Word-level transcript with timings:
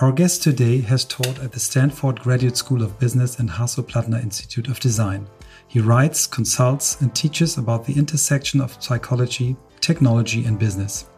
Our 0.00 0.12
guest 0.12 0.42
today 0.42 0.80
has 0.80 1.04
taught 1.04 1.40
at 1.40 1.52
the 1.52 1.60
Stanford 1.60 2.20
Graduate 2.20 2.56
School 2.56 2.82
of 2.82 2.98
Business 2.98 3.38
and 3.38 3.50
Hasso-Plattner 3.50 4.22
Institute 4.22 4.68
of 4.68 4.80
Design. 4.80 5.28
He 5.68 5.78
writes, 5.80 6.26
consults, 6.26 6.98
and 7.02 7.14
teaches 7.14 7.58
about 7.58 7.84
the 7.84 7.92
intersection 7.92 8.62
of 8.62 8.82
psychology, 8.82 9.58
technology, 9.82 10.46
and 10.46 10.58
business. 10.58 11.10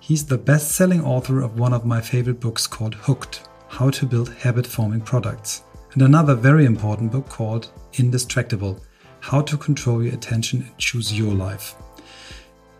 He's 0.00 0.24
the 0.24 0.38
best 0.38 0.70
selling 0.70 1.04
author 1.04 1.42
of 1.42 1.58
one 1.58 1.74
of 1.74 1.84
my 1.84 2.00
favorite 2.00 2.40
books 2.40 2.66
called 2.66 2.94
Hooked 2.94 3.46
How 3.68 3.90
to 3.90 4.06
Build 4.06 4.32
Habit 4.32 4.66
Forming 4.66 5.02
Products, 5.02 5.64
and 5.92 6.00
another 6.00 6.34
very 6.34 6.64
important 6.64 7.12
book 7.12 7.28
called 7.28 7.72
Indistractable 7.92 8.80
How 9.20 9.42
to 9.42 9.58
Control 9.58 10.02
Your 10.02 10.14
Attention 10.14 10.62
and 10.62 10.78
Choose 10.78 11.12
Your 11.12 11.34
Life. 11.34 11.74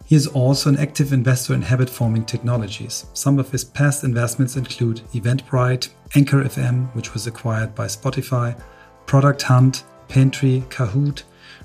He 0.07 0.16
is 0.16 0.27
also 0.27 0.68
an 0.68 0.79
active 0.79 1.12
investor 1.12 1.55
in 1.55 1.62
habit 1.62 1.89
forming 1.89 2.27
technologies. 2.27 3.07
Some 3.14 3.39
of 3.39 3.50
his 3.50 3.64
past 3.64 4.05
investments 4.05 4.57
include 4.57 5.00
Eventbrite, 5.14 5.88
Anchor 6.14 6.45
FM, 6.45 6.95
which 6.95 7.14
was 7.14 7.27
acquired 7.27 7.74
by 7.74 7.87
Spotify, 7.87 8.60
Product 9.06 9.43
Hunt, 9.43 9.84
Pantry, 10.09 10.62
Kahoot, 10.69 11.23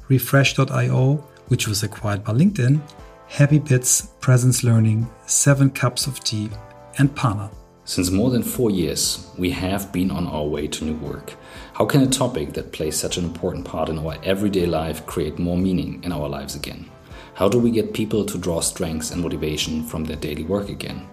Refresh.io, 0.07 1.15
which 1.49 1.67
was 1.67 1.83
acquired 1.83 2.23
by 2.23 2.33
LinkedIn, 2.33 2.79
Happy 3.27 3.59
Bits, 3.59 4.07
Presence 4.21 4.63
Learning, 4.63 5.09
Seven 5.25 5.69
Cups 5.69 6.07
of 6.07 6.19
Tea, 6.21 6.49
and 6.97 7.13
Pana. 7.15 7.51
Since 7.83 8.11
more 8.11 8.29
than 8.29 8.43
four 8.43 8.71
years, 8.71 9.29
we 9.37 9.49
have 9.51 9.91
been 9.91 10.11
on 10.11 10.27
our 10.27 10.45
way 10.45 10.67
to 10.67 10.85
new 10.85 10.95
work. 10.97 11.33
How 11.73 11.85
can 11.85 12.01
a 12.01 12.07
topic 12.07 12.53
that 12.53 12.71
plays 12.71 12.95
such 12.95 13.17
an 13.17 13.25
important 13.25 13.65
part 13.65 13.89
in 13.89 13.97
our 13.99 14.17
everyday 14.23 14.65
life 14.65 15.05
create 15.05 15.39
more 15.39 15.57
meaning 15.57 16.03
in 16.03 16.11
our 16.11 16.29
lives 16.29 16.55
again? 16.55 16.88
How 17.39 17.47
do 17.47 17.57
we 17.57 17.71
get 17.71 17.93
people 17.93 18.25
to 18.25 18.37
draw 18.37 18.59
strength 18.59 19.13
and 19.13 19.21
motivation 19.21 19.85
from 19.85 20.03
their 20.03 20.17
daily 20.17 20.43
work 20.43 20.67
again? 20.67 21.07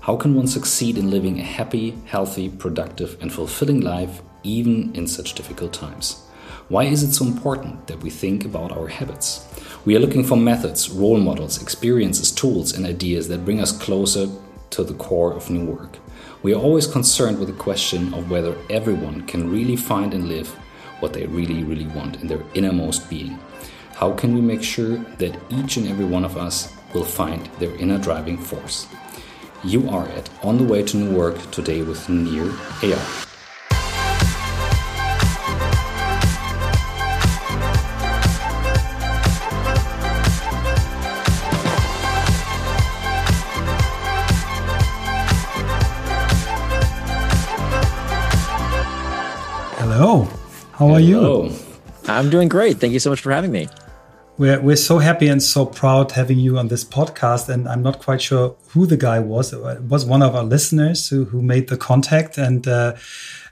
How 0.00 0.16
can 0.16 0.34
one 0.34 0.46
succeed 0.46 0.96
in 0.96 1.10
living 1.10 1.38
a 1.38 1.42
happy, 1.42 1.94
healthy, 2.06 2.48
productive, 2.48 3.18
and 3.20 3.30
fulfilling 3.30 3.82
life 3.82 4.22
even 4.42 4.90
in 4.96 5.06
such 5.06 5.34
difficult 5.34 5.74
times? 5.74 6.22
Why 6.70 6.84
is 6.84 7.02
it 7.02 7.12
so 7.12 7.26
important 7.26 7.86
that 7.86 8.00
we 8.00 8.08
think 8.08 8.46
about 8.46 8.72
our 8.72 8.88
habits? 8.88 9.46
We 9.84 9.94
are 9.94 9.98
looking 9.98 10.24
for 10.24 10.38
methods, 10.38 10.88
role 10.88 11.20
models, 11.20 11.60
experiences, 11.60 12.32
tools, 12.32 12.72
and 12.72 12.86
ideas 12.86 13.28
that 13.28 13.44
bring 13.44 13.60
us 13.60 13.76
closer 13.76 14.26
to 14.70 14.82
the 14.82 14.94
core 14.94 15.34
of 15.34 15.50
new 15.50 15.66
work. 15.66 15.98
We 16.42 16.54
are 16.54 16.62
always 16.62 16.86
concerned 16.86 17.38
with 17.38 17.48
the 17.48 17.62
question 17.62 18.14
of 18.14 18.30
whether 18.30 18.56
everyone 18.70 19.26
can 19.26 19.50
really 19.50 19.76
find 19.76 20.14
and 20.14 20.28
live 20.28 20.48
what 21.00 21.12
they 21.12 21.26
really, 21.26 21.62
really 21.62 21.88
want 21.88 22.22
in 22.22 22.26
their 22.26 22.42
innermost 22.54 23.10
being. 23.10 23.38
How 23.98 24.12
can 24.12 24.32
we 24.32 24.40
make 24.40 24.62
sure 24.62 24.96
that 25.18 25.36
each 25.50 25.76
and 25.76 25.88
every 25.88 26.04
one 26.04 26.24
of 26.24 26.36
us 26.36 26.72
will 26.94 27.02
find 27.02 27.44
their 27.58 27.74
inner 27.74 27.98
driving 27.98 28.38
force? 28.38 28.86
You 29.64 29.90
are 29.90 30.06
at 30.10 30.30
On 30.44 30.56
the 30.56 30.62
Way 30.62 30.84
to 30.84 30.96
New 30.96 31.16
Work 31.18 31.50
today 31.50 31.82
with 31.82 32.08
Nir 32.08 32.44
Eyal. 32.78 32.94
Hello, 49.80 50.22
how 50.70 50.86
Hello. 50.86 50.94
are 50.94 51.00
you? 51.00 51.52
I'm 52.06 52.30
doing 52.30 52.48
great. 52.48 52.78
Thank 52.78 52.92
you 52.92 53.00
so 53.00 53.10
much 53.10 53.20
for 53.20 53.32
having 53.32 53.50
me. 53.50 53.68
We're, 54.38 54.60
we're 54.60 54.76
so 54.76 54.98
happy 54.98 55.26
and 55.26 55.42
so 55.42 55.66
proud 55.66 56.12
having 56.12 56.38
you 56.38 56.58
on 56.58 56.68
this 56.68 56.84
podcast. 56.84 57.48
And 57.48 57.68
I'm 57.68 57.82
not 57.82 57.98
quite 57.98 58.22
sure 58.22 58.56
who 58.68 58.86
the 58.86 58.96
guy 58.96 59.18
was. 59.18 59.52
It 59.52 59.82
was 59.82 60.06
one 60.06 60.22
of 60.22 60.36
our 60.36 60.44
listeners 60.44 61.08
who, 61.08 61.24
who 61.24 61.42
made 61.42 61.68
the 61.68 61.76
contact. 61.76 62.38
And 62.38 62.68
uh, 62.68 62.94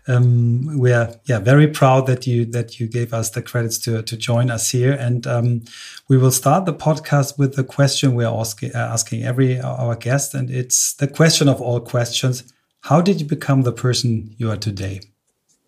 um, 0.07 0.79
we're 0.79 1.12
yeah 1.25 1.41
very 1.41 1.67
proud 1.67 2.07
that 2.07 2.27
you 2.29 2.45
that 2.47 2.79
you 2.79 2.87
gave 2.87 3.12
us 3.12 3.31
the 3.31 3.42
credits 3.42 3.79
to 3.79 4.03
to 4.03 4.17
join 4.17 4.51
us 4.51 4.70
here. 4.70 4.92
And 4.92 5.27
um, 5.27 5.64
we 6.09 6.17
will 6.17 6.31
start 6.31 6.64
the 6.64 6.75
podcast 6.75 7.36
with 7.36 7.57
the 7.57 7.64
question 7.64 8.14
we're 8.14 8.29
asking, 8.29 8.75
uh, 8.75 8.79
asking 8.79 9.25
every 9.25 9.61
our 9.61 9.96
guest, 9.96 10.35
and 10.35 10.48
it's 10.48 10.95
the 10.95 11.08
question 11.08 11.48
of 11.48 11.61
all 11.61 11.80
questions: 11.80 12.52
How 12.83 13.01
did 13.01 13.20
you 13.20 13.27
become 13.27 13.63
the 13.63 13.73
person 13.73 14.33
you 14.39 14.48
are 14.51 14.57
today? 14.57 15.01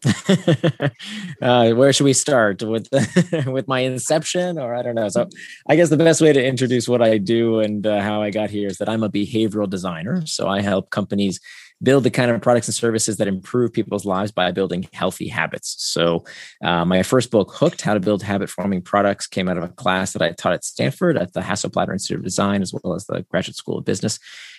uh, 1.42 1.72
where 1.72 1.92
should 1.92 2.04
we 2.04 2.12
start 2.12 2.62
with 2.62 2.88
with 3.47 3.66
my 3.66 3.81
inception, 3.81 4.59
or 4.59 4.75
I 4.75 4.82
don't 4.82 4.94
know. 4.94 5.09
So, 5.09 5.28
I 5.69 5.76
guess 5.76 5.88
the 5.91 5.97
best 5.97 6.20
way 6.20 6.32
to 6.32 6.44
introduce 6.44 6.88
what 6.88 7.03
I 7.03 7.19
do 7.19 7.60
and 7.60 7.86
uh, 7.86 8.00
how 8.00 8.22
I 8.22 8.31
got 8.31 8.50
here 8.50 8.69
is 8.69 8.78
that 8.78 8.88
I'm 8.88 9.03
a 9.03 9.10
behavioral 9.10 9.69
designer. 9.69 10.25
So 10.26 10.48
I 10.48 10.60
help 10.60 10.91
companies 10.91 11.41
build 11.82 12.04
the 12.04 12.10
kind 12.10 12.31
of 12.31 12.41
products 12.41 12.66
and 12.69 12.75
services 12.75 13.16
that 13.19 13.28
improve 13.28 13.72
people's 13.72 14.04
lives 14.04 14.32
by 14.32 14.50
building 14.50 14.88
healthy 14.92 15.28
habits. 15.28 15.76
So, 15.78 16.25
uh, 16.62 16.84
my 16.84 17.03
first 17.03 17.30
book, 17.30 17.53
Hooked 17.53 17.82
How 17.82 17.94
to 17.94 18.00
Build 18.00 18.22
Habit 18.22 18.50
Forming 18.50 18.82
Products, 18.82 19.26
came 19.26 19.48
out 19.48 19.59
of 19.59 19.65
a 19.65 19.69
class 19.69 20.12
that 20.12 20.22
I 20.22 20.32
taught 20.32 20.54
at 20.54 20.65
Stanford 20.65 21.16
at 21.16 21.32
the 21.32 21.41
Hasso-Plattner 21.41 21.92
Institute 21.92 22.19
of 22.19 22.25
Design, 22.25 22.62
as 22.62 22.72
well 22.72 22.94
as 22.94 23.06
the 23.06 23.25
Graduate 23.30 23.56
School 23.56 23.78
of 23.78 23.84
Business. 23.84 24.19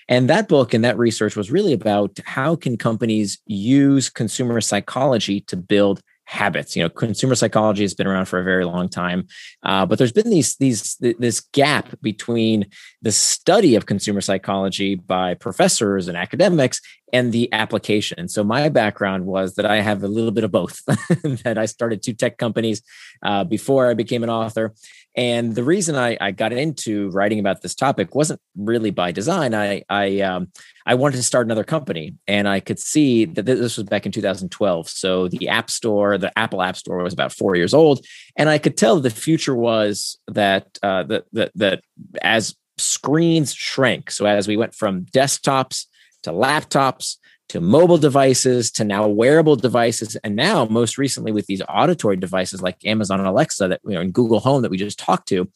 And 0.09 0.29
that 0.29 0.47
book 0.47 0.73
and 0.73 0.83
that 0.83 0.97
research 0.97 1.35
was 1.35 1.51
really 1.51 1.71
about 1.71 2.19
how 2.25 2.55
can 2.55 2.77
companies 2.77 3.37
use 3.45 4.09
consumer 4.09 4.59
psychology 4.59 5.39
to 5.41 5.55
build 5.55 6.01
habits. 6.29 6.75
You 6.75 6.83
know, 6.83 6.89
consumer 6.89 7.33
psychology 7.33 7.83
has 7.83 7.95
been 7.95 8.05
around 8.05 8.25
for 8.25 8.39
a 8.39 8.43
very 8.43 8.63
long 8.63 8.87
time, 8.87 9.27
uh, 9.63 9.85
but 9.87 9.97
there's 9.97 10.11
been 10.11 10.29
these 10.29 10.55
these 10.57 10.95
this 10.97 11.39
gap 11.39 11.99
between 12.01 12.67
the 13.01 13.11
study 13.11 13.75
of 13.75 13.87
consumer 13.87 14.21
psychology 14.21 14.93
by 14.93 15.33
professors 15.33 16.07
and 16.07 16.15
academics 16.15 16.81
and 17.11 17.31
the 17.31 17.51
application. 17.51 18.27
So 18.27 18.43
my 18.43 18.69
background 18.69 19.25
was 19.25 19.55
that 19.55 19.65
I 19.65 19.81
have 19.81 20.03
a 20.03 20.07
little 20.07 20.31
bit 20.31 20.43
of 20.43 20.51
both. 20.51 20.83
that 21.43 21.57
I 21.57 21.65
started 21.65 22.03
two 22.03 22.13
tech 22.13 22.37
companies 22.37 22.83
uh, 23.23 23.43
before 23.43 23.89
I 23.89 23.95
became 23.95 24.23
an 24.23 24.29
author, 24.29 24.75
and 25.15 25.55
the 25.55 25.63
reason 25.63 25.95
I, 25.95 26.17
I, 26.21 26.31
got 26.31 26.53
into 26.53 27.09
writing 27.09 27.39
about 27.39 27.61
this 27.61 27.73
topic 27.73 28.13
wasn't 28.13 28.39
really 28.55 28.91
by 28.91 29.11
design. 29.11 29.55
I 29.55 29.83
I, 29.89 30.21
um, 30.21 30.49
I 30.85 30.95
wanted 30.95 31.17
to 31.17 31.23
start 31.23 31.47
another 31.47 31.63
company, 31.63 32.15
and 32.27 32.47
I 32.47 32.59
could 32.59 32.79
see 32.79 33.25
that 33.25 33.45
this 33.45 33.77
was 33.77 33.87
back 33.87 34.05
in 34.05 34.11
2012. 34.11 34.87
So 34.87 35.27
the 35.27 35.49
App 35.49 35.69
Store, 35.69 36.17
the 36.17 36.37
Apple 36.37 36.61
App 36.61 36.77
Store, 36.77 37.03
was 37.03 37.13
about 37.13 37.33
four 37.33 37.55
years 37.55 37.73
old, 37.73 38.05
and 38.35 38.49
I 38.49 38.59
could 38.59 38.77
tell 38.77 38.99
the 38.99 39.09
future 39.09 39.55
was 39.55 40.17
that 40.27 40.77
uh, 40.83 41.03
that 41.03 41.25
that 41.33 41.51
that 41.55 41.81
as 42.21 42.55
screens 42.77 43.53
shrank, 43.53 44.11
so 44.11 44.25
as 44.25 44.47
we 44.47 44.57
went 44.57 44.75
from 44.75 45.05
desktops 45.05 45.85
to 46.23 46.31
laptops 46.31 47.17
to 47.49 47.59
mobile 47.59 47.97
devices 47.97 48.71
to 48.71 48.83
now 48.83 49.07
wearable 49.07 49.55
devices 49.55 50.15
and 50.23 50.35
now 50.35 50.65
most 50.65 50.97
recently 50.97 51.31
with 51.31 51.47
these 51.47 51.61
auditory 51.67 52.15
devices 52.15 52.61
like 52.61 52.77
amazon 52.85 53.19
alexa 53.19 53.67
that 53.67 53.81
you 53.83 53.93
know 53.93 54.01
and 54.01 54.13
google 54.13 54.39
home 54.39 54.61
that 54.61 54.71
we 54.71 54.77
just 54.77 54.99
talked 54.99 55.27
to 55.27 55.49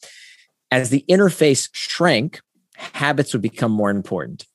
as 0.70 0.90
the 0.90 1.04
interface 1.08 1.68
shrank 1.72 2.40
habits 2.76 3.32
would 3.32 3.42
become 3.42 3.72
more 3.72 3.90
important 3.90 4.46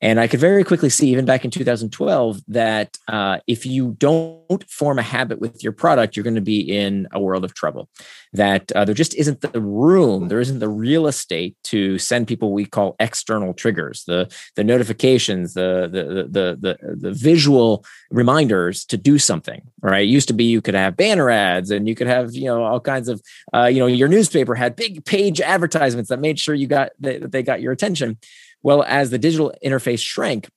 and 0.00 0.20
I 0.20 0.28
could 0.28 0.38
very 0.38 0.62
quickly 0.62 0.90
see, 0.90 1.10
even 1.10 1.24
back 1.24 1.44
in 1.44 1.50
2012, 1.50 2.40
that 2.48 2.96
uh, 3.08 3.38
if 3.48 3.66
you 3.66 3.96
don't 3.98 4.70
form 4.70 4.98
a 4.98 5.02
habit 5.02 5.40
with 5.40 5.64
your 5.64 5.72
product, 5.72 6.16
you're 6.16 6.22
going 6.22 6.36
to 6.36 6.40
be 6.40 6.60
in 6.60 7.08
a 7.10 7.20
world 7.20 7.44
of 7.44 7.54
trouble. 7.54 7.88
That 8.32 8.70
uh, 8.72 8.84
there 8.84 8.94
just 8.94 9.16
isn't 9.16 9.40
the 9.40 9.60
room, 9.60 10.28
there 10.28 10.38
isn't 10.38 10.60
the 10.60 10.68
real 10.68 11.08
estate 11.08 11.56
to 11.64 11.98
send 11.98 12.28
people 12.28 12.52
we 12.52 12.64
call 12.64 12.94
external 13.00 13.54
triggers, 13.54 14.04
the 14.04 14.32
the 14.54 14.62
notifications, 14.62 15.54
the 15.54 15.88
the 15.90 16.28
the 16.28 16.56
the, 16.60 16.96
the 16.96 17.12
visual 17.12 17.84
reminders 18.10 18.84
to 18.86 18.96
do 18.96 19.18
something. 19.18 19.62
Right? 19.80 20.02
It 20.02 20.10
used 20.10 20.28
to 20.28 20.34
be 20.34 20.44
you 20.44 20.60
could 20.60 20.74
have 20.74 20.96
banner 20.96 21.30
ads 21.30 21.70
and 21.70 21.88
you 21.88 21.94
could 21.96 22.06
have 22.06 22.34
you 22.34 22.44
know 22.44 22.62
all 22.62 22.80
kinds 22.80 23.08
of 23.08 23.20
uh, 23.52 23.64
you 23.64 23.80
know 23.80 23.86
your 23.86 24.08
newspaper 24.08 24.54
had 24.54 24.76
big 24.76 25.04
page 25.04 25.40
advertisements 25.40 26.10
that 26.10 26.20
made 26.20 26.38
sure 26.38 26.54
you 26.54 26.68
got 26.68 26.90
that 27.00 27.32
they 27.32 27.42
got 27.42 27.60
your 27.62 27.72
attention 27.72 28.18
well, 28.62 28.82
as 28.84 29.10
the 29.10 29.18
digital 29.18 29.52
interface 29.64 30.00
shrank, 30.00 30.48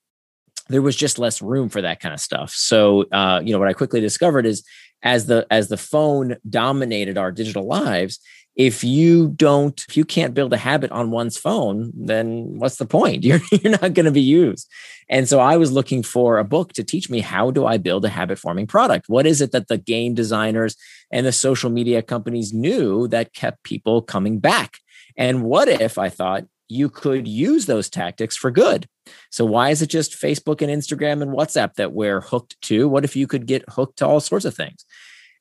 there 0.69 0.81
was 0.81 0.95
just 0.95 1.19
less 1.19 1.41
room 1.41 1.69
for 1.69 1.81
that 1.81 1.99
kind 1.99 2.13
of 2.13 2.19
stuff. 2.19 2.51
So, 2.51 3.03
uh, 3.11 3.41
you 3.43 3.51
know, 3.51 3.59
what 3.59 3.67
I 3.67 3.73
quickly 3.73 3.99
discovered 3.99 4.45
is 4.45 4.63
as 5.03 5.25
the 5.25 5.45
as 5.51 5.67
the 5.67 5.77
phone 5.77 6.37
dominated 6.49 7.17
our 7.17 7.31
digital 7.31 7.67
lives, 7.67 8.19
if 8.55 8.83
you 8.83 9.29
don't, 9.29 9.83
if 9.87 9.97
you 9.97 10.05
can't 10.05 10.33
build 10.33 10.53
a 10.53 10.57
habit 10.57 10.91
on 10.91 11.11
one's 11.11 11.37
phone, 11.37 11.91
then 11.95 12.59
what's 12.59 12.77
the 12.77 12.85
point? 12.85 13.23
You're 13.23 13.41
you're 13.51 13.71
not 13.71 13.93
going 13.93 14.05
to 14.05 14.11
be 14.11 14.21
used. 14.21 14.69
And 15.09 15.27
so 15.27 15.39
I 15.39 15.57
was 15.57 15.73
looking 15.73 16.03
for 16.03 16.37
a 16.37 16.45
book 16.45 16.71
to 16.73 16.83
teach 16.83 17.09
me 17.09 17.19
how 17.19 17.51
do 17.51 17.65
I 17.65 17.77
build 17.77 18.05
a 18.05 18.09
habit 18.09 18.39
forming 18.39 18.65
product? 18.65 19.09
What 19.09 19.25
is 19.25 19.41
it 19.41 19.51
that 19.51 19.67
the 19.67 19.77
game 19.77 20.13
designers 20.13 20.77
and 21.11 21.25
the 21.25 21.33
social 21.33 21.69
media 21.69 22.01
companies 22.01 22.53
knew 22.53 23.09
that 23.09 23.33
kept 23.33 23.63
people 23.63 24.01
coming 24.01 24.39
back? 24.39 24.77
And 25.17 25.43
what 25.43 25.67
if 25.67 25.97
I 25.97 26.07
thought 26.07 26.45
you 26.71 26.89
could 26.89 27.27
use 27.27 27.65
those 27.65 27.89
tactics 27.89 28.37
for 28.37 28.49
good. 28.49 28.87
So 29.29 29.43
why 29.45 29.69
is 29.71 29.81
it 29.81 29.87
just 29.87 30.13
Facebook 30.13 30.61
and 30.61 30.71
Instagram 30.71 31.21
and 31.21 31.31
WhatsApp 31.31 31.73
that 31.75 31.91
we're 31.91 32.21
hooked 32.21 32.59
to? 32.63 32.87
What 32.87 33.03
if 33.03 33.15
you 33.15 33.27
could 33.27 33.45
get 33.45 33.65
hooked 33.69 33.97
to 33.97 34.07
all 34.07 34.19
sorts 34.19 34.45
of 34.45 34.55
things? 34.55 34.85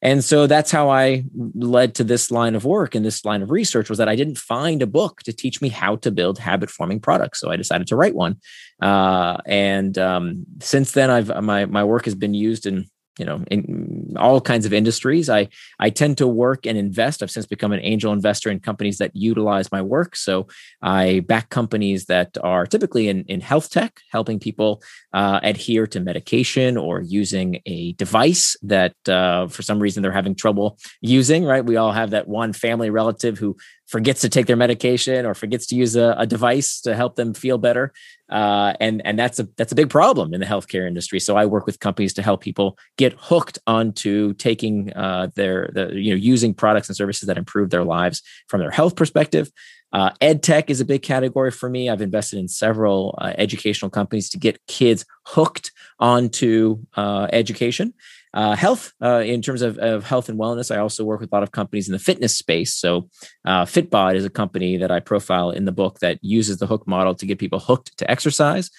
and 0.02 0.24
so 0.24 0.46
that's 0.46 0.70
how 0.70 0.88
i 0.88 1.22
led 1.54 1.94
to 1.94 2.04
this 2.04 2.30
line 2.30 2.54
of 2.54 2.64
work 2.64 2.94
and 2.94 3.04
this 3.04 3.24
line 3.24 3.42
of 3.42 3.50
research 3.50 3.88
was 3.88 3.98
that 3.98 4.08
i 4.08 4.16
didn't 4.16 4.38
find 4.38 4.82
a 4.82 4.86
book 4.86 5.22
to 5.22 5.32
teach 5.32 5.60
me 5.60 5.68
how 5.68 5.96
to 5.96 6.10
build 6.10 6.38
habit 6.38 6.70
forming 6.70 7.00
products 7.00 7.40
so 7.40 7.50
i 7.50 7.56
decided 7.56 7.86
to 7.86 7.96
write 7.96 8.14
one 8.14 8.36
uh, 8.80 9.36
and 9.46 9.98
um, 9.98 10.46
since 10.60 10.92
then 10.92 11.10
i've 11.10 11.28
my, 11.42 11.66
my 11.66 11.84
work 11.84 12.04
has 12.04 12.14
been 12.14 12.34
used 12.34 12.66
in 12.66 12.86
you 13.18 13.24
know 13.24 13.44
in 13.50 14.14
all 14.18 14.40
kinds 14.40 14.64
of 14.66 14.72
industries. 14.72 15.28
I 15.28 15.48
i 15.78 15.90
tend 15.90 16.18
to 16.18 16.26
work 16.26 16.66
and 16.66 16.78
invest. 16.78 17.22
I've 17.22 17.30
since 17.30 17.46
become 17.46 17.72
an 17.72 17.80
angel 17.82 18.12
investor 18.12 18.50
in 18.50 18.60
companies 18.60 18.98
that 18.98 19.14
utilize 19.14 19.70
my 19.72 19.82
work. 19.82 20.16
So 20.16 20.46
i 20.82 21.20
back 21.20 21.50
companies 21.50 22.06
that 22.06 22.36
are 22.42 22.66
typically 22.66 23.08
in, 23.08 23.24
in 23.24 23.40
health 23.40 23.70
tech 23.70 24.00
helping 24.10 24.38
people 24.38 24.82
uh, 25.12 25.40
adhere 25.42 25.86
to 25.88 26.00
medication 26.00 26.76
or 26.76 27.00
using 27.00 27.60
a 27.66 27.92
device 27.94 28.56
that 28.62 28.94
uh, 29.08 29.48
for 29.48 29.62
some 29.62 29.80
reason 29.80 30.02
they're 30.02 30.12
having 30.12 30.34
trouble 30.34 30.78
using 31.00 31.44
right? 31.44 31.64
We 31.64 31.76
all 31.76 31.92
have 31.92 32.10
that 32.10 32.28
one 32.28 32.52
family 32.52 32.90
relative 32.90 33.38
who 33.38 33.56
forgets 33.86 34.20
to 34.20 34.28
take 34.28 34.46
their 34.46 34.56
medication 34.56 35.26
or 35.26 35.34
forgets 35.34 35.66
to 35.66 35.74
use 35.74 35.96
a, 35.96 36.14
a 36.16 36.26
device 36.26 36.80
to 36.82 36.94
help 36.94 37.16
them 37.16 37.34
feel 37.34 37.58
better 37.58 37.92
uh, 38.30 38.74
and 38.80 39.02
and 39.04 39.18
that's 39.18 39.38
a 39.38 39.48
that's 39.56 39.72
a 39.72 39.74
big 39.74 39.90
problem 39.90 40.32
in 40.32 40.40
the 40.40 40.46
healthcare 40.46 40.86
industry. 40.86 41.18
So 41.18 41.36
I 41.36 41.46
work 41.46 41.66
with 41.66 41.80
companies 41.80 42.14
to 42.14 42.22
help 42.22 42.40
people 42.40 42.78
get 42.96 43.14
hooked 43.18 43.58
onto 43.66 44.34
taking 44.34 44.92
uh, 44.94 45.28
their 45.34 45.70
the 45.74 45.92
you 45.94 46.10
know 46.10 46.16
using 46.16 46.54
products 46.54 46.88
and 46.88 46.96
services 46.96 47.26
that 47.26 47.38
improve 47.38 47.70
their 47.70 47.84
lives 47.84 48.22
from 48.48 48.60
their 48.60 48.70
health 48.70 48.96
perspective. 48.96 49.50
Uh, 49.92 50.10
ed 50.20 50.42
tech 50.42 50.70
is 50.70 50.80
a 50.80 50.84
big 50.84 51.02
category 51.02 51.50
for 51.50 51.68
me. 51.68 51.90
I've 51.90 52.00
invested 52.00 52.38
in 52.38 52.46
several 52.46 53.16
uh, 53.18 53.32
educational 53.36 53.90
companies 53.90 54.30
to 54.30 54.38
get 54.38 54.64
kids 54.68 55.04
hooked 55.26 55.72
onto 55.98 56.78
uh, 56.96 57.26
education. 57.32 57.94
Uh, 58.32 58.54
health, 58.54 58.92
uh, 59.02 59.22
in 59.26 59.42
terms 59.42 59.60
of, 59.60 59.76
of 59.78 60.04
health 60.04 60.28
and 60.28 60.38
wellness, 60.38 60.74
I 60.74 60.78
also 60.78 61.04
work 61.04 61.20
with 61.20 61.32
a 61.32 61.34
lot 61.34 61.42
of 61.42 61.50
companies 61.50 61.88
in 61.88 61.92
the 61.92 61.98
fitness 61.98 62.36
space. 62.36 62.72
So, 62.74 63.08
uh, 63.44 63.64
Fitbod 63.64 64.14
is 64.14 64.24
a 64.24 64.30
company 64.30 64.76
that 64.76 64.90
I 64.90 65.00
profile 65.00 65.50
in 65.50 65.64
the 65.64 65.72
book 65.72 65.98
that 65.98 66.18
uses 66.22 66.58
the 66.58 66.66
hook 66.66 66.86
model 66.86 67.14
to 67.16 67.26
get 67.26 67.38
people 67.38 67.58
hooked 67.58 67.96
to 67.98 68.08
exercise. 68.10 68.70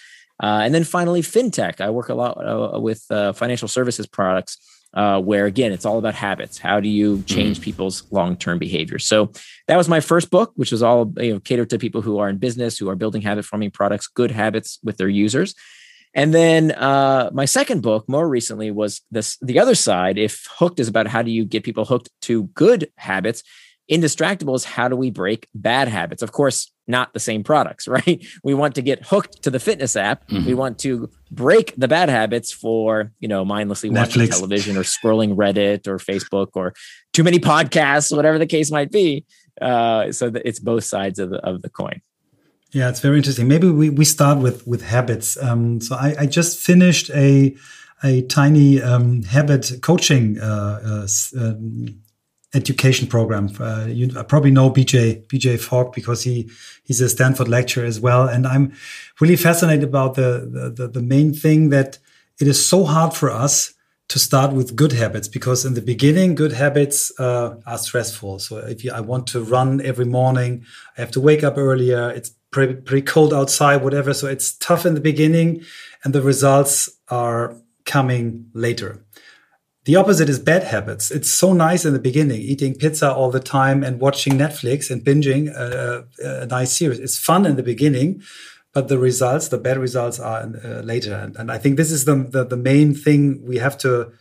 Uh, 0.41 0.61
and 0.63 0.73
then 0.73 0.83
finally, 0.83 1.21
fintech. 1.21 1.81
I 1.81 1.89
work 1.89 2.09
a 2.09 2.15
lot 2.15 2.37
uh, 2.37 2.79
with 2.79 3.05
uh, 3.11 3.33
financial 3.33 3.67
services 3.67 4.07
products. 4.07 4.57
where 4.93 5.45
again, 5.45 5.71
it's 5.73 5.85
all 5.85 5.99
about 5.99 6.15
habits. 6.15 6.57
How 6.57 6.79
do 6.79 6.87
you 6.87 7.17
mm-hmm. 7.17 7.25
change 7.25 7.57
mm-hmm. 7.57 7.65
people's 7.65 8.03
long-term 8.09 8.57
behavior? 8.57 8.99
So 8.99 9.31
that 9.67 9.77
was 9.77 9.89
my 9.89 9.99
first 9.99 10.31
book, 10.31 10.53
which 10.55 10.71
was 10.71 10.81
all 10.81 11.13
you 11.17 11.33
know, 11.33 11.39
catered 11.39 11.69
to 11.71 11.77
people 11.77 12.01
who 12.01 12.19
are 12.19 12.29
in 12.29 12.37
business, 12.37 12.77
who 12.77 12.89
are 12.89 12.95
building 12.95 13.21
habit-forming 13.21 13.71
products, 13.71 14.07
good 14.07 14.31
habits 14.31 14.79
with 14.81 14.95
their 14.97 15.09
users. 15.09 15.53
And 16.13 16.33
then 16.33 16.71
uh, 16.71 17.29
my 17.33 17.45
second 17.45 17.81
book, 17.81 18.07
more 18.09 18.27
recently, 18.27 18.71
was 18.71 19.01
this 19.11 19.37
the 19.41 19.59
other 19.59 19.75
side. 19.75 20.17
If 20.17 20.45
hooked 20.57 20.79
is 20.79 20.87
about 20.87 21.07
how 21.07 21.21
do 21.21 21.31
you 21.31 21.45
get 21.45 21.63
people 21.63 21.85
hooked 21.85 22.09
to 22.23 22.43
good 22.47 22.91
habits, 22.97 23.43
indistractable 23.89 24.55
is 24.55 24.65
how 24.65 24.89
do 24.89 24.95
we 24.95 25.09
break 25.09 25.47
bad 25.55 25.87
habits? 25.87 26.21
Of 26.21 26.31
course, 26.33 26.71
not 26.87 27.13
the 27.13 27.19
same 27.19 27.43
products, 27.43 27.87
right? 27.87 28.25
We 28.43 28.53
want 28.53 28.75
to 28.75 28.81
get 28.81 29.05
hooked 29.05 29.43
to 29.43 29.49
the 29.49 29.59
fitness 29.59 29.95
app. 29.95 30.27
Mm-hmm. 30.27 30.45
We 30.45 30.53
want 30.53 30.79
to 30.79 31.09
break 31.31 31.73
the 31.77 31.87
bad 31.87 32.09
habits 32.09 32.51
for 32.51 33.13
you 33.19 33.29
know 33.29 33.45
mindlessly 33.45 33.89
Netflix. 33.89 33.95
watching 33.95 34.27
television 34.27 34.77
or 34.77 34.83
scrolling 34.83 35.35
Reddit 35.35 35.87
or 35.87 35.97
Facebook 35.97 36.49
or 36.55 36.73
too 37.13 37.23
many 37.23 37.39
podcasts, 37.39 38.15
whatever 38.15 38.37
the 38.37 38.47
case 38.47 38.69
might 38.69 38.91
be. 38.91 39.25
Uh, 39.61 40.11
so 40.11 40.31
it's 40.43 40.59
both 40.59 40.83
sides 40.83 41.19
of 41.19 41.29
the 41.29 41.37
of 41.37 41.61
the 41.61 41.69
coin. 41.69 42.01
Yeah, 42.71 42.89
it's 42.89 43.01
very 43.01 43.17
interesting. 43.17 43.47
Maybe 43.47 43.69
we, 43.69 43.89
we 43.89 44.05
start 44.05 44.39
with 44.39 44.65
with 44.65 44.81
habits. 44.81 45.41
Um, 45.41 45.81
so 45.81 45.95
I, 45.95 46.15
I 46.19 46.25
just 46.25 46.59
finished 46.59 47.09
a 47.11 47.55
a 48.03 48.21
tiny 48.23 48.81
um, 48.81 49.23
habit 49.23 49.71
coaching 49.81 50.39
uh, 50.39 50.79
uh, 50.83 51.07
um, 51.39 52.01
education 52.53 53.07
program. 53.07 53.49
Uh, 53.59 53.87
you 53.89 54.07
probably 54.23 54.51
know 54.51 54.71
BJ 54.71 55.25
BJ 55.27 55.59
Fogg 55.59 55.93
because 55.93 56.23
he 56.23 56.49
he's 56.83 57.01
a 57.01 57.09
Stanford 57.09 57.49
lecturer 57.49 57.85
as 57.85 57.99
well, 57.99 58.27
and 58.27 58.47
I'm 58.47 58.73
really 59.19 59.35
fascinated 59.35 59.83
about 59.83 60.15
the 60.15 60.71
the, 60.75 60.87
the 60.87 61.01
main 61.01 61.33
thing 61.33 61.69
that 61.69 61.99
it 62.39 62.47
is 62.47 62.65
so 62.65 62.85
hard 62.85 63.13
for 63.13 63.29
us 63.29 63.73
to 64.11 64.17
start 64.19 64.51
with 64.51 64.75
good 64.75 64.93
habits 65.03 65.27
because 65.37 65.65
in 65.65 65.73
the 65.73 65.85
beginning 65.93 66.35
good 66.43 66.53
habits 66.63 66.97
uh, 67.19 67.55
are 67.65 67.77
stressful 67.77 68.39
so 68.39 68.57
if 68.73 68.83
you, 68.83 68.91
i 68.99 69.01
want 69.11 69.25
to 69.33 69.39
run 69.55 69.69
every 69.91 70.09
morning 70.19 70.51
i 70.97 71.01
have 71.03 71.11
to 71.11 71.21
wake 71.29 71.43
up 71.47 71.57
earlier 71.57 72.03
it's 72.17 72.31
pretty, 72.51 72.75
pretty 72.75 73.05
cold 73.05 73.33
outside, 73.33 73.77
whatever. 73.77 74.13
So 74.13 74.27
it's 74.27 74.53
tough 74.53 74.85
in 74.85 74.93
the 74.93 75.01
beginning 75.01 75.63
and 76.03 76.13
the 76.13 76.21
results 76.21 76.89
are 77.07 77.55
coming 77.85 78.49
later. 78.53 79.03
The 79.85 79.95
opposite 79.95 80.29
is 80.29 80.37
bad 80.37 80.63
habits. 80.63 81.09
It's 81.09 81.31
so 81.31 81.53
nice 81.53 81.85
in 81.85 81.93
the 81.93 81.99
beginning, 81.99 82.39
eating 82.41 82.75
pizza 82.75 83.11
all 83.11 83.31
the 83.31 83.39
time 83.39 83.83
and 83.83 83.99
watching 83.99 84.33
Netflix 84.33 84.91
and 84.91 85.03
binging 85.03 85.49
a, 85.55 86.05
a, 86.23 86.41
a 86.41 86.45
nice 86.45 86.77
series. 86.77 86.99
It's 86.99 87.17
fun 87.17 87.47
in 87.47 87.55
the 87.55 87.63
beginning, 87.63 88.21
but 88.73 88.87
the 88.87 88.97
results, 88.97 89.49
the 89.49 89.57
bad 89.57 89.77
results, 89.77 90.19
are 90.19 90.49
uh, 90.63 90.81
later. 90.81 91.13
And, 91.13 91.35
and, 91.35 91.51
I 91.51 91.57
think 91.57 91.77
this 91.77 91.91
is 91.91 92.05
the, 92.05 92.15
the, 92.15 92.45
the 92.45 92.57
main 92.57 92.93
thing 92.93 93.43
we 93.45 93.57
have 93.57 93.77
to 93.79 94.11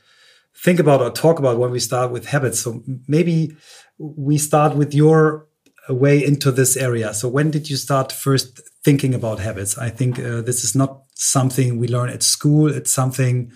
think 0.56 0.80
about 0.80 1.00
or 1.00 1.10
talk 1.10 1.38
about 1.38 1.58
when 1.58 1.70
we 1.70 1.78
start 1.78 2.10
with 2.10 2.26
habits. 2.26 2.60
So 2.60 2.82
maybe 3.06 3.56
we 3.98 4.38
start 4.38 4.76
with 4.76 4.92
your 4.92 5.46
way 5.88 6.24
into 6.24 6.50
this 6.50 6.76
area. 6.76 7.14
So 7.14 7.28
when 7.28 7.50
did 7.50 7.70
you 7.70 7.76
start 7.76 8.12
first 8.12 8.60
thinking 8.84 9.14
about 9.14 9.38
habits? 9.38 9.78
I 9.78 9.90
think 9.90 10.18
uh, 10.18 10.40
this 10.42 10.64
is 10.64 10.74
not 10.74 11.02
something 11.14 11.78
we 11.78 11.88
learn 11.88 12.08
at 12.08 12.22
school. 12.22 12.68
It's 12.68 12.92
something, 12.92 13.52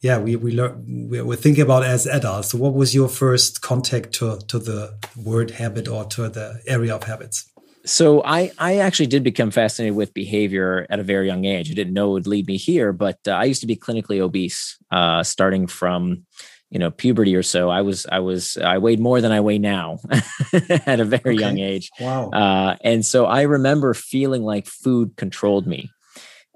yeah, 0.00 0.18
we 0.18 0.36
we 0.36 0.52
learn 0.52 1.08
we're 1.10 1.36
thinking 1.36 1.62
about 1.62 1.84
as 1.84 2.06
adults. 2.06 2.50
So 2.50 2.58
what 2.58 2.74
was 2.74 2.94
your 2.94 3.08
first 3.08 3.60
contact 3.60 4.12
to 4.14 4.38
to 4.48 4.58
the 4.58 4.98
word 5.16 5.50
habit 5.52 5.88
or 5.88 6.04
to 6.06 6.28
the 6.28 6.60
area 6.66 6.94
of 6.94 7.04
habits? 7.04 7.50
So 7.84 8.22
I 8.24 8.50
I 8.58 8.78
actually 8.78 9.06
did 9.06 9.24
become 9.24 9.50
fascinated 9.50 9.96
with 9.96 10.14
behavior 10.14 10.86
at 10.90 11.00
a 11.00 11.02
very 11.02 11.26
young 11.26 11.44
age. 11.44 11.70
I 11.70 11.74
didn't 11.74 11.94
know 11.94 12.10
it 12.10 12.12
would 12.12 12.26
lead 12.26 12.46
me 12.46 12.56
here, 12.56 12.92
but 12.92 13.18
uh, 13.26 13.32
I 13.32 13.44
used 13.44 13.62
to 13.62 13.66
be 13.66 13.76
clinically 13.76 14.20
obese, 14.20 14.76
uh, 14.90 15.22
starting 15.22 15.66
from 15.66 16.26
you 16.70 16.78
know 16.78 16.90
puberty 16.90 17.34
or 17.34 17.42
so 17.42 17.68
i 17.68 17.82
was 17.82 18.06
i 18.06 18.20
was 18.20 18.56
i 18.58 18.78
weighed 18.78 19.00
more 19.00 19.20
than 19.20 19.32
i 19.32 19.40
weigh 19.40 19.58
now 19.58 19.98
at 20.86 21.00
a 21.00 21.04
very 21.04 21.34
okay. 21.34 21.40
young 21.40 21.58
age 21.58 21.90
wow 22.00 22.30
uh, 22.30 22.76
and 22.82 23.04
so 23.04 23.26
i 23.26 23.42
remember 23.42 23.92
feeling 23.92 24.42
like 24.42 24.66
food 24.66 25.16
controlled 25.16 25.66
me 25.66 25.90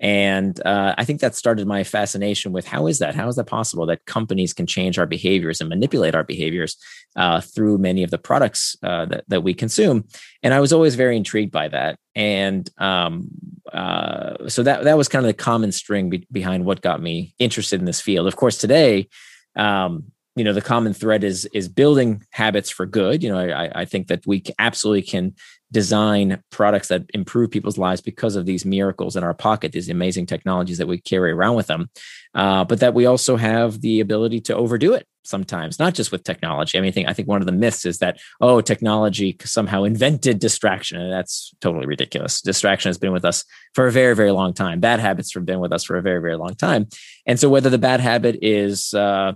and 0.00 0.61
uh, 0.67 0.94
i 0.99 1.05
think 1.05 1.20
that 1.20 1.35
started 1.35 1.67
my 1.67 1.85
fascination 1.85 2.52
with 2.52 2.67
how 2.67 2.87
is 2.87 2.99
that? 2.99 3.14
How 3.14 3.29
is 3.29 3.37
that 3.37 3.46
possible 3.46 3.87
that 3.87 4.05
companies 4.06 4.52
can 4.52 4.67
change 4.67 4.99
our 4.99 5.06
behaviors 5.06 5.61
and 5.61 5.69
manipulate 5.69 6.14
our 6.14 6.25
behaviors 6.25 6.76
uh, 7.17 7.41
through 7.41 7.79
many 7.79 8.02
of 8.02 8.11
the 8.11 8.19
products 8.19 8.76
uh, 8.82 9.06
that, 9.06 9.25
that 9.29 9.43
we 9.43 9.55
consume? 9.55 10.05
And 10.43 10.52
i 10.52 10.61
was 10.61 10.73
always 10.73 10.94
very 10.94 11.17
intrigued 11.17 11.52
by 11.52 11.69
that. 11.69 11.99
And 12.14 12.69
um, 12.79 13.29
uh, 13.73 14.49
so 14.49 14.62
that 14.62 14.85
that 14.85 14.96
was 14.96 15.08
kind 15.08 15.25
of 15.25 15.29
the 15.29 15.35
common 15.35 15.73
string 15.73 16.11
be- 16.11 16.26
behind 16.31 16.64
what 16.64 16.82
got 16.82 17.00
me 17.00 17.35
interested 17.38 17.81
in 17.81 17.87
this 17.87 18.00
field. 18.00 18.26
Of 18.26 18.37
course 18.37 18.58
today 18.58 19.08
um, 19.56 20.05
you 20.36 20.44
know 20.44 20.53
the 20.53 20.60
common 20.60 20.93
thread 20.93 21.22
is 21.22 21.46
is 21.55 21.69
building 21.69 22.24
habits 22.31 22.70
for 22.70 22.86
good. 22.86 23.22
You 23.22 23.31
know 23.31 23.39
i, 23.39 23.82
I 23.82 23.84
think 23.84 24.08
that 24.08 24.27
we 24.27 24.43
absolutely 24.58 25.03
can 25.03 25.34
design 25.74 26.43
products 26.50 26.88
that 26.88 27.02
improve 27.12 27.50
people's 27.50 27.76
lives 27.76 28.00
because 28.00 28.36
of 28.36 28.46
these 28.46 28.64
miracles 28.64 29.16
in 29.16 29.24
our 29.24 29.34
pocket 29.34 29.72
these 29.72 29.90
amazing 29.90 30.24
technologies 30.24 30.78
that 30.78 30.86
we 30.86 30.98
carry 30.98 31.32
around 31.32 31.56
with 31.56 31.66
them 31.66 31.90
uh, 32.34 32.64
but 32.64 32.81
that 32.81 32.94
we 32.94 33.04
also 33.04 33.36
have 33.36 33.81
the 33.81 34.00
ability 34.00 34.40
to 34.40 34.54
overdo 34.54 34.94
it 34.94 35.06
sometimes 35.24 35.78
not 35.78 35.94
just 35.94 36.12
with 36.12 36.22
technology. 36.22 36.78
I 36.78 36.81
mean 36.81 36.88
I 36.88 36.93
think, 36.93 37.08
I 37.08 37.12
think 37.12 37.28
one 37.28 37.40
of 37.40 37.46
the 37.46 37.52
myths 37.52 37.84
is 37.84 37.98
that 37.98 38.20
oh 38.40 38.60
technology 38.60 39.36
somehow 39.43 39.84
invented 39.84 40.38
distraction 40.38 41.00
and 41.00 41.12
that's 41.12 41.52
totally 41.60 41.86
ridiculous. 41.86 42.40
Distraction 42.40 42.90
has 42.90 42.98
been 42.98 43.12
with 43.12 43.24
us 43.24 43.44
for 43.74 43.86
a 43.86 43.93
very 43.93 44.14
very 44.14 44.31
long 44.31 44.54
time. 44.54 44.81
Bad 44.81 45.00
habits 45.00 45.34
have 45.34 45.46
been 45.46 45.60
with 45.60 45.72
us 45.72 45.84
for 45.84 45.96
a 45.96 46.02
very 46.02 46.20
very 46.20 46.36
long 46.36 46.54
time. 46.54 46.86
And 47.26 47.40
so 47.40 47.48
whether 47.48 47.70
the 47.70 47.78
bad 47.78 48.00
habit 48.00 48.38
is 48.43 48.94
uh, 48.94 49.32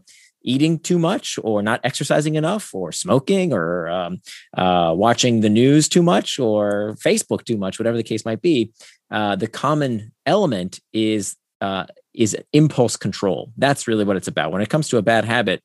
eating 0.49 0.78
too 0.78 0.99
much 0.99 1.38
or 1.45 1.62
not 1.62 1.81
exercising 1.85 2.35
enough 2.35 2.75
or 2.75 2.90
smoking 2.90 3.52
or 3.52 3.88
um, 3.88 4.21
uh, 4.57 4.93
watching 4.97 5.40
the 5.40 5.50
news 5.50 5.88
too 5.88 6.02
much 6.02 6.38
or 6.38 6.97
facebook 7.05 7.45
too 7.45 7.57
much 7.57 7.78
whatever 7.78 7.97
the 7.97 8.11
case 8.12 8.25
might 8.25 8.43
be 8.43 8.73
uh, 9.11 9.37
the 9.37 9.47
common 9.47 10.12
element 10.26 10.81
is 10.93 11.37
uh, 11.61 11.87
is 12.14 12.37
impulse 12.52 12.97
control. 12.97 13.52
That's 13.57 13.88
really 13.88 14.05
what 14.05 14.17
it's 14.17 14.28
about. 14.28 14.52
When 14.52 14.62
it 14.62 14.69
comes 14.69 14.88
to 14.88 14.97
a 14.97 15.02
bad 15.02 15.25
habit 15.25 15.62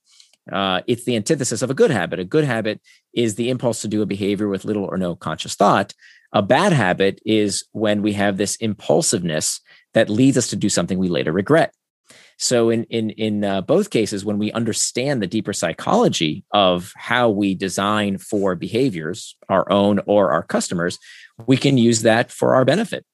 uh, 0.52 0.82
it's 0.88 1.06
the 1.06 1.16
antithesis 1.16 1.62
of 1.62 1.70
a 1.70 1.74
good 1.74 1.92
habit. 1.92 2.20
A 2.20 2.26
good 2.26 2.44
habit 2.44 2.82
is 3.14 3.36
the 3.36 3.50
impulse 3.50 3.82
to 3.82 3.88
do 3.88 4.02
a 4.02 4.06
behavior 4.06 4.50
with 4.50 4.66
little 4.66 4.84
or 4.84 4.98
no 4.98 5.16
conscious 5.16 5.56
thought. 5.56 5.94
A 6.34 6.42
bad 6.42 6.74
habit 6.74 7.22
is 7.26 7.64
when 7.72 8.02
we 8.02 8.14
have 8.14 8.38
this 8.38 8.56
impulsiveness 8.58 9.62
that 9.94 10.10
leads 10.10 10.38
us 10.38 10.50
to 10.50 10.56
do 10.56 10.68
something 10.68 10.98
we 10.98 11.08
later 11.08 11.32
regret 11.32 11.74
so 12.38 12.70
in 12.70 12.84
in 12.86 13.12
in 13.12 13.44
uh, 13.44 13.62
both 13.62 13.90
cases, 13.90 14.26
when 14.26 14.38
we 14.38 14.52
understand 14.52 15.22
the 15.22 15.28
deeper 15.28 15.54
psychology 15.54 16.44
of 16.52 16.94
how 16.96 17.30
we 17.30 17.56
design 17.56 18.18
for 18.18 18.56
behaviors, 18.56 19.36
our 19.50 19.72
own 19.72 20.00
or 20.06 20.32
our 20.32 20.44
customers, 20.44 21.00
we 21.46 21.58
can 21.58 21.78
use 21.78 22.02
that 22.02 22.32
for 22.32 22.56
our 22.56 22.66
benefit. 22.66 23.06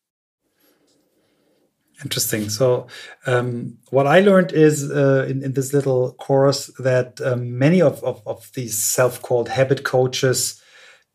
Interesting. 2.03 2.49
So, 2.49 2.87
um, 3.25 3.77
what 3.89 4.07
I 4.07 4.21
learned 4.21 4.53
is 4.53 4.89
uh, 4.89 5.25
in, 5.27 5.43
in, 5.43 5.51
this 5.51 5.73
little 5.73 6.13
course 6.13 6.67
that 6.79 7.19
um, 7.19 7.57
many 7.57 7.81
of, 7.81 8.01
of, 8.05 8.25
of 8.25 8.49
these 8.53 8.77
self 8.77 9.21
called 9.21 9.49
habit 9.49 9.83
coaches 9.83 10.61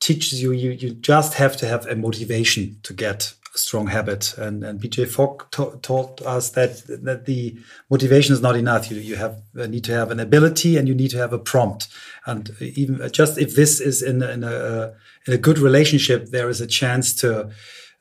teaches 0.00 0.42
you, 0.42 0.52
you 0.52 0.72
you 0.72 0.90
just 0.90 1.34
have 1.34 1.56
to 1.56 1.66
have 1.66 1.86
a 1.86 1.96
motivation 1.96 2.78
to 2.82 2.92
get 2.92 3.32
strong 3.54 3.86
habit. 3.86 4.36
And, 4.36 4.64
and 4.64 4.80
BJ 4.80 5.08
Fogg 5.08 5.50
taught 5.50 6.22
us 6.22 6.50
that 6.50 6.82
that 7.04 7.24
the 7.26 7.56
motivation 7.90 8.32
is 8.32 8.40
not 8.40 8.56
enough. 8.56 8.90
You 8.90 8.98
you 8.98 9.16
have 9.16 9.40
uh, 9.58 9.66
need 9.66 9.84
to 9.84 9.92
have 9.92 10.10
an 10.10 10.20
ability 10.20 10.76
and 10.76 10.88
you 10.88 10.94
need 10.94 11.10
to 11.10 11.18
have 11.18 11.32
a 11.32 11.38
prompt. 11.38 11.88
And 12.26 12.54
even 12.60 13.08
just 13.12 13.38
if 13.38 13.54
this 13.54 13.80
is 13.80 14.02
in, 14.02 14.22
in 14.22 14.44
a 14.44 14.94
in 15.26 15.34
a 15.34 15.38
good 15.38 15.58
relationship, 15.58 16.30
there 16.30 16.48
is 16.48 16.60
a 16.60 16.66
chance 16.66 17.14
to 17.16 17.50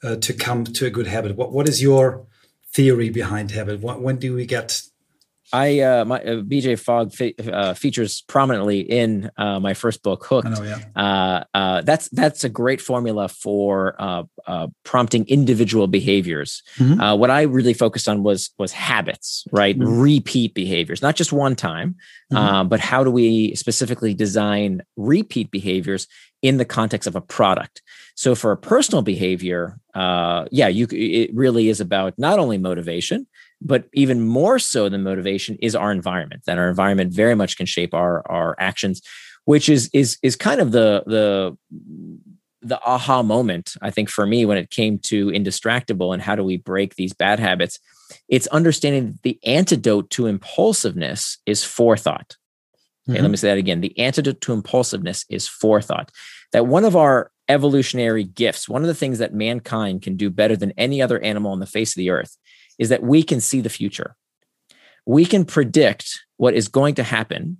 uh, 0.03 0.15
to 0.17 0.33
come 0.33 0.63
to 0.65 0.85
a 0.85 0.89
good 0.89 1.07
habit. 1.07 1.35
What 1.35 1.51
what 1.51 1.69
is 1.69 1.81
your 1.81 2.25
theory 2.73 3.09
behind 3.09 3.51
habit? 3.51 3.81
When 3.81 4.17
do 4.17 4.33
we 4.33 4.45
get 4.45 4.81
I 5.53 5.81
uh, 5.81 6.03
my 6.03 6.19
uh, 6.19 6.41
BJ 6.41 6.79
Fogg 6.79 7.13
fe- 7.13 7.35
uh, 7.39 7.75
features 7.75 8.23
prominently 8.27 8.79
in 8.79 9.29
uh, 9.37 9.59
my 9.59 9.75
first 9.75 10.01
book, 10.01 10.25
Hooked. 10.25 10.49
Know, 10.49 10.63
yeah. 10.63 10.79
Uh, 10.95 11.43
uh, 11.53 11.81
that's 11.83 12.09
that's 12.09 12.43
a 12.43 12.49
great 12.49 12.81
formula 12.81 13.27
for 13.29 13.95
prompting 14.83 15.25
individual 15.27 15.85
behaviors. 15.87 16.63
Mm-hmm. 16.77 17.19
what 17.19 17.29
I 17.29 17.43
really 17.43 17.75
focused 17.75 18.09
on 18.09 18.23
was 18.23 18.49
was 18.57 18.71
habits, 18.71 19.45
right? 19.51 19.77
Mm-hmm. 19.77 19.99
Repeat 20.01 20.53
behaviors, 20.55 21.03
not 21.03 21.15
just 21.15 21.31
one 21.31 21.55
time, 21.55 21.95
mm-hmm. 22.31 22.67
but 22.67 22.79
how 22.79 23.03
do 23.03 23.11
we 23.11 23.53
specifically 23.53 24.15
design 24.15 24.81
repeat 24.97 25.51
behaviors 25.51 26.07
in 26.41 26.57
the 26.57 26.65
context 26.65 27.05
of 27.07 27.15
a 27.15 27.21
product? 27.21 27.83
So 28.15 28.33
for 28.33 28.51
a 28.51 28.57
personal 28.57 29.03
behavior, 29.03 29.79
yeah, 29.95 30.67
you 30.67 30.87
it 30.89 31.29
really 31.35 31.69
is 31.69 31.79
about 31.79 32.17
not 32.17 32.39
only 32.39 32.57
motivation 32.57 33.27
but 33.65 33.85
even 33.93 34.21
more 34.21 34.59
so 34.59 34.89
than 34.89 35.03
motivation 35.03 35.57
is 35.61 35.75
our 35.75 35.91
environment 35.91 36.43
that 36.45 36.57
our 36.57 36.69
environment 36.69 37.13
very 37.13 37.35
much 37.35 37.57
can 37.57 37.65
shape 37.65 37.93
our 37.93 38.23
our 38.29 38.55
actions 38.59 39.01
which 39.45 39.69
is 39.69 39.89
is 39.93 40.17
is 40.21 40.35
kind 40.35 40.61
of 40.61 40.71
the 40.71 41.03
the 41.05 41.57
the 42.61 42.79
aha 42.85 43.21
moment 43.21 43.75
i 43.81 43.89
think 43.89 44.09
for 44.09 44.25
me 44.25 44.45
when 44.45 44.57
it 44.57 44.69
came 44.69 44.97
to 44.99 45.27
indistractable 45.27 46.13
and 46.13 46.21
how 46.21 46.35
do 46.35 46.43
we 46.43 46.57
break 46.57 46.95
these 46.95 47.13
bad 47.13 47.39
habits. 47.39 47.79
It's 48.27 48.47
understanding 48.47 49.07
that 49.07 49.21
the 49.21 49.39
antidote 49.43 50.09
to 50.11 50.27
impulsiveness 50.27 51.37
is 51.45 51.63
forethought. 51.63 52.37
Okay, 53.07 53.17
mm-hmm. 53.17 53.23
let 53.23 53.31
me 53.31 53.37
say 53.37 53.49
that 53.49 53.57
again. 53.57 53.81
The 53.81 53.97
antidote 53.99 54.41
to 54.41 54.53
impulsiveness 54.53 55.25
is 55.29 55.47
forethought. 55.47 56.11
That 56.51 56.67
one 56.67 56.85
of 56.85 56.95
our 56.95 57.31
evolutionary 57.49 58.23
gifts 58.23 58.69
one 58.69 58.83
of 58.83 58.87
the 58.87 58.95
things 58.95 59.19
that 59.19 59.33
mankind 59.33 60.01
can 60.01 60.15
do 60.15 60.29
better 60.29 60.55
than 60.55 60.71
any 60.77 61.01
other 61.01 61.19
animal 61.19 61.51
on 61.51 61.59
the 61.59 61.65
face 61.65 61.91
of 61.91 61.97
the 61.97 62.09
earth 62.09 62.37
is 62.79 62.89
that 62.89 63.03
we 63.03 63.23
can 63.23 63.39
see 63.39 63.61
the 63.61 63.69
future. 63.69 64.15
We 65.05 65.25
can 65.25 65.45
predict 65.45 66.21
what 66.37 66.53
is 66.53 66.67
going 66.67 66.95
to 66.95 67.03
happen 67.03 67.57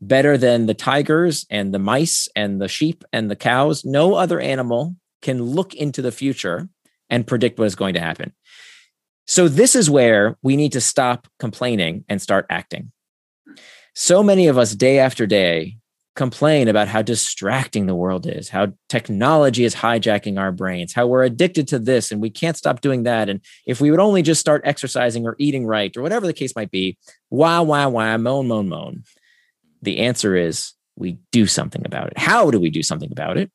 better 0.00 0.36
than 0.36 0.66
the 0.66 0.74
tigers 0.74 1.46
and 1.50 1.72
the 1.72 1.78
mice 1.78 2.28
and 2.36 2.60
the 2.60 2.68
sheep 2.68 3.04
and 3.12 3.30
the 3.30 3.36
cows. 3.36 3.84
No 3.84 4.14
other 4.14 4.40
animal 4.40 4.96
can 5.22 5.42
look 5.42 5.74
into 5.74 6.02
the 6.02 6.12
future 6.12 6.68
and 7.08 7.26
predict 7.26 7.58
what 7.58 7.66
is 7.66 7.74
going 7.74 7.94
to 7.94 8.00
happen. 8.00 8.32
So, 9.26 9.48
this 9.48 9.74
is 9.74 9.90
where 9.90 10.36
we 10.42 10.56
need 10.56 10.72
to 10.72 10.80
stop 10.80 11.26
complaining 11.38 12.04
and 12.08 12.22
start 12.22 12.46
acting. 12.48 12.92
So 13.94 14.22
many 14.22 14.46
of 14.46 14.58
us, 14.58 14.74
day 14.74 14.98
after 14.98 15.26
day, 15.26 15.78
complain 16.16 16.66
about 16.66 16.88
how 16.88 17.02
distracting 17.02 17.86
the 17.86 17.94
world 17.94 18.26
is, 18.26 18.48
how 18.48 18.72
technology 18.88 19.64
is 19.64 19.74
hijacking 19.74 20.40
our 20.40 20.50
brains, 20.50 20.94
how 20.94 21.06
we're 21.06 21.22
addicted 21.22 21.68
to 21.68 21.78
this 21.78 22.10
and 22.10 22.20
we 22.20 22.30
can't 22.30 22.56
stop 22.56 22.80
doing 22.80 23.04
that. 23.04 23.28
And 23.28 23.40
if 23.66 23.80
we 23.80 23.90
would 23.90 24.00
only 24.00 24.22
just 24.22 24.40
start 24.40 24.62
exercising 24.64 25.26
or 25.26 25.36
eating 25.38 25.66
right 25.66 25.94
or 25.96 26.02
whatever 26.02 26.26
the 26.26 26.32
case 26.32 26.56
might 26.56 26.70
be, 26.70 26.96
wah, 27.30 27.62
wah, 27.62 27.86
wah, 27.86 28.16
moan, 28.16 28.48
moan, 28.48 28.68
moan. 28.68 29.04
The 29.82 29.98
answer 29.98 30.34
is 30.34 30.72
we 30.96 31.18
do 31.30 31.46
something 31.46 31.82
about 31.84 32.08
it. 32.08 32.18
How 32.18 32.50
do 32.50 32.58
we 32.58 32.70
do 32.70 32.82
something 32.82 33.12
about 33.12 33.36
it? 33.36 33.52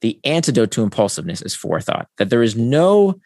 The 0.00 0.18
antidote 0.24 0.72
to 0.72 0.82
impulsiveness 0.82 1.42
is 1.42 1.54
forethought, 1.54 2.08
that 2.18 2.28
there 2.28 2.42
is 2.42 2.56
no 2.56 3.20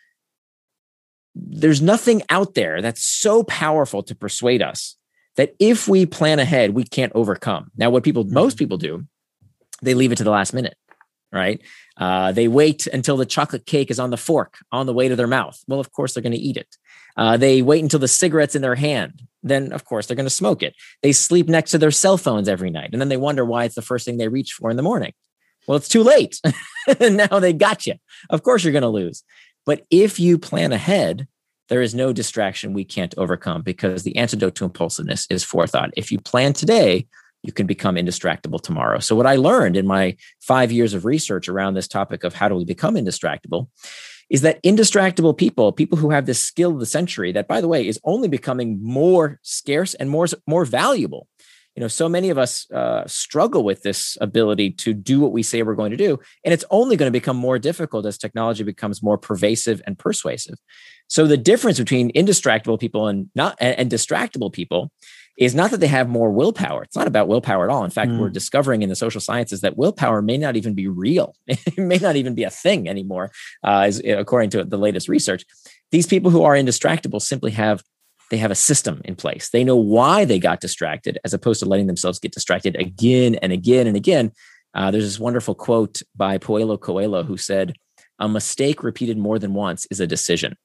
there's 1.35 1.83
nothing 1.83 2.23
out 2.29 2.55
there 2.55 2.81
that's 2.81 3.03
so 3.03 3.43
powerful 3.43 4.05
to 4.05 4.15
persuade 4.15 4.63
us 4.63 4.97
that 5.37 5.55
if 5.59 5.89
we 5.89 6.07
plan 6.07 6.39
ahead, 6.39 6.71
we 6.71 6.85
can't 6.85 7.13
overcome. 7.15 7.71
Now, 7.77 7.91
what 7.91 8.05
people, 8.05 8.25
mm-hmm. 8.25 8.35
most 8.35 8.59
people 8.59 8.79
do, 8.79 9.07
they 9.83 9.95
leave 9.95 10.13
it 10.13 10.17
to 10.17 10.25
the 10.25 10.31
last 10.31 10.55
minute, 10.55 10.77
right? 11.33 11.61
Uh, 11.97 12.33
they 12.33 12.49
wait 12.49 12.87
until 12.87 13.17
the 13.17 13.27
chocolate 13.27 13.67
cake 13.67 13.91
is 13.91 13.99
on 13.99 14.11
the 14.11 14.17
fork 14.17 14.59
on 14.73 14.87
the 14.87 14.95
way 14.95 15.09
to 15.09 15.17
their 15.17 15.27
mouth. 15.27 15.61
Well, 15.67 15.81
of 15.81 15.93
course, 15.93 16.15
they're 16.15 16.23
going 16.23 16.33
to 16.33 16.39
eat 16.39 16.57
it. 16.57 16.77
Uh, 17.17 17.37
they 17.37 17.63
wait 17.63 17.83
until 17.83 18.01
the 18.01 18.09
cigarette's 18.09 18.57
in 18.57 18.63
their 18.63 18.75
hand. 18.75 19.23
Then, 19.43 19.73
of 19.73 19.85
course, 19.85 20.07
they're 20.07 20.17
going 20.17 20.27
to 20.27 20.31
smoke 20.31 20.63
it. 20.63 20.75
They 21.03 21.13
sleep 21.13 21.49
next 21.49 21.73
to 21.73 21.79
their 21.79 21.91
cell 21.91 22.17
phones 22.17 22.49
every 22.49 22.71
night. 22.71 22.91
And 22.93 23.01
then 23.01 23.09
they 23.09 23.17
wonder 23.17 23.45
why 23.45 23.65
it's 23.65 23.75
the 23.75 23.83
first 23.83 24.07
thing 24.07 24.17
they 24.17 24.29
reach 24.29 24.53
for 24.53 24.71
in 24.71 24.77
the 24.77 24.83
morning. 24.83 25.13
Well, 25.67 25.77
it's 25.77 25.89
too 25.89 26.03
late. 26.03 26.41
now 27.01 27.39
they 27.39 27.53
got 27.53 27.87
you. 27.87 27.95
Of 28.31 28.43
course, 28.43 28.65
you're 28.65 28.73
going 28.73 28.83
to 28.83 28.89
lose. 28.89 29.23
But 29.67 29.85
if 29.91 30.21
you 30.21 30.39
plan 30.39 30.73
ahead, 30.73 31.27
there 31.69 31.83
is 31.83 31.95
no 31.95 32.13
distraction 32.13 32.73
we 32.73 32.85
can't 32.85 33.15
overcome 33.17 33.63
because 33.63 34.03
the 34.03 34.17
antidote 34.17 34.55
to 34.57 34.65
impulsiveness 34.65 35.27
is 35.31 35.45
forethought. 35.45 35.91
If 35.97 36.13
you 36.13 36.19
plan 36.19 36.53
today, 36.53 37.07
you 37.43 37.53
can 37.53 37.67
become 37.67 37.97
indistractable 37.97 38.61
tomorrow. 38.61 38.99
So, 38.99 39.15
what 39.15 39.27
I 39.27 39.37
learned 39.37 39.77
in 39.77 39.87
my 39.87 40.17
five 40.41 40.73
years 40.73 40.95
of 40.95 41.05
research 41.05 41.49
around 41.49 41.75
this 41.75 41.89
topic 41.89 42.25
of 42.25 42.35
how 42.35 42.49
do 42.49 42.55
we 42.55 42.65
become 42.65 42.95
indistractable 42.95 43.69
is 44.31 44.41
that 44.41 44.63
indistractable 44.63 45.37
people, 45.37 45.71
people 45.71 45.99
who 45.99 46.11
have 46.11 46.25
this 46.25 46.43
skill 46.43 46.73
of 46.73 46.81
the 46.81 46.87
century, 46.87 47.33
that 47.33 47.47
by 47.47 47.61
the 47.61 47.69
way 47.69 47.87
is 47.87 48.01
only 48.05 48.29
becoming 48.29 48.83
more 48.83 49.39
scarce 49.43 49.93
and 49.95 50.09
more, 50.09 50.27
more 50.47 50.65
valuable 50.65 51.29
you 51.75 51.81
know 51.81 51.89
so 51.89 52.09
many 52.09 52.31
of 52.31 52.39
us 52.39 52.71
uh, 52.71 53.07
struggle 53.07 53.65
with 53.65 53.83
this 53.83 54.17
ability 54.21 54.71
to 54.71 54.95
do 54.95 55.21
what 55.21 55.33
we 55.33 55.43
say 55.43 55.63
we're 55.63 55.75
going 55.75 55.91
to 55.91 55.97
do 55.97 56.19
and 56.45 56.55
it's 56.55 56.65
only 56.71 56.97
going 56.97 57.09
to 57.09 57.13
become 57.13 57.37
more 57.37 57.59
difficult 57.59 58.07
as 58.07 58.17
technology 58.17 58.63
becomes 58.63 59.03
more 59.03 59.19
pervasive 59.19 59.83
and 59.87 59.99
persuasive 59.99 60.59
so 61.09 61.27
the 61.27 61.37
difference 61.37 61.79
between 61.79 62.13
indistractable 62.13 62.79
people 62.79 63.09
and 63.09 63.31
not 63.35 63.57
and 63.61 63.91
distractible 63.91 64.53
people 64.53 64.91
is 65.37 65.55
not 65.55 65.71
that 65.73 65.81
they 65.81 65.89
have 65.89 66.09
more 66.09 66.31
willpower. 66.31 66.85
It's 66.85 66.97
not 66.97 67.09
about 67.09 67.27
willpower 67.27 67.65
at 67.65 67.71
all. 67.71 67.85
In 67.85 67.91
fact, 67.91 68.13
mm. 68.13 68.19
we're 68.19 68.31
discovering 68.31 68.83
in 68.83 68.89
the 68.89 68.95
social 68.95 69.21
sciences 69.21 69.63
that 69.63 69.77
willpower 69.77 70.23
may 70.23 70.39
not 70.39 70.57
even 70.57 70.75
be 70.75 70.87
real. 70.87 71.35
it 71.47 71.77
may 71.77 71.99
not 71.99 72.15
even 72.17 72.35
be 72.35 72.45
a 72.45 72.51
thing 72.51 72.89
anymore, 72.89 73.33
uh, 73.65 73.81
as, 73.81 74.01
according 74.01 74.51
to 74.51 74.65
the 74.65 74.77
latest 74.77 75.09
research. 75.09 75.45
These 75.91 76.07
people 76.07 76.31
who 76.31 76.45
are 76.45 76.55
indistractable 76.55 77.21
simply 77.21 77.51
have 77.53 77.83
they 78.31 78.39
have 78.39 78.51
a 78.51 78.57
system 78.57 79.03
in 79.05 79.17
place. 79.17 79.51
They 79.51 79.65
know 79.65 79.77
why 79.77 80.25
they 80.25 80.39
got 80.39 80.61
distracted 80.61 81.19
as 81.25 81.35
opposed 81.35 81.61
to 81.61 81.69
letting 81.69 81.87
themselves 81.87 82.19
get 82.19 82.33
distracted 82.33 82.75
again 82.77 83.35
and 83.37 83.53
again 83.53 83.87
and 83.87 83.97
again. 83.97 84.33
Uh, 84.75 84.91
there's 84.91 85.05
this 85.05 85.21
wonderful 85.21 85.55
quote 85.55 86.03
by 86.17 86.39
Paulo 86.39 86.77
Coelho 86.77 87.23
who 87.23 87.37
said, 87.37 87.75
A 88.19 88.29
mistake 88.29 88.83
repeated 88.83 89.19
more 89.19 89.39
than 89.39 89.55
once 89.55 89.87
is 89.91 90.01
a 90.01 90.07
decision. 90.07 90.57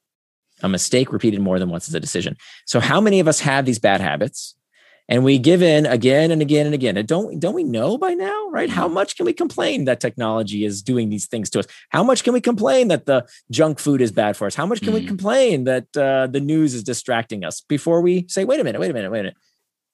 A 0.62 0.68
mistake 0.68 1.12
repeated 1.12 1.40
more 1.40 1.58
than 1.58 1.70
once 1.70 1.88
is 1.88 1.94
a 1.94 2.00
decision. 2.00 2.36
So, 2.66 2.80
how 2.80 3.00
many 3.00 3.20
of 3.20 3.28
us 3.28 3.40
have 3.40 3.64
these 3.64 3.78
bad 3.78 4.00
habits? 4.00 4.54
and 5.10 5.24
we 5.24 5.38
give 5.38 5.60
in 5.60 5.86
again 5.86 6.30
and 6.30 6.40
again 6.40 6.66
and 6.66 6.74
again. 6.74 6.96
And 6.96 7.06
don't 7.06 7.40
don't 7.40 7.54
we 7.54 7.64
know 7.64 7.98
by 7.98 8.14
now, 8.14 8.48
right? 8.50 8.70
How 8.70 8.86
much 8.86 9.16
can 9.16 9.26
we 9.26 9.32
complain 9.32 9.84
that 9.84 10.00
technology 10.00 10.64
is 10.64 10.82
doing 10.82 11.10
these 11.10 11.26
things 11.26 11.50
to 11.50 11.58
us? 11.58 11.66
How 11.88 12.04
much 12.04 12.22
can 12.22 12.32
we 12.32 12.40
complain 12.40 12.88
that 12.88 13.06
the 13.06 13.26
junk 13.50 13.80
food 13.80 14.00
is 14.00 14.12
bad 14.12 14.36
for 14.36 14.46
us? 14.46 14.54
How 14.54 14.66
much 14.66 14.80
can 14.80 14.90
mm. 14.90 15.00
we 15.00 15.06
complain 15.06 15.64
that 15.64 15.94
uh, 15.96 16.28
the 16.28 16.40
news 16.40 16.74
is 16.74 16.84
distracting 16.84 17.44
us 17.44 17.60
before 17.60 18.00
we 18.00 18.26
say, 18.28 18.44
wait 18.44 18.60
a 18.60 18.64
minute, 18.64 18.80
wait 18.80 18.92
a 18.92 18.94
minute, 18.94 19.10
wait 19.10 19.18
a 19.18 19.22
minute. 19.24 19.36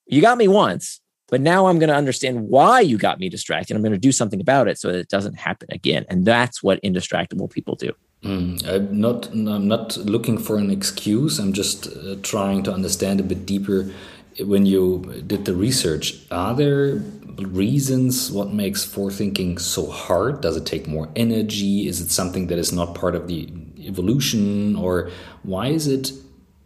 You 0.07 0.21
got 0.21 0.37
me 0.37 0.49
once, 0.49 1.01
but 1.29 1.41
now 1.41 1.67
I'm 1.67 1.79
going 1.79 1.89
to 1.89 1.97
understand 1.97 2.49
why 2.49 2.81
you 2.81 2.99
got 2.99 3.19
me 3.19 3.31
distracted. 3.31 3.75
I'm 3.75 3.83
going 3.83 3.93
to 3.93 3.99
do 3.99 4.13
something 4.13 4.41
about 4.41 4.69
it 4.69 4.79
so 4.79 4.93
that 4.93 4.99
it 4.99 5.09
doesn't 5.09 5.39
happen 5.39 5.69
again. 5.73 6.05
And 6.11 6.27
that's 6.27 6.63
what 6.63 6.81
indistractable 6.83 7.51
people 7.51 7.75
do. 7.75 7.93
Mm, 8.23 8.67
I'm 8.67 9.01
not. 9.01 9.27
I'm 9.29 9.69
not 9.69 9.97
looking 9.99 10.39
for 10.39 10.57
an 10.57 10.71
excuse. 10.71 11.39
I'm 11.39 11.53
just 11.53 11.87
uh, 11.87 12.17
trying 12.23 12.63
to 12.65 12.73
understand 12.73 13.21
a 13.21 13.23
bit 13.23 13.47
deeper 13.47 13.93
when 14.41 14.67
you 14.67 15.23
did 15.27 15.45
the 15.45 15.55
research, 15.55 16.19
are 16.31 16.55
there 16.55 16.97
reasons 17.37 18.31
what 18.31 18.53
makes 18.53 18.85
forethinking 18.85 19.61
so 19.61 19.91
hard? 19.91 20.41
Does 20.41 20.57
it 20.57 20.67
take 20.67 20.87
more 20.87 21.09
energy? 21.17 21.87
Is 21.87 22.01
it 22.01 22.11
something 22.11 22.47
that 22.49 22.59
is 22.59 22.73
not 22.73 22.95
part 22.95 23.15
of 23.15 23.29
the 23.29 23.49
evolution? 23.79 24.77
Or 24.77 25.11
why 25.43 25.69
is 25.69 25.87
it 25.87 26.13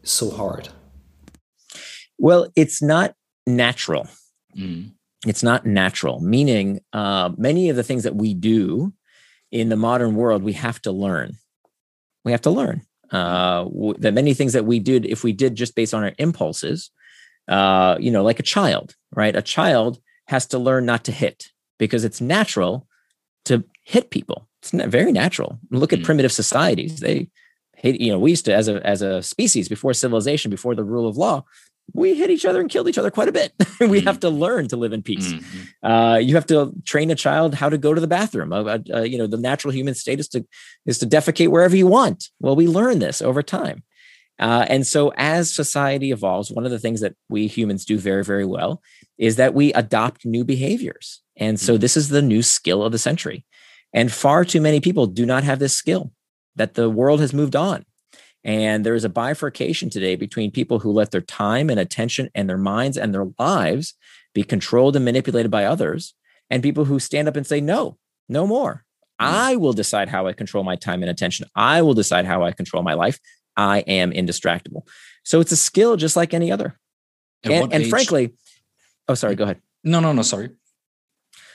so 0.03 0.31
hard? 0.31 0.69
Well, 2.19 2.51
it's 2.57 2.83
not 2.83 3.15
natural. 3.47 4.09
Mm. 4.57 4.93
It's 5.27 5.43
not 5.43 5.67
natural, 5.67 6.21
meaning 6.21 6.81
uh, 6.93 7.31
many 7.37 7.69
of 7.69 7.77
the 7.77 7.83
things 7.83 8.05
that 8.05 8.17
we 8.17 8.35
do 8.35 8.93
in 9.51 9.69
the 9.69 9.77
modern 9.77 10.15
world, 10.15 10.43
we 10.43 10.53
have 10.55 10.81
to 10.83 10.93
learn. 10.93 11.33
We 12.25 12.33
have 12.33 12.43
to 12.43 12.51
learn. 12.51 12.83
Uh, 13.11 13.67
that 13.99 14.15
many 14.15 14.35
things 14.35 14.53
that 14.53 14.65
we 14.65 14.79
did, 14.79 15.05
if 15.05 15.25
we 15.25 15.33
did 15.33 15.57
just 15.57 15.75
based 15.75 15.95
on 15.95 16.05
our 16.05 16.13
impulses, 16.19 16.91
uh, 17.49 17.97
you 17.99 18.11
know, 18.11 18.23
like 18.23 18.39
a 18.39 18.45
child, 18.45 18.95
right? 19.13 19.35
A 19.35 19.43
child 19.43 20.01
has 20.29 20.47
to 20.49 20.59
learn 20.59 20.87
not 20.87 21.05
to 21.05 21.13
hit 21.13 21.49
because 21.79 22.05
it's 22.05 22.21
natural 22.21 22.87
to 23.47 23.65
hit 23.83 24.11
people. 24.11 24.49
It's 24.63 24.71
very 24.71 25.11
natural. 25.11 25.59
Look 25.71 25.93
at 25.93 26.01
mm. 26.01 26.05
primitive 26.05 26.31
societies; 26.31 27.01
they 27.01 27.31
hate, 27.81 28.01
you 28.01 28.13
know, 28.13 28.19
we 28.19 28.31
used 28.31 28.45
to, 28.45 28.55
as 28.55 28.69
a, 28.69 28.87
as 28.87 29.03
a 29.03 29.23
species 29.23 29.69
before 29.69 29.95
civilization, 29.95 30.51
before 30.51 30.75
the 30.75 30.85
rule 30.85 31.09
of 31.09 31.17
law, 31.17 31.45
we 31.95 32.15
hit 32.15 32.31
each 32.31 32.45
other 32.45 32.61
and 32.61 32.71
killed 32.71 32.89
each 32.89 32.99
other 32.99 33.11
quite 33.11 33.29
a 33.29 33.33
bit. 33.33 33.53
we 33.59 33.65
mm-hmm. 33.65 34.07
have 34.07 34.21
to 34.21 34.31
learn 34.31 34.69
to 34.69 34.77
live 34.77 34.93
in 34.93 35.03
peace. 35.03 35.33
Mm-hmm. 35.33 35.87
Uh, 35.87 36.17
you 36.17 36.35
have 36.35 36.47
to 36.47 36.73
train 36.85 37.11
a 37.11 37.15
child 37.15 37.55
how 37.55 37.69
to 37.69 37.79
go 37.79 37.95
to 37.95 38.01
the 38.01 38.07
bathroom. 38.07 38.53
Uh, 38.53 38.79
uh, 38.93 39.03
you 39.03 39.19
know, 39.19 39.27
the 39.27 39.37
natural 39.37 39.73
human 39.73 39.95
state 39.95 40.21
is 40.21 40.29
to 40.29 40.47
is 40.87 40.99
to 40.99 41.07
defecate 41.07 41.49
wherever 41.49 41.77
you 41.77 41.87
want. 41.87 42.29
Well, 42.41 42.57
we 42.57 42.67
learn 42.67 42.99
this 42.99 43.23
over 43.23 43.43
time. 43.43 43.83
Uh, 44.41 44.65
and 44.71 44.87
so, 44.87 45.13
as 45.17 45.53
society 45.53 46.11
evolves, 46.11 46.51
one 46.51 46.65
of 46.65 46.71
the 46.71 46.79
things 46.79 47.01
that 47.03 47.15
we 47.29 47.47
humans 47.47 47.85
do 47.85 47.99
very, 47.99 48.25
very 48.25 48.47
well 48.47 48.83
is 49.19 49.37
that 49.37 49.53
we 49.53 49.71
adopt 49.75 50.25
new 50.25 50.45
behaviors. 50.45 51.21
And 51.37 51.61
so, 51.61 51.75
mm-hmm. 51.75 51.81
this 51.81 51.97
is 51.97 52.09
the 52.09 52.23
new 52.23 52.43
skill 52.43 52.83
of 52.83 52.91
the 52.91 52.99
century. 52.99 53.45
And 53.93 54.11
far 54.11 54.45
too 54.45 54.61
many 54.61 54.81
people 54.81 55.07
do 55.07 55.27
not 55.27 55.45
have 55.45 55.59
this 55.59 55.75
skill, 55.75 56.13
that 56.57 56.75
the 56.75 56.89
world 56.89 57.21
has 57.21 57.35
moved 57.35 57.55
on. 57.55 57.85
And 58.43 58.87
there 58.87 58.95
is 58.95 59.05
a 59.05 59.11
bifurcation 59.11 59.91
today 59.91 60.17
between 60.17 60.51
people 60.51 60.79
who 60.79 60.93
let 60.93 61.11
their 61.11 61.21
time 61.21 61.69
and 61.69 61.79
attention 61.79 62.31
and 62.35 62.49
their 62.49 62.59
minds 62.59 62.97
and 62.97 63.15
their 63.15 63.27
lives 63.39 63.95
be 64.35 64.43
controlled 64.43 64.97
and 64.97 65.05
manipulated 65.05 65.51
by 65.51 65.65
others, 65.65 66.15
and 66.49 66.63
people 66.63 66.85
who 66.85 66.99
stand 66.99 67.29
up 67.29 67.37
and 67.37 67.47
say, 67.47 67.61
no, 67.61 67.99
no 68.29 68.47
more. 68.47 68.85
Hmm. 69.21 69.27
I 69.27 69.57
will 69.57 69.73
decide 69.73 70.09
how 70.09 70.27
I 70.27 70.33
control 70.33 70.65
my 70.65 70.77
time 70.77 71.03
and 71.03 71.11
attention. 71.11 71.47
I 71.55 71.83
will 71.83 71.95
decide 71.95 72.25
how 72.25 72.43
I 72.43 72.53
control 72.53 72.83
my 72.83 72.95
life. 72.95 73.19
I 73.57 73.81
am 73.81 74.13
indistractable. 74.13 74.87
So 75.25 75.41
it's 75.41 75.53
a 75.53 75.57
skill 75.57 75.97
just 75.97 76.17
like 76.17 76.33
any 76.33 76.51
other. 76.51 76.79
and, 77.45 77.73
and 77.73 77.87
frankly, 77.89 78.35
oh, 79.09 79.15
sorry, 79.15 79.35
go 79.35 79.45
ahead. 79.45 79.61
No, 79.85 80.01
no, 80.01 80.13
no, 80.13 80.23
sorry. 80.23 80.51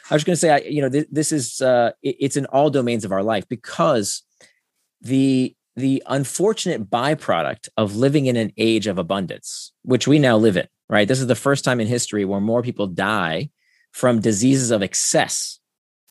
I 0.10 0.14
was 0.14 0.24
going 0.24 0.36
to 0.36 0.40
say, 0.40 0.52
I, 0.52 0.58
you 0.58 0.82
know, 0.82 0.90
th- 0.90 1.08
this 1.12 1.32
is 1.32 1.62
uh, 1.62 1.92
it, 2.04 2.16
it's 2.20 2.38
in 2.38 2.46
all 2.48 2.70
domains 2.70 3.06
of 3.06 3.12
our 3.12 3.24
life 3.24 3.48
because 3.50 4.22
the 5.02 5.56
the 5.76 6.02
unfortunate 6.08 6.90
byproduct 6.90 7.70
of 7.78 7.96
living 7.96 8.28
in 8.28 8.36
an 8.36 8.52
age 8.58 8.88
of 8.88 8.98
abundance, 8.98 9.74
which 9.84 10.08
we 10.08 10.20
now 10.20 10.38
live 10.38 10.58
in, 10.58 10.68
right? 10.90 11.08
This 11.08 11.20
is 11.20 11.28
the 11.28 11.36
first 11.36 11.66
time 11.66 11.80
in 11.80 11.88
history 11.88 12.26
where 12.26 12.40
more 12.40 12.62
people 12.62 12.88
die 12.88 13.50
from 13.92 14.20
diseases 14.20 14.72
of 14.72 14.82
excess, 14.82 15.60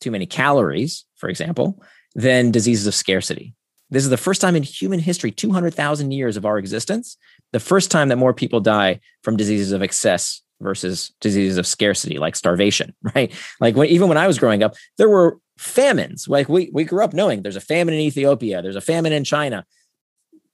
too 0.01 0.11
many 0.11 0.25
calories, 0.25 1.05
for 1.15 1.29
example, 1.29 1.81
than 2.13 2.51
diseases 2.51 2.87
of 2.87 2.95
scarcity. 2.95 3.55
This 3.89 4.03
is 4.03 4.09
the 4.09 4.17
first 4.17 4.41
time 4.41 4.55
in 4.55 4.63
human 4.63 4.99
history, 4.99 5.31
200,000 5.31 6.11
years 6.11 6.37
of 6.37 6.45
our 6.45 6.57
existence, 6.57 7.17
the 7.53 7.59
first 7.59 7.91
time 7.91 8.09
that 8.09 8.17
more 8.17 8.33
people 8.33 8.59
die 8.59 8.99
from 9.23 9.37
diseases 9.37 9.71
of 9.71 9.81
excess 9.83 10.41
versus 10.61 11.13
diseases 11.21 11.57
of 11.57 11.67
scarcity, 11.67 12.17
like 12.17 12.35
starvation, 12.35 12.95
right? 13.15 13.33
Like 13.59 13.75
when, 13.75 13.87
even 13.89 14.09
when 14.09 14.17
I 14.17 14.27
was 14.27 14.39
growing 14.39 14.63
up, 14.63 14.75
there 14.97 15.09
were 15.09 15.39
famines. 15.57 16.27
Like 16.27 16.49
we, 16.49 16.69
we 16.73 16.83
grew 16.83 17.03
up 17.03 17.13
knowing 17.13 17.41
there's 17.41 17.55
a 17.55 17.61
famine 17.61 17.93
in 17.93 18.01
Ethiopia, 18.01 18.61
there's 18.61 18.75
a 18.75 18.81
famine 18.81 19.13
in 19.13 19.23
China. 19.23 19.65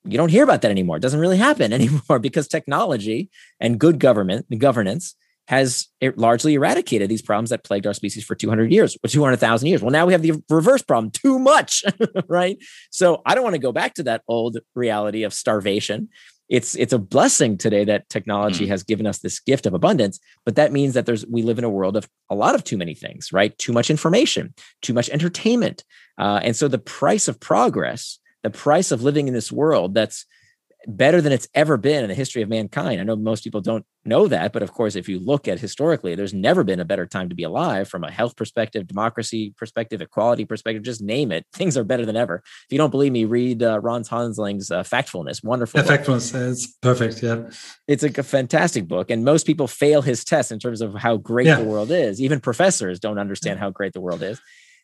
You 0.04 0.18
don't 0.18 0.30
hear 0.30 0.44
about 0.44 0.64
that 0.64 0.72
anymore. 0.72 0.98
It 0.98 1.02
doesn't 1.02 1.20
really 1.20 1.38
happen 1.38 1.74
anymore 1.80 2.20
because 2.20 2.48
technology 2.48 3.30
and 3.60 3.80
good 3.80 4.00
government 4.00 4.46
governance 4.58 5.16
has 5.48 5.90
largely 6.16 6.54
eradicated 6.54 7.10
these 7.10 7.22
problems 7.22 7.50
that 7.50 7.64
plagued 7.64 7.86
our 7.86 7.94
species 7.94 8.24
for 8.24 8.36
200 8.36 8.72
years 8.72 8.98
or 9.04 9.10
200,000 9.10 9.68
years. 9.68 9.82
Well, 9.82 9.92
now 9.92 10.06
we 10.06 10.14
have 10.14 10.22
the 10.22 10.42
reverse 10.50 10.82
problem, 10.82 11.12
too 11.12 11.40
much, 11.40 11.84
right? 12.28 12.58
So 12.90 13.22
I 13.26 13.36
don't 13.36 13.44
want 13.44 13.56
to 13.56 13.62
go 13.62 13.74
back 13.74 13.96
to 13.96 14.04
that 14.04 14.22
old 14.28 14.60
reality 14.76 15.24
of 15.24 15.34
starvation 15.34 16.10
it's 16.52 16.76
it's 16.76 16.92
a 16.92 17.00
blessing 17.00 17.58
today 17.58 17.86
that 17.86 18.08
technology 18.10 18.66
mm. 18.66 18.68
has 18.68 18.84
given 18.84 19.08
us 19.08 19.20
this 19.20 19.40
gift 19.40 19.66
of 19.66 19.74
abundance 19.74 20.20
but 20.46 20.56
that 20.56 20.72
means 20.72 20.94
that 20.94 21.08
there's 21.08 21.26
we 21.26 21.42
live 21.42 21.58
in 21.58 21.64
a 21.64 21.70
world 21.70 21.96
of 21.96 22.08
a 22.30 22.36
lot 22.36 22.54
of 22.54 22.64
too 22.64 22.78
many 22.78 22.94
things 22.94 23.34
right 23.34 23.58
too 23.58 23.72
much 23.72 23.90
information 23.90 24.54
too 24.82 24.94
much 24.94 25.10
entertainment 25.10 25.84
uh, 26.20 26.40
and 26.44 26.56
so 26.56 26.68
the 26.68 26.78
price 26.78 27.28
of 27.28 27.40
progress 27.40 28.20
the 28.44 28.50
price 28.50 28.92
of 28.92 29.02
living 29.02 29.28
in 29.28 29.34
this 29.34 29.52
world 29.52 29.96
that's 29.96 30.26
better 30.88 31.22
than 31.22 31.32
it's 31.32 31.48
ever 31.54 31.78
been 31.78 32.04
in 32.04 32.10
the 32.10 32.16
history 32.16 32.42
of 32.42 32.50
mankind. 32.50 33.00
I 33.00 33.04
know 33.04 33.16
most 33.16 33.44
people 33.44 33.62
don't 33.62 33.86
know 34.04 34.28
that, 34.28 34.52
but 34.52 34.64
of 34.64 34.72
course, 34.74 34.96
if 34.96 35.08
you 35.08 35.20
look 35.20 35.48
at 35.48 35.60
historically, 35.60 36.16
there's 36.16 36.34
never 36.34 36.64
been 36.64 36.80
a 36.80 36.86
better 36.86 37.06
time 37.06 37.30
to 37.30 37.36
be 37.36 37.44
alive 37.44 37.88
from 37.88 38.04
a 38.04 38.12
health 38.12 38.36
perspective, 38.36 38.88
democracy 38.88 39.54
perspective, 39.58 40.02
equality 40.02 40.46
perspective. 40.46 40.84
Just 40.84 41.02
name 41.02 41.32
it. 41.32 41.46
Things 41.54 41.78
are 41.78 41.84
better 41.84 42.06
than 42.06 42.16
ever. 42.16 42.42
If 42.46 42.72
you 42.72 42.78
don't 42.78 42.90
believe 42.90 43.12
me, 43.12 43.26
read 43.26 43.62
uh, 43.62 43.80
Hans 43.82 44.12
Rosling's 44.12 44.72
uh, 44.72 44.84
Factfulness. 44.84 45.44
Wonderful. 45.44 45.82
Yeah, 45.82 45.88
Factfulness 45.88 46.36
is 46.36 46.76
perfect. 46.82 47.22
Yeah, 47.22 47.50
it's 47.88 48.04
a, 48.04 48.12
a, 48.18 48.24
fantastic 48.24 48.88
book, 48.88 49.12
and 49.12 49.24
most 49.24 49.46
people 49.46 49.68
fail 49.68 50.02
his 50.02 50.24
test 50.24 50.52
in 50.52 50.60
terms 50.60 50.82
of 50.82 50.96
how 50.96 51.18
great 51.18 51.48
yeah. 51.48 51.58
the 51.58 51.66
world 51.66 51.92
is. 51.92 52.22
Even 52.22 52.40
professors 52.40 53.00
don't 53.00 53.20
understand 53.20 53.60
how 53.60 53.70
great 53.70 53.94
the 53.94 54.02
world 54.02 54.24
is. 54.24 54.40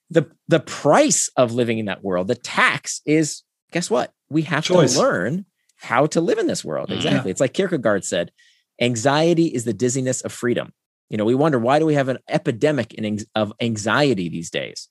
The 0.10 0.30
the 0.48 0.60
price 0.60 1.30
of 1.36 1.54
living 1.54 1.80
in 1.80 1.86
that 1.86 2.04
world, 2.04 2.28
the 2.28 2.36
tax 2.36 3.02
is 3.06 3.44
guess 3.72 3.90
what? 3.90 4.14
We 4.30 4.44
have 4.44 4.64
Choice. 4.64 4.94
to 4.94 5.02
learn 5.02 5.46
how 5.78 6.06
to 6.08 6.22
live 6.22 6.38
in 6.38 6.48
this 6.48 6.66
world. 6.66 6.90
Mm-hmm. 6.90 6.98
Exactly. 6.98 7.30
Yeah. 7.30 7.32
It's 7.32 7.42
like 7.42 7.54
Kierkegaard 7.54 8.04
said, 8.04 8.32
anxiety 8.82 9.48
is 9.48 9.64
the 9.64 9.74
dizziness 9.74 10.22
of 10.22 10.32
freedom. 10.32 10.74
You 11.10 11.18
know, 11.18 11.26
we 11.26 11.36
wonder 11.36 11.58
why 11.58 11.80
do 11.80 11.86
we 11.86 11.94
have 11.94 12.10
an 12.10 12.18
epidemic 12.28 12.94
in, 12.94 13.20
of 13.36 13.54
anxiety 13.62 14.30
these 14.30 14.50
days? 14.50 14.90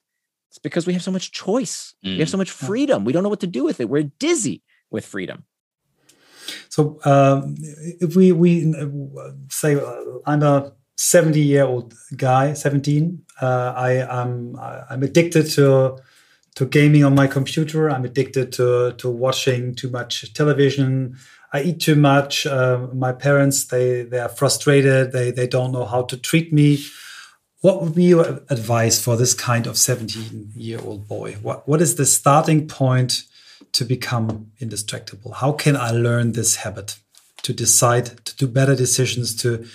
It's 0.49 0.57
because 0.57 0.87
we 0.87 0.93
have 0.93 1.03
so 1.03 1.11
much 1.11 1.31
choice. 1.31 1.93
Mm. 2.05 2.13
We 2.13 2.19
have 2.19 2.29
so 2.29 2.37
mm. 2.37 2.39
much 2.39 2.51
freedom. 2.51 3.05
We 3.05 3.13
don't 3.13 3.23
know 3.23 3.29
what 3.29 3.41
to 3.41 3.47
do 3.47 3.63
with 3.63 3.79
it. 3.79 3.89
We're 3.89 4.03
dizzy 4.03 4.63
with 4.89 5.05
freedom. 5.05 5.45
So, 6.69 6.99
um, 7.03 7.55
if 7.59 8.15
we 8.15 8.31
we 8.31 8.73
say 9.49 9.75
uh, 9.75 10.03
I'm 10.25 10.43
a 10.43 10.71
70 10.97 11.41
year 11.41 11.65
old 11.65 11.93
guy, 12.15 12.53
17, 12.53 13.21
uh, 13.41 13.73
I 13.75 13.91
am 14.21 14.55
I'm 14.89 15.03
addicted 15.03 15.49
to 15.51 15.97
to 16.57 16.65
gaming 16.65 17.03
on 17.03 17.13
my 17.13 17.27
computer. 17.27 17.87
I'm 17.87 18.03
addicted 18.03 18.51
to 18.53 18.93
to 18.97 19.09
watching 19.09 19.75
too 19.75 19.91
much 19.91 20.33
television. 20.33 21.15
I 21.53 21.61
eat 21.61 21.79
too 21.79 21.95
much. 21.95 22.47
Uh, 22.47 22.87
my 22.93 23.13
parents 23.13 23.65
they 23.65 24.01
they 24.01 24.17
are 24.19 24.35
frustrated. 24.39 25.11
They 25.11 25.29
they 25.29 25.45
don't 25.45 25.71
know 25.71 25.85
how 25.85 26.01
to 26.05 26.17
treat 26.17 26.51
me. 26.51 26.83
What 27.61 27.81
would 27.81 27.93
be 27.93 28.05
your 28.05 28.41
advice 28.49 28.99
for 28.99 29.15
this 29.17 29.35
kind 29.35 29.67
of 29.67 29.77
17 29.77 30.53
year 30.55 30.79
old 30.83 31.07
boy? 31.07 31.33
What 31.43 31.67
what 31.67 31.79
is 31.79 31.93
the 31.95 32.07
starting 32.07 32.67
point 32.67 33.23
to 33.73 33.85
become 33.85 34.51
indistractable? 34.59 35.35
How 35.35 35.51
can 35.51 35.75
I 35.75 35.91
learn 35.91 36.31
this 36.31 36.55
habit 36.55 36.97
to 37.43 37.53
decide 37.53 38.25
to 38.25 38.35
do 38.35 38.47
better 38.47 38.75
decisions 38.75 39.35
to 39.43 39.67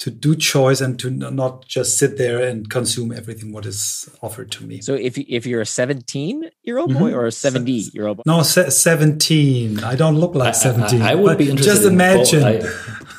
to 0.00 0.10
do 0.10 0.34
choice 0.34 0.80
and 0.80 0.98
to 0.98 1.10
not 1.10 1.66
just 1.66 1.98
sit 1.98 2.16
there 2.16 2.42
and 2.42 2.70
consume 2.70 3.12
everything 3.12 3.52
what 3.52 3.66
is 3.66 4.08
offered 4.22 4.50
to 4.50 4.64
me. 4.64 4.80
So 4.80 4.94
if 4.94 5.18
if 5.18 5.46
you're 5.46 5.60
a 5.60 5.66
17 5.66 6.50
year 6.62 6.78
old 6.78 6.92
boy 6.92 7.10
mm-hmm. 7.10 7.16
or 7.16 7.26
a 7.26 7.32
70 7.32 7.72
year 7.92 8.06
old 8.06 8.16
boy? 8.16 8.22
No, 8.26 8.42
se- 8.42 8.70
17. 8.70 9.84
I 9.84 9.94
don't 9.96 10.16
look 10.16 10.34
like 10.34 10.54
17. 10.54 11.02
I, 11.02 11.08
I, 11.08 11.12
I 11.12 11.14
would 11.14 11.36
be 11.36 11.50
interested. 11.50 11.74
Just 11.74 11.86
imagine. 11.86 12.46
In 12.46 12.66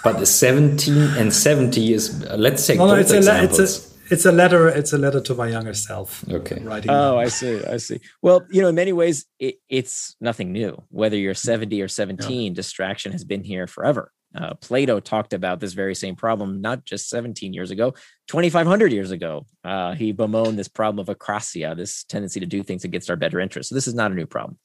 but 0.04 0.18
the 0.18 0.26
17 0.26 0.98
and 1.18 1.32
70 1.32 1.94
is 1.94 2.26
let's 2.32 2.66
take 2.66 2.80
no, 2.80 2.88
no, 2.88 2.96
it's 2.96 3.12
examples. 3.12 3.60
A, 3.60 3.64
it's 3.64 3.78
a, 3.78 4.14
it's 4.14 4.26
a 4.26 4.32
letter. 4.32 4.68
It's 4.68 4.92
a 4.92 4.98
letter 4.98 5.22
to 5.22 5.36
my 5.36 5.48
younger 5.48 5.76
self. 5.76 6.28
Okay. 6.28 6.64
Writing. 6.64 6.90
Oh, 6.90 7.20
I 7.20 7.28
see. 7.28 7.64
I 7.64 7.78
see. 7.78 8.00
Well, 8.24 8.44
you 8.50 8.64
know, 8.64 8.70
in 8.70 8.76
many 8.76 8.92
ways, 8.92 9.28
it, 9.40 9.56
it's 9.70 10.16
nothing 10.20 10.52
new. 10.52 10.82
Whether 10.90 11.18
you're 11.18 11.36
70 11.36 11.80
or 11.80 11.88
17, 11.88 12.52
yeah. 12.52 12.56
distraction 12.56 13.12
has 13.12 13.24
been 13.24 13.44
here 13.44 13.68
forever. 13.68 14.12
Uh, 14.34 14.54
Plato 14.56 15.00
talked 15.00 15.34
about 15.34 15.60
this 15.60 15.74
very 15.74 15.94
same 15.94 16.16
problem 16.16 16.62
not 16.62 16.86
just 16.86 17.10
17 17.10 17.54
years 17.54 17.72
ago, 17.72 17.94
2,500 18.28 18.92
years 18.92 19.12
ago. 19.12 19.46
Uh, 19.64 19.94
he 19.94 20.12
bemoaned 20.12 20.58
this 20.58 20.68
problem 20.68 21.06
of 21.06 21.16
akrasia, 21.16 21.76
this 21.76 22.04
tendency 22.06 22.40
to 22.40 22.46
do 22.46 22.64
things 22.64 22.84
against 22.84 23.10
our 23.10 23.16
better 23.16 23.40
interest. 23.40 23.70
So 23.70 23.76
this 23.76 23.88
is 23.88 23.94
not 23.94 24.12
a 24.12 24.16
new 24.16 24.26
problem. 24.26 24.58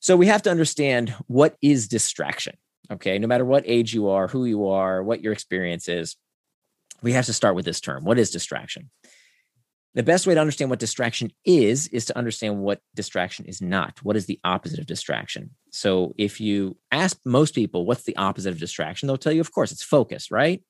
So 0.00 0.16
we 0.16 0.26
have 0.26 0.42
to 0.42 0.50
understand 0.50 1.14
what 1.26 1.56
is 1.62 1.86
distraction. 1.86 2.56
Okay, 2.90 3.18
no 3.18 3.28
matter 3.28 3.44
what 3.44 3.64
age 3.66 3.94
you 3.94 4.08
are, 4.08 4.26
who 4.26 4.44
you 4.44 4.68
are, 4.68 5.02
what 5.02 5.22
your 5.22 5.32
experience 5.32 5.88
is, 5.88 6.16
we 7.02 7.12
have 7.12 7.26
to 7.26 7.32
start 7.32 7.54
with 7.54 7.64
this 7.64 7.80
term. 7.80 8.04
What 8.04 8.18
is 8.18 8.30
distraction? 8.30 8.90
The 9.94 10.02
best 10.02 10.26
way 10.26 10.34
to 10.34 10.40
understand 10.40 10.70
what 10.70 10.78
distraction 10.78 11.32
is, 11.44 11.88
is 11.88 12.06
to 12.06 12.16
understand 12.16 12.60
what 12.60 12.80
distraction 12.94 13.44
is 13.44 13.60
not. 13.60 14.02
What 14.02 14.16
is 14.16 14.24
the 14.24 14.40
opposite 14.42 14.78
of 14.78 14.86
distraction? 14.86 15.50
So 15.70 16.14
if 16.16 16.40
you 16.40 16.78
ask 16.90 17.18
most 17.26 17.54
people, 17.54 17.84
what's 17.84 18.04
the 18.04 18.16
opposite 18.16 18.50
of 18.50 18.58
distraction? 18.58 19.06
They'll 19.06 19.18
tell 19.18 19.32
you, 19.32 19.42
of 19.42 19.52
course, 19.52 19.70
it's 19.70 19.82
focus, 19.82 20.30
right? 20.30 20.62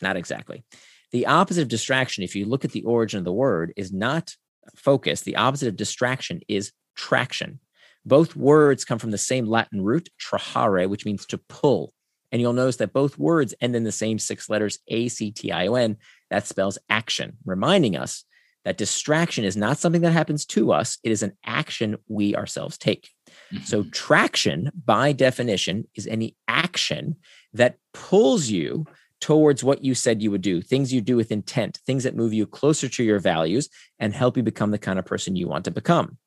Not 0.00 0.16
exactly. 0.16 0.62
The 1.10 1.26
opposite 1.26 1.62
of 1.62 1.68
distraction, 1.68 2.22
if 2.22 2.36
you 2.36 2.44
look 2.44 2.64
at 2.64 2.70
the 2.70 2.84
origin 2.84 3.18
of 3.18 3.24
the 3.24 3.32
word, 3.32 3.72
is 3.76 3.92
not 3.92 4.36
focus. 4.76 5.22
The 5.22 5.36
opposite 5.36 5.68
of 5.68 5.76
distraction 5.76 6.40
is 6.46 6.72
traction. 6.94 7.58
Both 8.06 8.36
words 8.36 8.84
come 8.84 8.98
from 8.98 9.10
the 9.10 9.18
same 9.18 9.46
Latin 9.46 9.82
root, 9.82 10.10
trahere, 10.20 10.88
which 10.88 11.04
means 11.04 11.26
to 11.26 11.38
pull. 11.38 11.92
And 12.30 12.40
you'll 12.40 12.52
notice 12.52 12.76
that 12.76 12.92
both 12.92 13.18
words 13.18 13.54
end 13.60 13.74
in 13.74 13.84
the 13.84 13.92
same 13.92 14.18
six 14.18 14.48
letters, 14.48 14.78
A 14.88 15.08
C 15.08 15.30
T 15.30 15.50
I 15.52 15.66
O 15.68 15.74
N. 15.74 15.96
That 16.30 16.46
spells 16.46 16.78
action, 16.88 17.38
reminding 17.44 17.96
us 17.96 18.24
that 18.64 18.78
distraction 18.78 19.44
is 19.44 19.56
not 19.56 19.78
something 19.78 20.02
that 20.02 20.12
happens 20.12 20.44
to 20.46 20.72
us, 20.72 20.98
it 21.02 21.12
is 21.12 21.22
an 21.22 21.36
action 21.44 21.96
we 22.08 22.34
ourselves 22.34 22.78
take. 22.78 23.10
Mm-hmm. 23.52 23.64
So, 23.64 23.84
traction, 23.84 24.70
by 24.84 25.12
definition, 25.12 25.86
is 25.94 26.06
any 26.06 26.36
action 26.48 27.16
that 27.52 27.76
pulls 27.92 28.48
you 28.48 28.86
towards 29.20 29.64
what 29.64 29.82
you 29.82 29.94
said 29.94 30.20
you 30.20 30.30
would 30.30 30.42
do, 30.42 30.60
things 30.60 30.92
you 30.92 31.00
do 31.00 31.16
with 31.16 31.32
intent, 31.32 31.80
things 31.86 32.04
that 32.04 32.16
move 32.16 32.34
you 32.34 32.46
closer 32.46 32.88
to 32.88 33.02
your 33.02 33.18
values 33.18 33.70
and 33.98 34.12
help 34.12 34.36
you 34.36 34.42
become 34.42 34.70
the 34.70 34.78
kind 34.78 34.98
of 34.98 35.06
person 35.06 35.36
you 35.36 35.48
want 35.48 35.64
to 35.64 35.70
become. 35.70 36.18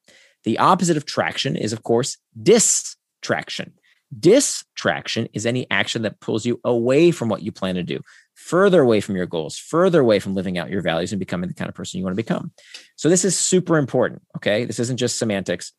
The 0.44 0.58
opposite 0.58 0.98
of 0.98 1.06
traction 1.06 1.56
is, 1.56 1.74
of 1.74 1.84
course, 1.84 2.18
distraction. 2.42 3.74
Distraction 4.18 5.28
is 5.34 5.46
any 5.46 5.70
action 5.70 6.04
that 6.04 6.20
pulls 6.22 6.46
you 6.46 6.60
away 6.64 7.12
from 7.12 7.30
what 7.30 7.44
you 7.44 7.52
plan 7.52 7.76
to 7.76 7.84
do, 7.84 8.00
further 8.38 8.82
away 8.82 9.02
from 9.02 9.16
your 9.16 9.26
goals, 9.26 9.58
further 9.58 10.00
away 10.00 10.20
from 10.20 10.36
living 10.36 10.58
out 10.58 10.70
your 10.70 10.82
values 10.82 11.12
and 11.12 11.20
becoming 11.20 11.50
the 11.50 11.56
kind 11.56 11.68
of 11.68 11.76
person 11.76 11.98
you 11.98 12.04
want 12.04 12.16
to 12.16 12.24
become. 12.24 12.52
So, 12.96 13.10
this 13.10 13.26
is 13.26 13.38
super 13.38 13.78
important. 13.78 14.22
Okay. 14.38 14.64
This 14.64 14.80
isn't 14.80 14.98
just 14.98 15.20
semantics 15.20 15.74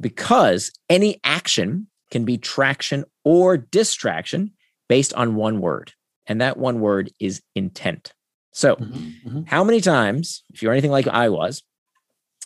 because 0.00 0.72
any 0.88 1.20
action 1.22 1.88
can 2.10 2.24
be 2.24 2.38
traction 2.38 3.04
or 3.22 3.56
distraction 3.56 4.52
based 4.88 5.12
on 5.14 5.34
one 5.34 5.60
word. 5.60 5.92
And 6.26 6.40
that 6.40 6.56
one 6.56 6.80
word 6.80 7.10
is 7.20 7.42
intent. 7.54 8.12
So, 8.52 8.76
mm-hmm, 8.76 9.28
mm-hmm. 9.28 9.42
how 9.46 9.62
many 9.62 9.80
times, 9.80 10.42
if 10.52 10.62
you're 10.62 10.72
anything 10.72 10.90
like 10.90 11.06
I 11.06 11.28
was, 11.28 11.62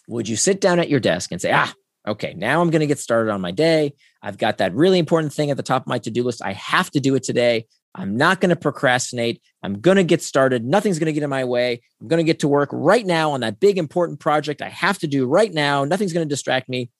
would 0.08 0.28
you 0.28 0.36
sit 0.36 0.60
down 0.60 0.78
at 0.78 0.88
your 0.88 1.00
desk 1.00 1.30
and 1.32 1.40
say, 1.40 1.52
ah, 1.52 1.72
okay, 2.06 2.34
now 2.34 2.60
I'm 2.60 2.70
going 2.70 2.80
to 2.80 2.86
get 2.86 2.98
started 2.98 3.30
on 3.30 3.40
my 3.40 3.52
day. 3.52 3.94
I've 4.20 4.38
got 4.38 4.58
that 4.58 4.74
really 4.74 4.98
important 4.98 5.32
thing 5.32 5.50
at 5.50 5.56
the 5.56 5.62
top 5.62 5.82
of 5.82 5.86
my 5.86 5.98
to 6.00 6.10
do 6.10 6.24
list. 6.24 6.42
I 6.44 6.52
have 6.52 6.90
to 6.92 7.00
do 7.00 7.14
it 7.14 7.22
today. 7.22 7.66
I'm 7.94 8.16
not 8.16 8.40
going 8.40 8.50
to 8.50 8.56
procrastinate. 8.56 9.42
I'm 9.62 9.80
going 9.80 9.98
to 9.98 10.04
get 10.04 10.22
started. 10.22 10.64
Nothing's 10.64 10.98
going 10.98 11.06
to 11.06 11.12
get 11.12 11.22
in 11.22 11.30
my 11.30 11.44
way. 11.44 11.82
I'm 12.00 12.08
going 12.08 12.18
to 12.18 12.24
get 12.24 12.40
to 12.40 12.48
work 12.48 12.70
right 12.72 13.04
now 13.04 13.32
on 13.32 13.40
that 13.40 13.60
big 13.60 13.76
important 13.76 14.18
project 14.18 14.62
I 14.62 14.70
have 14.70 14.98
to 15.00 15.06
do 15.06 15.26
right 15.26 15.52
now. 15.52 15.84
Nothing's 15.84 16.12
going 16.12 16.26
to 16.26 16.32
distract 16.32 16.68
me. 16.68 16.90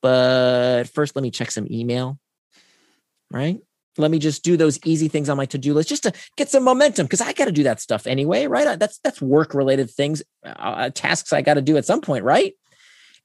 But 0.00 0.84
first, 0.84 1.14
let 1.14 1.22
me 1.22 1.30
check 1.30 1.52
some 1.52 1.68
email, 1.70 2.18
right? 3.30 3.58
Let 3.98 4.10
me 4.10 4.18
just 4.18 4.42
do 4.42 4.56
those 4.56 4.80
easy 4.84 5.06
things 5.06 5.28
on 5.28 5.36
my 5.36 5.46
to-do 5.46 5.74
list 5.74 5.88
just 5.88 6.02
to 6.04 6.12
get 6.36 6.48
some 6.48 6.64
momentum 6.64 7.06
because 7.06 7.20
I 7.20 7.32
got 7.32 7.44
to 7.44 7.52
do 7.52 7.62
that 7.64 7.80
stuff 7.80 8.06
anyway, 8.06 8.46
right? 8.46 8.78
That's 8.78 8.98
that's 9.04 9.20
work-related 9.20 9.90
things, 9.90 10.22
uh, 10.44 10.48
uh 10.48 10.90
tasks 10.90 11.32
I 11.32 11.42
got 11.42 11.54
to 11.54 11.62
do 11.62 11.76
at 11.76 11.84
some 11.84 12.00
point, 12.00 12.24
right? 12.24 12.54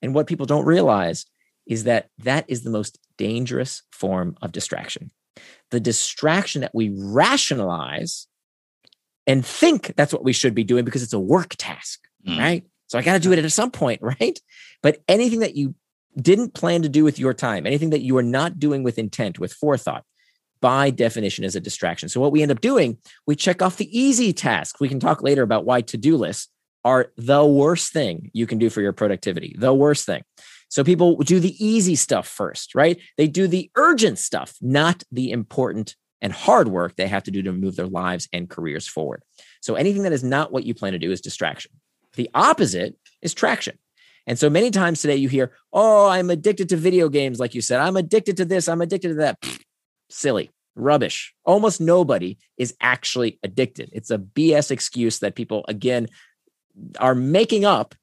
And 0.02 0.14
what 0.14 0.28
people 0.28 0.46
don't 0.46 0.66
realize 0.66 1.26
is 1.66 1.86
that 1.86 2.10
that 2.20 2.46
is 2.48 2.64
the 2.64 2.70
most 2.70 3.00
dangerous 3.18 3.82
form 3.92 4.38
of 4.42 4.52
distraction. 4.52 5.10
The 5.72 5.80
distraction 5.80 6.62
that 6.62 6.74
we 6.74 6.90
rationalize 6.96 8.28
and 9.26 9.46
think 9.46 9.94
that's 9.96 10.14
what 10.14 10.24
we 10.24 10.34
should 10.34 10.56
be 10.56 10.64
doing 10.64 10.86
because 10.86 11.04
it's 11.04 11.14
a 11.14 11.20
work 11.20 11.56
task, 11.58 12.00
mm. 12.26 12.38
right? 12.38 12.66
So 12.88 12.98
I 12.98 13.02
got 13.02 13.14
to 13.14 13.20
do 13.20 13.34
it 13.34 13.40
at 13.40 13.52
some 13.52 13.72
point, 13.72 14.02
right? 14.02 14.40
But 14.82 15.00
anything 15.08 15.40
that 15.40 15.56
you 15.56 15.76
didn't 16.20 16.54
plan 16.54 16.82
to 16.82 16.90
do 16.90 17.04
with 17.04 17.20
your 17.20 17.34
time, 17.34 17.68
anything 17.68 17.92
that 17.92 18.02
you 18.02 18.18
are 18.18 18.24
not 18.24 18.60
doing 18.60 18.84
with 18.84 18.98
intent, 18.98 19.40
with 19.40 19.54
forethought, 19.54 20.04
by 20.62 20.90
definition 20.90 21.44
is 21.44 21.56
a 21.56 21.60
distraction. 21.60 22.10
So 22.10 22.20
what 22.20 22.32
we 22.32 22.42
end 22.42 22.52
up 22.52 22.62
doing, 22.62 22.98
we 23.28 23.36
check 23.36 23.62
off 23.62 23.78
the 23.78 23.98
easy 23.98 24.34
tasks. 24.34 24.80
We 24.80 24.90
can 24.90 25.00
talk 25.00 25.22
later 25.22 25.44
about 25.44 25.66
why 25.66 25.82
to-do 25.82 26.18
lists 26.18 26.50
are 26.84 27.12
the 27.18 27.46
worst 27.46 27.94
thing 27.94 28.32
you 28.34 28.48
can 28.48 28.58
do 28.58 28.70
for 28.70 28.82
your 28.82 28.94
productivity. 28.94 29.56
The 29.58 29.74
worst 29.74 30.06
thing. 30.06 30.24
So 30.70 30.84
people 30.84 31.18
do 31.18 31.40
the 31.40 31.56
easy 31.64 31.96
stuff 31.96 32.28
first, 32.28 32.76
right? 32.76 33.00
They 33.18 33.28
do 33.28 33.48
the 33.48 33.72
urgent 33.76 34.20
stuff, 34.20 34.56
not 34.62 35.04
the 35.12 35.32
important 35.32 35.96
and 36.22 36.34
hard 36.34 36.68
work 36.68 36.96
they 36.96 37.08
have 37.08 37.24
to 37.24 37.32
do 37.32 37.42
to 37.44 37.54
move 37.54 37.76
their 37.76 37.88
lives 37.88 38.28
and 38.34 38.50
careers 38.50 38.88
forward. 38.88 39.24
So 39.62 39.76
anything 39.76 40.04
that 40.04 40.14
is 40.14 40.24
not 40.24 40.52
what 40.52 40.66
you 40.66 40.74
plan 40.74 40.94
to 40.94 41.00
do 41.00 41.12
is 41.12 41.22
distraction. 41.22 41.72
The 42.16 42.30
opposite 42.34 42.98
is 43.22 43.34
traction. 43.34 43.78
And 44.26 44.38
so 44.38 44.50
many 44.50 44.72
times 44.72 45.02
today 45.02 45.16
you 45.16 45.30
hear, 45.30 45.54
"Oh, 45.72 46.08
I'm 46.08 46.30
addicted 46.30 46.70
to 46.70 46.76
video 46.76 47.08
games," 47.08 47.40
like 47.40 47.56
you 47.56 47.62
said. 47.62 47.80
I'm 47.80 47.96
addicted 47.96 48.36
to 48.38 48.46
this. 48.46 48.68
I'm 48.68 48.82
addicted 48.82 49.10
to 49.10 49.14
that. 49.16 49.38
silly, 50.10 50.50
rubbish. 50.76 51.34
Almost 51.44 51.82
nobody 51.82 52.38
is 52.58 52.74
actually 52.80 53.40
addicted. 53.44 53.90
It's 53.92 54.10
a 54.10 54.18
BS 54.18 54.72
excuse 54.72 55.20
that 55.20 55.36
people 55.36 55.66
again 55.68 56.08
are 57.00 57.16
making 57.16 57.66
up 57.66 57.94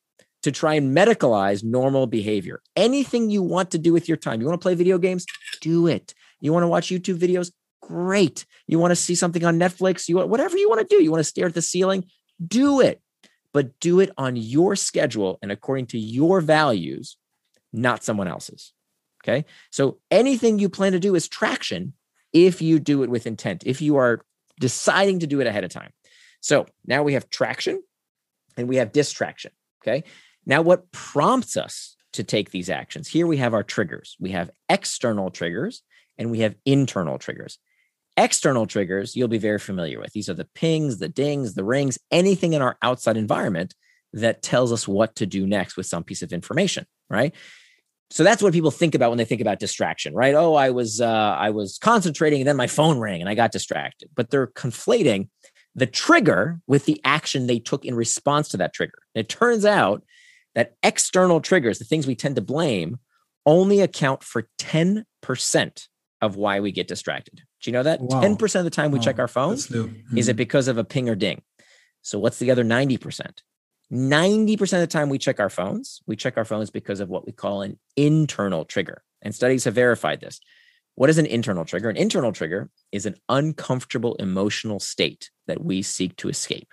to 0.45 0.53
try 0.53 0.75
and 0.75 0.95
medicalize 0.95 1.65
normal 1.65 2.07
behavior. 2.07 2.61
Anything 2.77 3.31
you 3.31 3.43
want 3.43 3.71
to 3.71 3.79
do 3.79 3.95
with 3.95 4.09
your 4.09 4.19
time, 4.19 4.41
you 4.41 4.47
want 4.47 4.61
to 4.61 4.63
play 4.63 4.75
video 4.75 4.99
games, 4.99 5.25
do 5.63 5.87
it. 5.87 6.15
You 6.41 6.53
want 6.53 6.65
to 6.65 6.69
watch 6.69 6.89
YouTube 6.89 7.19
videos, 7.19 7.51
great. 7.81 8.45
You 8.67 8.79
want 8.79 8.91
to 8.91 8.97
see 8.97 9.15
something 9.15 9.43
on 9.45 9.59
Netflix, 9.59 10.07
you 10.07 10.17
want 10.17 10.29
whatever 10.29 10.59
you 10.59 10.69
want 10.69 10.87
to 10.87 10.97
do. 10.97 11.03
You 11.03 11.11
want 11.11 11.21
to 11.21 11.25
stare 11.25 11.47
at 11.47 11.55
the 11.55 11.63
ceiling, 11.63 12.05
do 12.47 12.81
it. 12.81 13.01
But 13.55 13.79
do 13.81 14.01
it 14.01 14.11
on 14.19 14.37
your 14.37 14.77
schedule 14.77 15.39
and 15.41 15.51
according 15.51 15.87
to 15.87 15.99
your 15.99 16.41
values, 16.41 17.17
not 17.73 18.05
someone 18.05 18.29
else's. 18.29 18.73
Okay. 19.23 19.47
So 19.71 19.99
anything 20.11 20.59
you 20.59 20.69
plan 20.69 20.93
to 20.93 21.01
do 21.01 21.15
is 21.15 21.27
traction 21.27 21.95
if 22.35 22.61
you 22.61 22.79
do 22.81 23.03
it 23.03 23.09
with 23.09 23.27
intent, 23.27 23.63
if 23.65 23.81
you 23.81 23.97
are 23.97 24.21
deciding 24.61 25.21
to 25.21 25.27
do 25.27 25.41
it 25.41 25.47
ahead 25.47 25.65
of 25.65 25.71
time. 25.71 25.91
So 26.41 26.67
now 26.85 27.03
we 27.03 27.15
have 27.15 27.31
traction 27.31 27.83
and 28.59 28.69
we 28.69 28.77
have 28.77 28.93
distraction. 28.93 29.53
Okay. 29.83 30.05
Now, 30.47 30.63
what 30.63 30.91
prompts 30.93 31.57
us 31.57 31.97
to 32.13 32.25
take 32.25 32.51
these 32.51 32.71
actions? 32.71 33.09
Here 33.09 33.27
we 33.27 33.39
have 33.39 33.55
our 33.55 33.63
triggers. 33.63 34.17
We 34.21 34.31
have 34.31 34.51
external 34.69 35.31
triggers 35.31 35.83
and 36.19 36.31
we 36.31 36.41
have 36.41 36.55
internal 36.65 37.19
triggers. 37.19 37.59
External 38.17 38.67
triggers, 38.67 39.17
you'll 39.17 39.29
be 39.29 39.39
very 39.39 39.59
familiar 39.59 39.99
with. 39.99 40.13
These 40.13 40.29
are 40.29 40.35
the 40.35 40.49
pings, 40.55 40.99
the 40.99 41.09
dings, 41.09 41.55
the 41.55 41.65
rings, 41.65 41.99
anything 42.11 42.53
in 42.53 42.63
our 42.63 42.77
outside 42.83 43.17
environment 43.17 43.75
that 44.13 44.43
tells 44.43 44.73
us 44.73 44.87
what 44.87 45.17
to 45.17 45.27
do 45.27 45.47
next 45.47 45.77
with 45.77 45.87
some 45.87 46.05
piece 46.05 46.23
of 46.23 46.33
information, 46.33 46.87
right? 47.11 47.35
So 48.11 48.23
that's 48.23 48.43
what 48.43 48.53
people 48.53 48.71
think 48.71 48.95
about 48.95 49.11
when 49.11 49.19
they 49.19 49.25
think 49.25 49.41
about 49.41 49.59
distraction, 49.59 50.15
right? 50.15 50.35
Oh, 50.37 50.55
I 50.55 50.71
was 50.71 51.01
uh, 51.01 51.37
I 51.37 51.51
was 51.51 51.79
concentrating 51.79 52.41
and 52.41 52.49
then 52.49 52.57
my 52.57 52.69
phone 52.69 52.99
rang 52.99 53.21
and 53.21 53.29
I 53.29 53.35
got 53.35 53.51
distracted. 53.51 54.11
But 54.15 54.31
they're 54.31 54.47
conflating 54.47 55.29
the 55.75 55.87
trigger 55.87 56.61
with 56.69 56.85
the 56.85 57.01
action 57.05 57.47
they 57.47 57.59
took 57.59 57.85
in 57.85 57.97
response 57.97 58.49
to 58.51 58.57
that 58.59 58.73
trigger. 58.73 58.99
And 59.15 59.21
it 59.25 59.29
turns 59.29 59.65
out 59.65 60.05
that 60.55 60.75
external 60.83 61.41
triggers, 61.41 61.79
the 61.79 61.85
things 61.85 62.07
we 62.07 62.15
tend 62.15 62.37
to 62.37 62.43
blame, 62.43 62.99
only 63.47 63.81
account 63.81 64.23
for 64.23 64.49
10% 64.59 65.89
of 66.21 66.37
why 66.37 66.61
we 66.61 66.73
get 66.73 66.89
distracted. 66.89 67.43
Do 67.63 67.71
you 67.71 67.73
know 67.73 67.83
that? 67.83 68.01
Wow. 68.01 68.23
10% 68.23 68.59
of 68.59 68.65
the 68.65 68.71
time 68.71 68.91
we 68.91 68.99
wow. 68.99 69.05
check 69.05 69.19
our 69.19 69.29
phones 69.29 69.69
mm-hmm. 69.69 70.17
is 70.17 70.29
it 70.29 70.33
mm-hmm. 70.33 70.39
because 70.39 70.69
of 70.69 70.79
a 70.79 70.85
ping 70.85 71.09
or 71.09 71.15
ding? 71.15 71.43
So 72.03 72.19
what's 72.19 72.39
the 72.39 72.51
other 72.51 72.65
90%? 72.65 73.41
90% 73.93 74.61
of 74.61 74.69
the 74.69 74.87
time 74.87 75.09
we 75.09 75.19
check 75.19 75.41
our 75.41 75.51
phones, 75.51 76.01
we 76.07 76.17
check 76.17 76.37
our 76.37 76.45
phones 76.45 76.71
because 76.71 77.01
of 77.01 77.09
what 77.09 77.27
we 77.27 77.33
call 77.33 77.63
an 77.63 77.79
internal 77.97 78.65
trigger. 78.65 79.03
And 79.23 79.35
studies 79.35 79.65
have 79.65 79.75
verified 79.75 80.21
this. 80.21 80.41
What 80.97 81.11
is 81.11 81.19
an 81.19 81.27
internal 81.27 81.65
trigger? 81.65 81.89
An 81.89 81.97
internal 81.97 82.33
trigger 82.33 82.71
is 82.93 83.05
an 83.07 83.17
uncomfortable 83.29 84.15
emotional 84.17 84.81
state 84.81 85.31
that 85.47 85.63
we 85.63 85.83
seek 85.83 86.17
to 86.17 86.29
escape. 86.29 86.73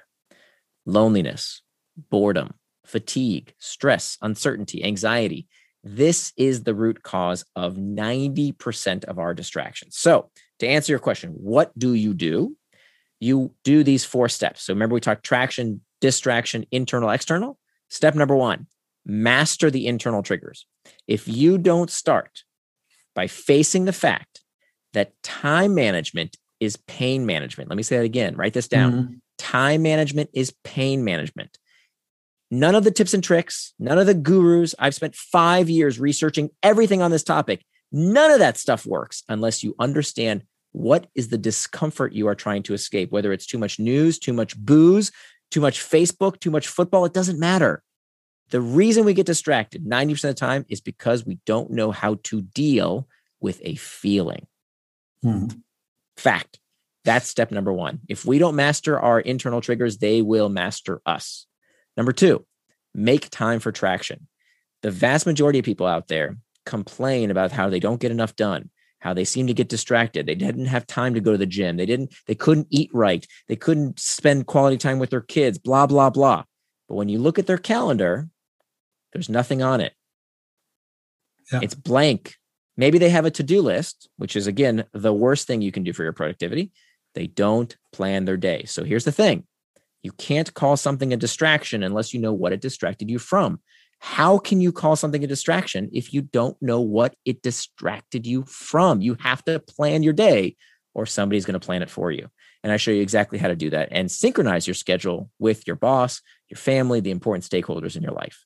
Loneliness, 0.85 1.61
boredom, 2.09 2.53
fatigue, 2.91 3.53
stress, 3.57 4.17
uncertainty, 4.21 4.83
anxiety. 4.83 5.47
This 5.83 6.33
is 6.37 6.63
the 6.63 6.75
root 6.75 7.01
cause 7.01 7.45
of 7.55 7.75
90% 7.75 9.05
of 9.05 9.17
our 9.17 9.33
distractions. 9.33 9.97
So, 9.97 10.29
to 10.59 10.67
answer 10.67 10.91
your 10.91 10.99
question, 10.99 11.31
what 11.31 11.77
do 11.79 11.93
you 11.93 12.13
do? 12.13 12.55
You 13.19 13.53
do 13.63 13.83
these 13.83 14.03
four 14.03 14.29
steps. 14.29 14.63
So, 14.63 14.73
remember, 14.73 14.93
we 14.93 14.99
talked 14.99 15.23
traction, 15.23 15.81
distraction, 16.01 16.65
internal, 16.69 17.09
external. 17.09 17.57
Step 17.89 18.13
number 18.13 18.35
one 18.35 18.67
master 19.05 19.71
the 19.71 19.87
internal 19.87 20.21
triggers. 20.21 20.67
If 21.07 21.27
you 21.27 21.57
don't 21.57 21.89
start 21.89 22.43
by 23.15 23.25
facing 23.27 23.85
the 23.85 23.93
fact 23.93 24.41
that 24.93 25.13
time 25.23 25.73
management 25.73 26.37
is 26.59 26.77
pain 26.87 27.25
management, 27.25 27.69
let 27.69 27.77
me 27.77 27.83
say 27.83 27.97
that 27.97 28.03
again, 28.03 28.35
write 28.35 28.53
this 28.53 28.67
down. 28.67 28.91
Mm-hmm. 28.91 29.13
Time 29.39 29.81
management 29.81 30.29
is 30.33 30.53
pain 30.63 31.03
management. 31.03 31.57
None 32.53 32.75
of 32.75 32.83
the 32.83 32.91
tips 32.91 33.13
and 33.13 33.23
tricks, 33.23 33.73
none 33.79 33.97
of 33.97 34.07
the 34.07 34.13
gurus. 34.13 34.75
I've 34.77 34.93
spent 34.93 35.15
five 35.15 35.69
years 35.69 36.01
researching 36.01 36.49
everything 36.61 37.01
on 37.01 37.09
this 37.09 37.23
topic. 37.23 37.63
None 37.93 38.29
of 38.29 38.39
that 38.39 38.57
stuff 38.57 38.85
works 38.85 39.23
unless 39.29 39.63
you 39.63 39.73
understand 39.79 40.43
what 40.73 41.07
is 41.15 41.29
the 41.29 41.37
discomfort 41.37 42.13
you 42.13 42.27
are 42.27 42.35
trying 42.35 42.63
to 42.63 42.73
escape, 42.73 43.11
whether 43.11 43.31
it's 43.31 43.45
too 43.45 43.57
much 43.57 43.79
news, 43.79 44.19
too 44.19 44.33
much 44.33 44.57
booze, 44.57 45.11
too 45.49 45.61
much 45.61 45.79
Facebook, 45.79 46.39
too 46.39 46.51
much 46.51 46.67
football. 46.67 47.05
It 47.05 47.13
doesn't 47.13 47.39
matter. 47.39 47.83
The 48.49 48.61
reason 48.61 49.05
we 49.05 49.13
get 49.13 49.25
distracted 49.25 49.85
90% 49.85 50.11
of 50.11 50.21
the 50.21 50.33
time 50.33 50.65
is 50.67 50.81
because 50.81 51.25
we 51.25 51.39
don't 51.45 51.71
know 51.71 51.91
how 51.91 52.19
to 52.23 52.41
deal 52.41 53.07
with 53.39 53.61
a 53.63 53.75
feeling. 53.75 54.47
Hmm. 55.23 55.47
Fact. 56.17 56.59
That's 57.03 57.27
step 57.27 57.51
number 57.51 57.73
one. 57.73 58.01
If 58.07 58.25
we 58.25 58.37
don't 58.37 58.55
master 58.55 58.99
our 58.99 59.19
internal 59.19 59.61
triggers, 59.61 59.97
they 59.97 60.21
will 60.21 60.49
master 60.49 61.01
us. 61.05 61.47
Number 61.97 62.11
two, 62.11 62.45
make 62.93 63.29
time 63.29 63.59
for 63.59 63.71
traction. 63.71 64.27
The 64.81 64.91
vast 64.91 65.25
majority 65.25 65.59
of 65.59 65.65
people 65.65 65.87
out 65.87 66.07
there 66.07 66.37
complain 66.65 67.31
about 67.31 67.51
how 67.51 67.69
they 67.69 67.79
don't 67.79 67.99
get 67.99 68.11
enough 68.11 68.35
done, 68.35 68.69
how 68.99 69.13
they 69.13 69.25
seem 69.25 69.47
to 69.47 69.53
get 69.53 69.69
distracted. 69.69 70.25
They 70.25 70.35
didn't 70.35 70.65
have 70.65 70.87
time 70.87 71.13
to 71.13 71.19
go 71.19 71.31
to 71.31 71.37
the 71.37 71.45
gym. 71.45 71.77
They 71.77 71.85
didn't, 71.85 72.13
they 72.27 72.35
couldn't 72.35 72.67
eat 72.69 72.89
right. 72.93 73.25
They 73.47 73.55
couldn't 73.55 73.99
spend 73.99 74.47
quality 74.47 74.77
time 74.77 74.99
with 74.99 75.09
their 75.09 75.21
kids, 75.21 75.57
blah, 75.57 75.87
blah, 75.87 76.09
blah. 76.09 76.43
But 76.87 76.95
when 76.95 77.09
you 77.09 77.19
look 77.19 77.39
at 77.39 77.47
their 77.47 77.57
calendar, 77.57 78.29
there's 79.13 79.29
nothing 79.29 79.61
on 79.61 79.81
it. 79.81 79.93
Yeah. 81.51 81.59
It's 81.61 81.75
blank. 81.75 82.35
Maybe 82.77 82.97
they 82.97 83.09
have 83.09 83.25
a 83.25 83.31
to 83.31 83.43
do 83.43 83.61
list, 83.61 84.09
which 84.17 84.35
is 84.35 84.47
again 84.47 84.85
the 84.93 85.13
worst 85.13 85.47
thing 85.47 85.61
you 85.61 85.71
can 85.71 85.83
do 85.83 85.93
for 85.93 86.03
your 86.03 86.13
productivity. 86.13 86.71
They 87.13 87.27
don't 87.27 87.75
plan 87.91 88.25
their 88.25 88.37
day. 88.37 88.63
So 88.65 88.83
here's 88.83 89.03
the 89.03 89.11
thing 89.11 89.45
you 90.03 90.11
can't 90.13 90.53
call 90.53 90.77
something 90.77 91.13
a 91.13 91.17
distraction 91.17 91.83
unless 91.83 92.13
you 92.13 92.19
know 92.19 92.33
what 92.33 92.53
it 92.53 92.61
distracted 92.61 93.09
you 93.09 93.19
from. 93.19 93.59
How 93.99 94.39
can 94.39 94.61
you 94.61 94.71
call 94.71 94.95
something 94.95 95.23
a 95.23 95.27
distraction 95.27 95.89
if 95.93 96.11
you 96.11 96.23
don't 96.23 96.59
know 96.61 96.81
what 96.81 97.15
it 97.23 97.43
distracted 97.43 98.25
you 98.25 98.43
from? 98.45 99.01
You 99.01 99.15
have 99.19 99.43
to 99.45 99.59
plan 99.59 100.01
your 100.01 100.13
day 100.13 100.55
or 100.95 101.05
somebody's 101.05 101.45
going 101.45 101.59
to 101.59 101.65
plan 101.65 101.83
it 101.83 101.89
for 101.89 102.11
you. 102.11 102.29
And 102.63 102.71
I 102.71 102.77
show 102.77 102.91
you 102.91 103.01
exactly 103.01 103.37
how 103.39 103.47
to 103.47 103.55
do 103.55 103.69
that 103.69 103.89
and 103.91 104.11
synchronize 104.11 104.67
your 104.67 104.73
schedule 104.73 105.29
with 105.39 105.65
your 105.67 105.75
boss, 105.75 106.21
your 106.49 106.57
family, 106.57 106.99
the 106.99 107.11
important 107.11 107.43
stakeholders 107.43 107.95
in 107.95 108.03
your 108.03 108.11
life. 108.11 108.43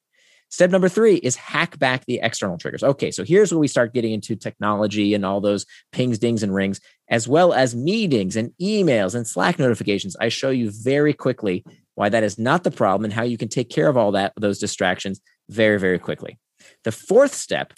Step 0.49 0.69
number 0.69 0.87
three 0.87 1.15
is 1.15 1.35
hack 1.35 1.77
back 1.79 2.05
the 2.05 2.19
external 2.21 2.57
triggers. 2.57 2.83
Okay, 2.83 3.11
so 3.11 3.23
here's 3.23 3.51
where 3.51 3.59
we 3.59 3.67
start 3.67 3.93
getting 3.93 4.13
into 4.13 4.35
technology 4.35 5.13
and 5.13 5.25
all 5.25 5.41
those 5.41 5.65
pings, 5.91 6.17
dings, 6.17 6.43
and 6.43 6.53
rings, 6.53 6.79
as 7.09 7.27
well 7.27 7.53
as 7.53 7.75
meetings 7.75 8.35
and 8.35 8.51
emails 8.61 9.15
and 9.15 9.27
Slack 9.27 9.59
notifications. 9.59 10.15
I 10.15 10.29
show 10.29 10.51
you 10.51 10.71
very 10.71 11.13
quickly 11.13 11.65
why 11.95 12.09
that 12.09 12.23
is 12.23 12.37
not 12.37 12.63
the 12.63 12.71
problem 12.71 13.05
and 13.05 13.13
how 13.13 13.23
you 13.23 13.37
can 13.37 13.49
take 13.49 13.69
care 13.69 13.87
of 13.87 13.97
all 13.97 14.11
that, 14.11 14.33
those 14.37 14.59
distractions 14.59 15.19
very, 15.49 15.79
very 15.79 15.99
quickly. 15.99 16.39
The 16.83 16.91
fourth 16.91 17.33
step 17.33 17.73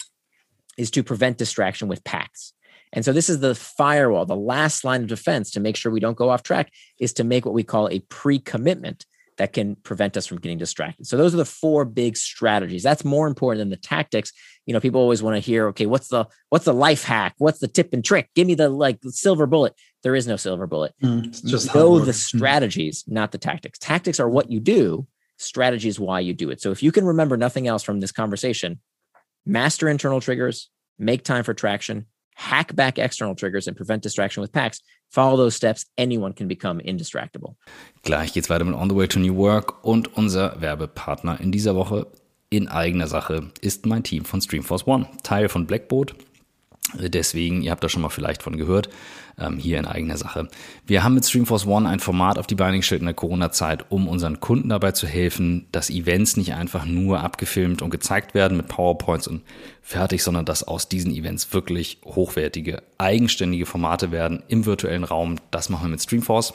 is 0.76 0.90
to 0.92 1.02
prevent 1.02 1.38
distraction 1.38 1.88
with 1.88 2.04
pacts. 2.04 2.52
And 2.92 3.04
so 3.04 3.12
this 3.12 3.28
is 3.28 3.40
the 3.40 3.54
firewall, 3.54 4.24
the 4.24 4.36
last 4.36 4.84
line 4.84 5.02
of 5.02 5.08
defense 5.08 5.50
to 5.52 5.60
make 5.60 5.76
sure 5.76 5.92
we 5.92 6.00
don't 6.00 6.16
go 6.16 6.30
off 6.30 6.42
track 6.42 6.72
is 6.98 7.12
to 7.14 7.24
make 7.24 7.44
what 7.44 7.54
we 7.54 7.64
call 7.64 7.88
a 7.88 8.00
pre-commitment 8.08 9.04
that 9.38 9.52
can 9.52 9.76
prevent 9.76 10.16
us 10.16 10.26
from 10.26 10.38
getting 10.38 10.58
distracted. 10.58 11.06
So 11.06 11.16
those 11.16 11.32
are 11.32 11.38
the 11.38 11.44
four 11.44 11.84
big 11.84 12.16
strategies. 12.16 12.82
That's 12.82 13.04
more 13.04 13.26
important 13.26 13.60
than 13.60 13.70
the 13.70 13.76
tactics. 13.76 14.32
You 14.66 14.74
know, 14.74 14.80
people 14.80 15.00
always 15.00 15.22
want 15.22 15.36
to 15.36 15.40
hear, 15.40 15.68
okay, 15.68 15.86
what's 15.86 16.08
the 16.08 16.26
what's 16.50 16.66
the 16.66 16.74
life 16.74 17.04
hack? 17.04 17.34
What's 17.38 17.60
the 17.60 17.68
tip 17.68 17.92
and 17.92 18.04
trick? 18.04 18.28
Give 18.34 18.46
me 18.46 18.54
the 18.54 18.68
like 18.68 18.98
silver 19.04 19.46
bullet. 19.46 19.74
There 20.02 20.14
is 20.14 20.26
no 20.26 20.36
silver 20.36 20.66
bullet. 20.66 20.92
Mm, 21.02 21.44
just 21.46 21.74
know 21.74 21.98
the 21.98 22.06
hmm. 22.06 22.10
strategies, 22.12 23.04
not 23.06 23.32
the 23.32 23.38
tactics. 23.38 23.78
Tactics 23.78 24.20
are 24.20 24.28
what 24.28 24.50
you 24.50 24.60
do. 24.60 25.06
Strategy 25.38 25.88
is 25.88 25.98
why 25.98 26.20
you 26.20 26.34
do 26.34 26.50
it. 26.50 26.60
So 26.60 26.70
if 26.70 26.82
you 26.82 26.92
can 26.92 27.04
remember 27.04 27.36
nothing 27.36 27.66
else 27.66 27.82
from 27.82 28.00
this 28.00 28.12
conversation, 28.12 28.80
master 29.46 29.88
internal 29.88 30.20
triggers, 30.20 30.68
make 30.98 31.22
time 31.22 31.44
for 31.44 31.54
traction, 31.54 32.06
hack 32.38 32.74
back 32.74 32.98
external 32.98 33.34
triggers 33.34 33.66
and 33.66 33.76
prevent 33.76 34.02
distraction 34.02 34.40
with 34.40 34.52
packs. 34.52 34.80
Follow 35.10 35.36
those 35.36 35.56
steps. 35.56 35.86
Anyone 35.96 36.32
can 36.32 36.46
become 36.48 36.78
indistractable. 36.80 37.56
Gleich 38.02 38.32
geht's 38.32 38.48
weiter 38.48 38.64
mit 38.64 38.74
On 38.74 38.88
the 38.88 38.94
Way 38.94 39.08
to 39.08 39.18
New 39.18 39.36
Work 39.36 39.84
und 39.84 40.16
unser 40.16 40.60
Werbepartner 40.60 41.40
in 41.40 41.50
dieser 41.50 41.74
Woche 41.74 42.06
in 42.50 42.68
eigener 42.68 43.08
Sache 43.08 43.50
ist 43.60 43.86
mein 43.86 44.04
Team 44.04 44.24
von 44.24 44.40
Streamforce 44.40 44.86
One, 44.86 45.06
Teil 45.22 45.48
von 45.48 45.66
Blackboard 45.66 46.14
Deswegen, 46.94 47.62
ihr 47.62 47.70
habt 47.70 47.84
da 47.84 47.88
schon 47.88 48.02
mal 48.02 48.08
vielleicht 48.08 48.42
von 48.42 48.56
gehört, 48.56 48.88
ähm, 49.38 49.58
hier 49.58 49.78
in 49.78 49.84
eigener 49.84 50.16
Sache. 50.16 50.48
Wir 50.86 51.04
haben 51.04 51.14
mit 51.14 51.24
Streamforce 51.24 51.66
One 51.66 51.88
ein 51.88 52.00
Format 52.00 52.38
auf 52.38 52.46
die 52.46 52.54
Beine 52.54 52.78
gestellt 52.78 53.00
in 53.00 53.06
der 53.06 53.14
Corona-Zeit, 53.14 53.86
um 53.90 54.08
unseren 54.08 54.40
Kunden 54.40 54.68
dabei 54.68 54.92
zu 54.92 55.06
helfen, 55.06 55.66
dass 55.72 55.90
Events 55.90 56.36
nicht 56.36 56.54
einfach 56.54 56.86
nur 56.86 57.20
abgefilmt 57.20 57.82
und 57.82 57.90
gezeigt 57.90 58.34
werden 58.34 58.56
mit 58.56 58.68
PowerPoints 58.68 59.28
und 59.28 59.42
fertig, 59.82 60.22
sondern 60.22 60.44
dass 60.44 60.62
aus 60.62 60.88
diesen 60.88 61.12
Events 61.12 61.52
wirklich 61.52 61.98
hochwertige, 62.04 62.82
eigenständige 62.98 63.66
Formate 63.66 64.10
werden 64.10 64.42
im 64.48 64.66
virtuellen 64.66 65.04
Raum. 65.04 65.36
Das 65.50 65.68
machen 65.68 65.84
wir 65.84 65.90
mit 65.90 66.02
Streamforce. 66.02 66.54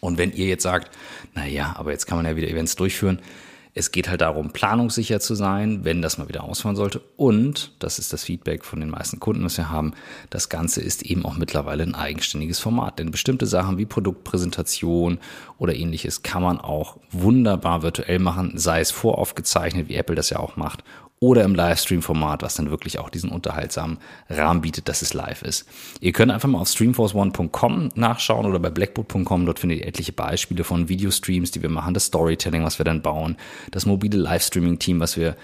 Und 0.00 0.18
wenn 0.18 0.32
ihr 0.32 0.46
jetzt 0.46 0.62
sagt, 0.62 0.90
na 1.34 1.46
ja, 1.46 1.74
aber 1.76 1.92
jetzt 1.92 2.06
kann 2.06 2.16
man 2.16 2.26
ja 2.26 2.36
wieder 2.36 2.48
Events 2.48 2.76
durchführen, 2.76 3.20
es 3.74 3.90
geht 3.90 4.08
halt 4.08 4.20
darum, 4.20 4.50
planungssicher 4.52 5.18
zu 5.18 5.34
sein, 5.34 5.84
wenn 5.84 6.02
das 6.02 6.18
mal 6.18 6.28
wieder 6.28 6.44
ausfallen 6.44 6.76
sollte. 6.76 7.00
Und, 7.16 7.72
das 7.78 7.98
ist 7.98 8.12
das 8.12 8.24
Feedback 8.24 8.64
von 8.64 8.80
den 8.80 8.90
meisten 8.90 9.18
Kunden, 9.18 9.44
das 9.44 9.56
wir 9.56 9.70
haben, 9.70 9.94
das 10.28 10.50
Ganze 10.50 10.82
ist 10.82 11.02
eben 11.02 11.24
auch 11.24 11.36
mittlerweile 11.36 11.82
ein 11.82 11.94
eigenständiges 11.94 12.58
Format. 12.58 12.98
Denn 12.98 13.10
bestimmte 13.10 13.46
Sachen 13.46 13.78
wie 13.78 13.86
Produktpräsentation 13.86 15.18
oder 15.56 15.74
ähnliches 15.74 16.22
kann 16.22 16.42
man 16.42 16.60
auch 16.60 16.98
wunderbar 17.10 17.82
virtuell 17.82 18.18
machen, 18.18 18.58
sei 18.58 18.80
es 18.80 18.90
voraufgezeichnet, 18.90 19.88
wie 19.88 19.96
Apple 19.96 20.16
das 20.16 20.28
ja 20.28 20.38
auch 20.38 20.56
macht, 20.56 20.84
oder 21.22 21.44
im 21.44 21.54
Livestream-Format, 21.54 22.42
was 22.42 22.56
dann 22.56 22.70
wirklich 22.70 22.98
auch 22.98 23.08
diesen 23.08 23.30
unterhaltsamen 23.30 23.98
Rahmen 24.28 24.60
bietet, 24.60 24.88
dass 24.88 25.02
es 25.02 25.14
live 25.14 25.42
ist. 25.42 25.68
Ihr 26.00 26.10
könnt 26.10 26.32
einfach 26.32 26.48
mal 26.48 26.58
auf 26.58 26.68
streamforceone.com 26.68 27.90
nachschauen 27.94 28.44
oder 28.44 28.58
bei 28.58 28.70
blackboard.com. 28.70 29.46
Dort 29.46 29.60
findet 29.60 29.78
ihr 29.78 29.86
etliche 29.86 30.12
Beispiele 30.12 30.64
von 30.64 30.88
Videostreams, 30.88 31.52
die 31.52 31.62
wir 31.62 31.68
machen, 31.68 31.94
das 31.94 32.06
Storytelling, 32.06 32.64
was 32.64 32.80
wir 32.80 32.84
dann 32.84 33.02
bauen, 33.02 33.36
das 33.70 33.86
mobile 33.86 34.18
Livestreaming-Team, 34.18 34.98
was 34.98 35.16
wir 35.16 35.36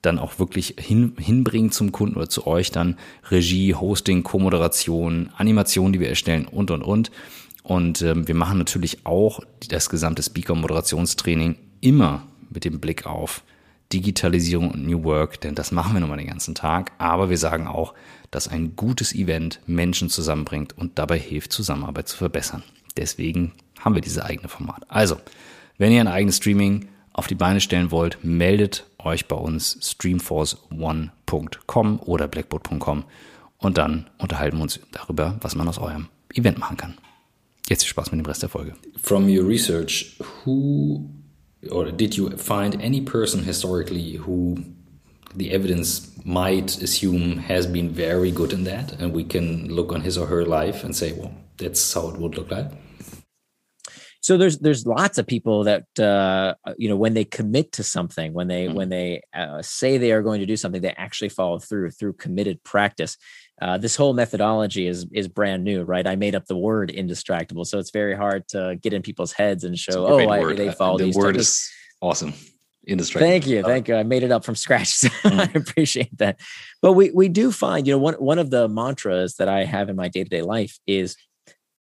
dann 0.00 0.18
auch 0.18 0.38
wirklich 0.38 0.76
hin, 0.78 1.12
hinbringen 1.18 1.70
zum 1.70 1.92
Kunden 1.92 2.16
oder 2.16 2.30
zu 2.30 2.46
euch 2.46 2.70
dann 2.70 2.96
Regie, 3.30 3.74
Hosting, 3.74 4.22
Co-Moderation, 4.22 5.32
Animation, 5.36 5.92
die 5.92 6.00
wir 6.00 6.08
erstellen 6.08 6.46
und, 6.46 6.70
und, 6.70 6.82
und. 6.82 7.10
Und 7.62 8.00
ähm, 8.00 8.26
wir 8.26 8.34
machen 8.34 8.56
natürlich 8.56 9.04
auch 9.04 9.40
das 9.68 9.90
gesamte 9.90 10.22
Speaker-Moderationstraining 10.22 11.56
immer 11.82 12.22
mit 12.48 12.64
dem 12.64 12.80
Blick 12.80 13.04
auf 13.04 13.42
Digitalisierung 13.92 14.70
und 14.70 14.86
New 14.86 15.04
Work, 15.04 15.40
denn 15.40 15.54
das 15.54 15.72
machen 15.72 15.94
wir 15.94 16.00
nun 16.00 16.08
mal 16.08 16.16
den 16.16 16.26
ganzen 16.26 16.54
Tag. 16.54 16.92
Aber 16.98 17.30
wir 17.30 17.38
sagen 17.38 17.66
auch, 17.66 17.94
dass 18.30 18.48
ein 18.48 18.76
gutes 18.76 19.14
Event 19.14 19.60
Menschen 19.66 20.10
zusammenbringt 20.10 20.76
und 20.76 20.98
dabei 20.98 21.18
hilft, 21.18 21.52
Zusammenarbeit 21.52 22.08
zu 22.08 22.16
verbessern. 22.16 22.64
Deswegen 22.96 23.52
haben 23.80 23.94
wir 23.94 24.02
dieses 24.02 24.18
eigene 24.18 24.48
Format. 24.48 24.82
Also, 24.88 25.16
wenn 25.78 25.92
ihr 25.92 26.00
ein 26.00 26.08
eigenes 26.08 26.38
Streaming 26.38 26.88
auf 27.12 27.28
die 27.28 27.34
Beine 27.34 27.60
stellen 27.60 27.90
wollt, 27.90 28.24
meldet 28.24 28.86
euch 28.98 29.28
bei 29.28 29.36
uns 29.36 29.78
streamforce1.com 29.80 32.00
oder 32.00 32.28
blackboard.com 32.28 33.04
und 33.58 33.78
dann 33.78 34.10
unterhalten 34.18 34.58
wir 34.58 34.62
uns 34.62 34.80
darüber, 34.92 35.38
was 35.40 35.54
man 35.54 35.68
aus 35.68 35.78
eurem 35.78 36.08
Event 36.34 36.58
machen 36.58 36.76
kann. 36.76 36.98
Jetzt 37.68 37.84
viel 37.84 37.90
Spaß 37.90 38.12
mit 38.12 38.20
dem 38.20 38.26
Rest 38.26 38.42
der 38.42 38.48
Folge. 38.48 38.74
From 39.02 39.24
your 39.24 39.46
research, 39.46 40.16
who 40.44 41.08
or 41.68 41.90
did 41.90 42.16
you 42.16 42.30
find 42.30 42.80
any 42.80 43.00
person 43.00 43.42
historically 43.42 44.12
who 44.12 44.64
the 45.34 45.52
evidence 45.52 46.12
might 46.24 46.82
assume 46.82 47.38
has 47.38 47.66
been 47.66 47.90
very 47.90 48.30
good 48.30 48.52
in 48.52 48.64
that 48.64 48.92
and 48.92 49.12
we 49.12 49.24
can 49.24 49.68
look 49.68 49.92
on 49.92 50.00
his 50.00 50.16
or 50.18 50.26
her 50.26 50.44
life 50.44 50.82
and 50.84 50.96
say 50.96 51.12
well 51.12 51.32
that's 51.58 51.92
how 51.94 52.08
it 52.08 52.16
would 52.16 52.36
look 52.36 52.50
like 52.50 52.70
so 54.26 54.36
there's 54.36 54.58
there's 54.58 54.86
lots 54.86 55.18
of 55.18 55.26
people 55.26 55.62
that 55.64 55.86
uh, 56.00 56.54
you 56.76 56.88
know 56.88 56.96
when 56.96 57.14
they 57.14 57.24
commit 57.24 57.70
to 57.72 57.84
something 57.84 58.32
when 58.32 58.48
they 58.48 58.64
mm 58.64 58.70
-hmm. 58.70 58.76
when 58.78 58.88
they 58.88 59.20
uh, 59.40 59.62
say 59.62 59.98
they 59.98 60.12
are 60.12 60.22
going 60.22 60.40
to 60.40 60.52
do 60.52 60.56
something 60.56 60.82
they 60.82 61.04
actually 61.06 61.30
follow 61.38 61.58
through 61.60 61.90
through 61.96 62.14
committed 62.24 62.58
practice 62.62 63.16
uh, 63.60 63.78
this 63.78 63.96
whole 63.96 64.12
methodology 64.12 64.86
is 64.86 65.06
is 65.12 65.28
brand 65.28 65.64
new, 65.64 65.82
right? 65.82 66.06
I 66.06 66.16
made 66.16 66.34
up 66.34 66.46
the 66.46 66.56
word 66.56 66.92
indistractable, 66.94 67.66
so 67.66 67.78
it's 67.78 67.90
very 67.90 68.14
hard 68.14 68.46
to 68.48 68.78
get 68.82 68.92
in 68.92 69.02
people's 69.02 69.32
heads 69.32 69.64
and 69.64 69.78
show, 69.78 70.06
oh, 70.06 70.28
I, 70.28 70.54
they 70.54 70.72
follow 70.72 70.98
the 70.98 71.04
these. 71.04 71.16
word 71.16 71.36
is 71.36 71.68
awesome. 72.02 72.34
Indistractable. 72.86 73.20
Thank 73.20 73.46
you, 73.46 73.62
thank 73.62 73.88
you. 73.88 73.96
I 73.96 74.02
made 74.02 74.22
it 74.22 74.30
up 74.30 74.44
from 74.44 74.54
scratch. 74.54 74.88
So 74.88 75.08
mm. 75.24 75.40
I 75.40 75.58
appreciate 75.58 76.16
that. 76.18 76.38
But 76.82 76.92
we 76.92 77.10
we 77.10 77.28
do 77.28 77.50
find, 77.50 77.86
you 77.86 77.94
know, 77.94 77.98
one 77.98 78.14
one 78.14 78.38
of 78.38 78.50
the 78.50 78.68
mantras 78.68 79.36
that 79.36 79.48
I 79.48 79.64
have 79.64 79.88
in 79.88 79.96
my 79.96 80.08
day 80.08 80.24
to 80.24 80.30
day 80.30 80.42
life 80.42 80.78
is 80.86 81.16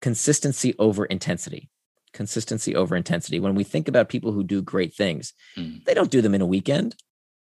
consistency 0.01 0.75
over 0.79 1.05
intensity. 1.05 1.69
Consistency 2.13 2.73
over 2.73 2.95
intensity. 2.95 3.41
When 3.41 3.53
we 3.53 3.65
think 3.65 3.89
about 3.89 4.07
people 4.07 4.31
who 4.31 4.43
do 4.43 4.61
great 4.61 4.95
things, 4.95 5.33
mm. 5.57 5.83
they 5.83 5.93
don't 5.93 6.09
do 6.09 6.21
them 6.21 6.33
in 6.33 6.41
a 6.41 6.45
weekend 6.45 6.95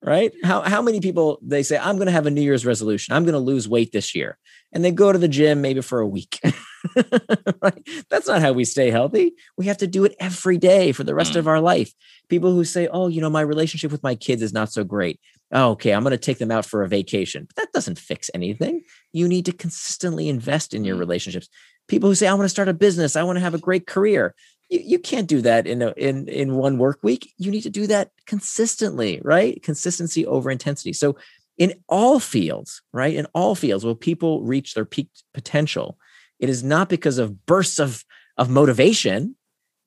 right? 0.03 0.33
How 0.43 0.61
how 0.61 0.81
many 0.81 0.99
people 0.99 1.39
they 1.41 1.63
say 1.63 1.77
I'm 1.77 1.95
going 1.95 2.07
to 2.07 2.11
have 2.11 2.25
a 2.25 2.31
New 2.31 2.41
Year's 2.41 2.65
resolution. 2.65 3.13
I'm 3.13 3.23
going 3.23 3.33
to 3.33 3.39
lose 3.39 3.67
weight 3.67 3.91
this 3.91 4.15
year, 4.15 4.37
and 4.71 4.83
they 4.83 4.91
go 4.91 5.11
to 5.11 5.17
the 5.17 5.27
gym 5.27 5.61
maybe 5.61 5.81
for 5.81 5.99
a 5.99 6.07
week. 6.07 6.39
right? 7.61 7.87
That's 8.09 8.27
not 8.27 8.41
how 8.41 8.53
we 8.53 8.65
stay 8.65 8.89
healthy. 8.89 9.33
We 9.57 9.67
have 9.67 9.77
to 9.77 9.87
do 9.87 10.03
it 10.05 10.15
every 10.19 10.57
day 10.57 10.91
for 10.91 11.03
the 11.03 11.15
rest 11.15 11.33
mm. 11.33 11.37
of 11.37 11.47
our 11.47 11.59
life. 11.59 11.93
People 12.29 12.53
who 12.53 12.63
say, 12.63 12.87
"Oh, 12.87 13.07
you 13.07 13.21
know, 13.21 13.29
my 13.29 13.41
relationship 13.41 13.91
with 13.91 14.03
my 14.03 14.15
kids 14.15 14.41
is 14.41 14.53
not 14.53 14.71
so 14.71 14.83
great." 14.83 15.19
Oh, 15.53 15.71
okay, 15.71 15.93
I'm 15.93 16.03
going 16.03 16.11
to 16.11 16.17
take 16.17 16.39
them 16.39 16.51
out 16.51 16.65
for 16.65 16.81
a 16.81 16.87
vacation. 16.87 17.45
But 17.47 17.55
that 17.57 17.73
doesn't 17.73 17.99
fix 17.99 18.29
anything. 18.33 18.83
You 19.11 19.27
need 19.27 19.45
to 19.45 19.51
consistently 19.51 20.29
invest 20.29 20.73
in 20.73 20.83
your 20.83 20.95
mm. 20.95 20.99
relationships. 20.99 21.49
People 21.87 22.09
who 22.09 22.15
say, 22.15 22.27
"I 22.27 22.33
want 22.33 22.45
to 22.45 22.49
start 22.49 22.69
a 22.69 22.73
business. 22.73 23.15
I 23.15 23.23
want 23.23 23.37
to 23.37 23.43
have 23.43 23.53
a 23.53 23.59
great 23.59 23.85
career." 23.85 24.33
You, 24.71 24.79
you 24.83 24.99
can't 24.99 25.27
do 25.27 25.41
that 25.41 25.67
in 25.67 25.81
a, 25.81 25.91
in 25.97 26.27
in 26.27 26.55
one 26.55 26.77
work 26.77 26.99
week. 27.03 27.33
You 27.37 27.51
need 27.51 27.61
to 27.61 27.69
do 27.69 27.85
that 27.87 28.11
consistently 28.25 29.21
right? 29.23 29.61
Consistency 29.61 30.25
over 30.25 30.49
intensity. 30.49 30.93
So 30.93 31.17
in 31.57 31.75
all 31.87 32.19
fields 32.19 32.81
right 32.91 33.13
in 33.13 33.27
all 33.33 33.53
fields 33.53 33.85
will 33.85 33.95
people 33.95 34.41
reach 34.41 34.73
their 34.73 34.85
peak 34.85 35.09
potential? 35.33 35.97
It 36.39 36.49
is 36.49 36.63
not 36.63 36.89
because 36.89 37.17
of 37.19 37.45
bursts 37.45 37.79
of 37.79 38.03
of 38.37 38.49
motivation. 38.49 39.35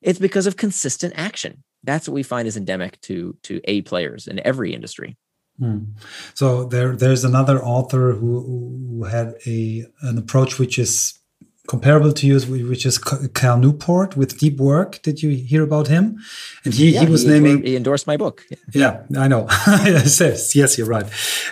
It's 0.01 0.19
because 0.19 0.45
of 0.45 0.55
consistent 0.55 1.13
action. 1.17 1.63
That's 1.83 2.07
what 2.07 2.13
we 2.13 2.23
find 2.23 2.47
is 2.47 2.55
endemic 2.55 3.01
to 3.01 3.35
to 3.43 3.59
a 3.65 3.81
players 3.81 4.27
in 4.27 4.39
every 4.45 4.73
industry. 4.73 5.17
Hmm. 5.59 5.79
So 6.33 6.65
there, 6.65 6.95
there's 6.97 7.23
another 7.23 7.63
author 7.63 8.11
who, 8.11 8.41
who 8.89 9.03
had 9.05 9.35
a 9.45 9.85
an 10.01 10.17
approach 10.17 10.59
which 10.59 10.77
is 10.77 11.17
comparable 11.67 12.11
to 12.13 12.27
yours, 12.27 12.47
which 12.47 12.85
is 12.85 12.97
Cal 12.97 13.57
Newport 13.57 14.15
with 14.15 14.37
Deep 14.37 14.57
Work. 14.57 15.01
Did 15.01 15.21
you 15.23 15.31
hear 15.31 15.63
about 15.63 15.87
him? 15.87 16.19
And 16.63 16.73
he, 16.73 16.91
yeah, 16.91 17.01
he 17.01 17.05
was 17.07 17.23
he, 17.23 17.29
naming. 17.29 17.63
He 17.63 17.75
endorsed 17.75 18.07
my 18.07 18.17
book. 18.17 18.45
Yeah, 18.49 19.03
yeah 19.09 19.21
I 19.21 19.27
know. 19.27 19.47
yes, 19.85 20.55
yes, 20.55 20.77
you're 20.77 20.87
right. 20.87 21.05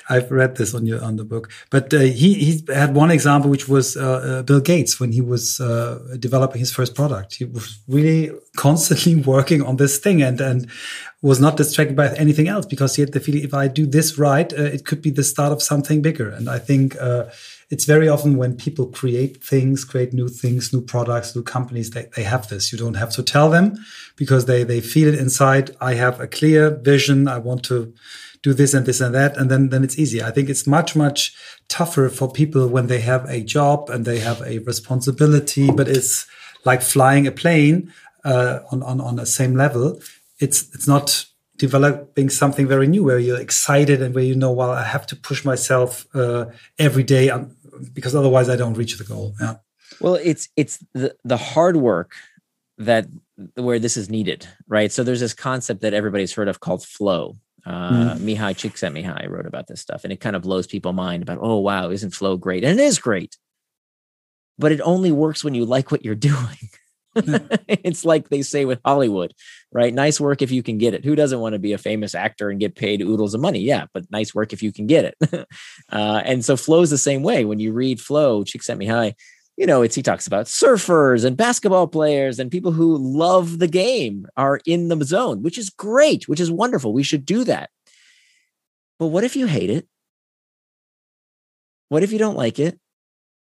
I've 0.09 0.31
read 0.31 0.57
this 0.57 0.73
on 0.73 0.85
your 0.85 1.03
on 1.03 1.15
the 1.15 1.23
book. 1.23 1.51
But 1.69 1.93
uh, 1.93 1.99
he 1.99 2.33
he 2.33 2.63
had 2.73 2.95
one 2.95 3.11
example, 3.11 3.49
which 3.49 3.67
was 3.67 3.97
uh, 3.97 4.01
uh, 4.01 4.43
Bill 4.43 4.61
Gates 4.61 4.99
when 4.99 5.11
he 5.11 5.21
was 5.21 5.59
uh, 5.59 5.99
developing 6.19 6.59
his 6.59 6.71
first 6.71 6.95
product. 6.95 7.35
He 7.35 7.45
was 7.45 7.79
really 7.87 8.31
constantly 8.55 9.15
working 9.33 9.61
on 9.61 9.77
this 9.77 9.97
thing, 9.97 10.21
and 10.21 10.39
and 10.41 10.67
was 11.23 11.39
not 11.39 11.55
distracted 11.55 11.95
by 11.95 12.13
anything 12.15 12.49
else 12.49 12.65
because 12.65 12.95
he 12.95 13.01
had 13.01 13.13
the 13.13 13.19
feeling 13.19 13.43
if 13.43 13.53
I 13.53 13.69
do 13.69 13.85
this 13.85 14.19
right, 14.19 14.51
uh, 14.53 14.63
it 14.63 14.85
could 14.85 15.01
be 15.01 15.09
the 15.09 15.23
start 15.23 15.53
of 15.53 15.63
something 15.63 16.01
bigger. 16.01 16.29
And 16.29 16.49
I 16.49 16.59
think 16.59 16.97
uh, 16.99 17.25
it's 17.69 17.85
very 17.85 18.07
often 18.07 18.37
when 18.37 18.55
people 18.55 18.87
create 18.87 19.43
things, 19.43 19.83
create 19.83 20.13
new 20.13 20.27
things, 20.27 20.73
new 20.73 20.81
products, 20.81 21.35
new 21.35 21.43
companies, 21.43 21.91
they, 21.91 22.07
they 22.15 22.23
have 22.23 22.47
this. 22.49 22.71
You 22.71 22.77
don't 22.77 22.95
have 22.95 23.11
to 23.11 23.23
tell 23.23 23.49
them 23.49 23.75
because 24.15 24.45
they, 24.45 24.63
they 24.63 24.81
feel 24.81 25.07
it 25.07 25.19
inside. 25.19 25.71
I 25.81 25.95
have 25.95 26.19
a 26.19 26.27
clear 26.27 26.69
vision. 26.71 27.27
I 27.27 27.37
want 27.37 27.63
to 27.65 27.93
do 28.41 28.53
this 28.53 28.73
and 28.73 28.85
this 28.85 29.01
and 29.01 29.15
that. 29.15 29.37
And 29.37 29.49
then, 29.49 29.69
then 29.69 29.83
it's 29.83 29.97
easy. 29.97 30.21
I 30.21 30.31
think 30.31 30.49
it's 30.49 30.67
much, 30.67 30.95
much 30.95 31.35
tougher 31.69 32.09
for 32.09 32.31
people 32.31 32.67
when 32.67 32.87
they 32.87 32.99
have 32.99 33.25
a 33.29 33.41
job 33.41 33.89
and 33.89 34.05
they 34.05 34.19
have 34.19 34.41
a 34.41 34.59
responsibility, 34.59 35.71
but 35.71 35.87
it's 35.87 36.27
like 36.65 36.81
flying 36.81 37.25
a 37.27 37.31
plane 37.31 37.93
uh, 38.25 38.59
on, 38.71 38.83
on, 38.83 39.01
on 39.01 39.15
the 39.15 39.25
same 39.25 39.55
level 39.55 39.99
it's 40.43 40.73
it's 40.75 40.87
not 40.87 41.25
developing 41.67 42.29
something 42.29 42.67
very 42.67 42.87
new 42.93 43.03
where 43.05 43.21
you're 43.25 43.39
excited 43.47 44.01
and 44.01 44.13
where 44.13 44.27
you 44.31 44.35
know 44.35 44.51
well 44.51 44.71
i 44.71 44.83
have 44.95 45.05
to 45.11 45.15
push 45.15 45.45
myself 45.51 45.89
uh, 46.13 46.43
every 46.87 47.05
day 47.13 47.25
because 47.97 48.13
otherwise 48.13 48.47
i 48.49 48.57
don't 48.61 48.77
reach 48.81 48.97
the 48.97 49.07
goal 49.13 49.27
yeah 49.39 49.55
well 50.01 50.15
it's 50.15 50.49
it's 50.61 50.75
the 50.93 51.15
the 51.23 51.37
hard 51.37 51.77
work 51.77 52.11
that 52.89 53.03
where 53.55 53.79
this 53.79 53.95
is 53.95 54.09
needed 54.17 54.41
right 54.67 54.91
so 54.91 54.99
there's 55.03 55.23
this 55.25 55.37
concept 55.49 55.79
that 55.83 55.93
everybody's 55.93 56.33
heard 56.37 56.49
of 56.49 56.59
called 56.59 56.83
flow 56.97 57.23
uh, 57.65 58.15
mm. 58.15 58.17
Mihaly 58.27 58.55
Csikszentmihalyi 58.59 59.29
wrote 59.29 59.45
about 59.45 59.67
this 59.67 59.79
stuff, 59.79 60.03
and 60.03 60.11
it 60.11 60.19
kind 60.19 60.35
of 60.35 60.41
blows 60.41 60.67
people 60.67 60.91
mind 60.91 61.23
about, 61.23 61.39
oh 61.41 61.59
wow, 61.59 61.91
isn't 61.91 62.13
flow 62.13 62.35
great? 62.35 62.61
And 62.61 62.77
it 62.77 62.83
is 62.83 62.99
great, 62.99 63.37
but 64.59 64.73
it 64.73 64.81
only 64.81 65.13
works 65.13 65.45
when 65.45 65.55
you 65.55 65.63
like 65.63 65.89
what 65.89 66.03
you're 66.03 66.23
doing. 66.31 66.69
it's 67.67 68.05
like 68.05 68.29
they 68.29 68.41
say 68.41 68.65
with 68.65 68.79
Hollywood, 68.83 69.33
right? 69.71 69.93
Nice 69.93 70.19
work 70.19 70.41
if 70.41 70.51
you 70.51 70.63
can 70.63 70.77
get 70.77 70.93
it. 70.93 71.05
Who 71.05 71.15
doesn't 71.15 71.39
want 71.39 71.53
to 71.53 71.59
be 71.59 71.73
a 71.73 71.77
famous 71.77 72.15
actor 72.15 72.49
and 72.49 72.59
get 72.59 72.75
paid 72.75 73.01
oodles 73.01 73.33
of 73.33 73.41
money? 73.41 73.59
Yeah, 73.59 73.85
but 73.93 74.09
nice 74.11 74.33
work 74.33 74.53
if 74.53 74.63
you 74.63 74.71
can 74.71 74.87
get 74.87 75.05
it. 75.05 75.15
uh, 75.91 76.21
and 76.25 76.43
so 76.43 76.57
flow 76.57 76.81
is 76.81 76.89
the 76.89 76.97
same 76.97 77.23
way. 77.23 77.45
When 77.45 77.59
you 77.59 77.71
read 77.71 78.01
flow, 78.01 78.43
Csikszentmihalyi, 78.43 79.13
you 79.57 79.67
know, 79.67 79.83
it's 79.83 79.95
he 79.95 80.01
talks 80.01 80.25
about 80.25 80.47
surfers 80.47 81.23
and 81.23 81.37
basketball 81.37 81.87
players 81.87 82.39
and 82.39 82.49
people 82.49 82.71
who 82.71 82.97
love 82.97 83.59
the 83.59 83.67
game 83.67 84.25
are 84.35 84.59
in 84.65 84.87
the 84.87 85.05
zone, 85.05 85.43
which 85.43 85.57
is 85.57 85.69
great, 85.69 86.27
which 86.27 86.39
is 86.39 86.49
wonderful. 86.49 86.93
We 86.93 87.03
should 87.03 87.25
do 87.25 87.43
that. 87.43 87.69
But 88.97 89.07
what 89.07 89.23
if 89.23 89.35
you 89.35 89.45
hate 89.45 89.69
it? 89.69 89.87
What 91.89 92.01
if 92.01 92.11
you 92.11 92.17
don't 92.17 92.37
like 92.37 92.57
it? 92.57 92.79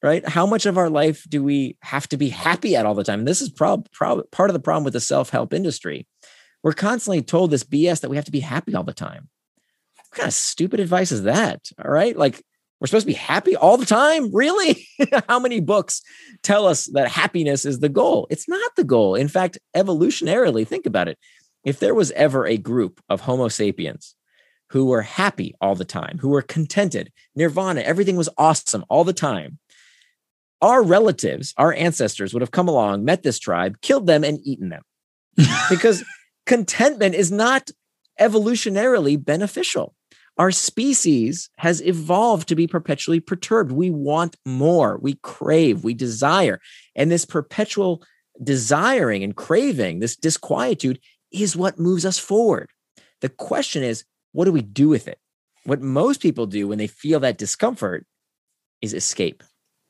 Right? 0.01 0.27
How 0.27 0.45
much 0.45 0.65
of 0.65 0.77
our 0.77 0.89
life 0.89 1.25
do 1.27 1.43
we 1.43 1.77
have 1.81 2.07
to 2.09 2.17
be 2.17 2.29
happy 2.29 2.75
at 2.75 2.85
all 2.85 2.95
the 2.95 3.03
time? 3.03 3.25
This 3.25 3.41
is 3.41 3.49
prob- 3.49 3.91
prob- 3.91 4.29
part 4.31 4.49
of 4.49 4.53
the 4.53 4.59
problem 4.59 4.83
with 4.83 4.93
the 4.93 4.99
self 4.99 5.29
help 5.29 5.53
industry. 5.53 6.07
We're 6.63 6.73
constantly 6.73 7.21
told 7.21 7.51
this 7.51 7.63
BS 7.63 8.01
that 8.01 8.09
we 8.09 8.15
have 8.15 8.25
to 8.25 8.31
be 8.31 8.41
happy 8.41 8.75
all 8.75 8.83
the 8.83 8.93
time. 8.93 9.29
What 9.95 10.19
kind 10.19 10.27
of 10.27 10.33
stupid 10.33 10.79
advice 10.79 11.11
is 11.11 11.23
that? 11.23 11.69
All 11.83 11.91
right. 11.91 12.15
Like, 12.17 12.43
we're 12.79 12.87
supposed 12.87 13.05
to 13.05 13.11
be 13.11 13.13
happy 13.13 13.55
all 13.55 13.77
the 13.77 13.85
time? 13.85 14.33
Really? 14.33 14.87
How 15.27 15.39
many 15.39 15.59
books 15.59 16.01
tell 16.43 16.65
us 16.65 16.85
that 16.87 17.09
happiness 17.09 17.65
is 17.65 17.79
the 17.79 17.89
goal? 17.89 18.25
It's 18.29 18.47
not 18.47 18.75
the 18.75 18.85
goal. 18.85 19.15
In 19.15 19.27
fact, 19.27 19.57
evolutionarily, 19.75 20.65
think 20.65 20.85
about 20.85 21.09
it. 21.09 21.17
If 21.65 21.79
there 21.79 21.93
was 21.93 22.11
ever 22.11 22.47
a 22.47 22.57
group 22.57 23.01
of 23.09 23.21
Homo 23.21 23.49
sapiens 23.49 24.15
who 24.69 24.85
were 24.85 25.01
happy 25.01 25.55
all 25.59 25.75
the 25.75 25.85
time, 25.85 26.19
who 26.19 26.29
were 26.29 26.41
contented, 26.41 27.11
nirvana, 27.35 27.81
everything 27.81 28.15
was 28.15 28.29
awesome 28.37 28.85
all 28.87 29.03
the 29.03 29.13
time, 29.13 29.59
our 30.61 30.83
relatives, 30.83 31.53
our 31.57 31.73
ancestors 31.73 32.33
would 32.33 32.41
have 32.41 32.51
come 32.51 32.67
along, 32.67 33.05
met 33.05 33.23
this 33.23 33.39
tribe, 33.39 33.79
killed 33.81 34.07
them, 34.07 34.23
and 34.23 34.39
eaten 34.43 34.69
them. 34.69 34.81
because 35.69 36.03
contentment 36.45 37.15
is 37.15 37.31
not 37.31 37.69
evolutionarily 38.19 39.23
beneficial. 39.23 39.95
Our 40.37 40.51
species 40.51 41.49
has 41.57 41.81
evolved 41.81 42.47
to 42.47 42.55
be 42.55 42.67
perpetually 42.67 43.19
perturbed. 43.19 43.71
We 43.71 43.89
want 43.89 44.37
more, 44.45 44.97
we 45.01 45.15
crave, 45.21 45.83
we 45.83 45.93
desire. 45.93 46.61
And 46.95 47.11
this 47.11 47.25
perpetual 47.25 48.03
desiring 48.41 49.23
and 49.23 49.35
craving, 49.35 49.99
this 49.99 50.15
disquietude, 50.15 50.99
is 51.31 51.57
what 51.57 51.77
moves 51.77 52.05
us 52.05 52.17
forward. 52.17 52.69
The 53.21 53.29
question 53.29 53.83
is, 53.83 54.05
what 54.31 54.45
do 54.45 54.51
we 54.51 54.61
do 54.61 54.87
with 54.87 55.07
it? 55.07 55.19
What 55.65 55.81
most 55.81 56.21
people 56.21 56.45
do 56.45 56.67
when 56.67 56.77
they 56.77 56.87
feel 56.87 57.19
that 57.19 57.37
discomfort 57.37 58.05
is 58.81 58.93
escape. 58.93 59.43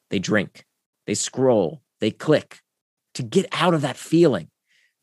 They 0.10 0.20
drink, 0.20 0.66
they 1.08 1.14
scroll, 1.14 1.82
they 2.00 2.12
click 2.12 2.60
to 3.16 3.24
get 3.24 3.48
out 3.52 3.74
of 3.74 3.82
that 3.82 3.98
feeling. 3.98 4.50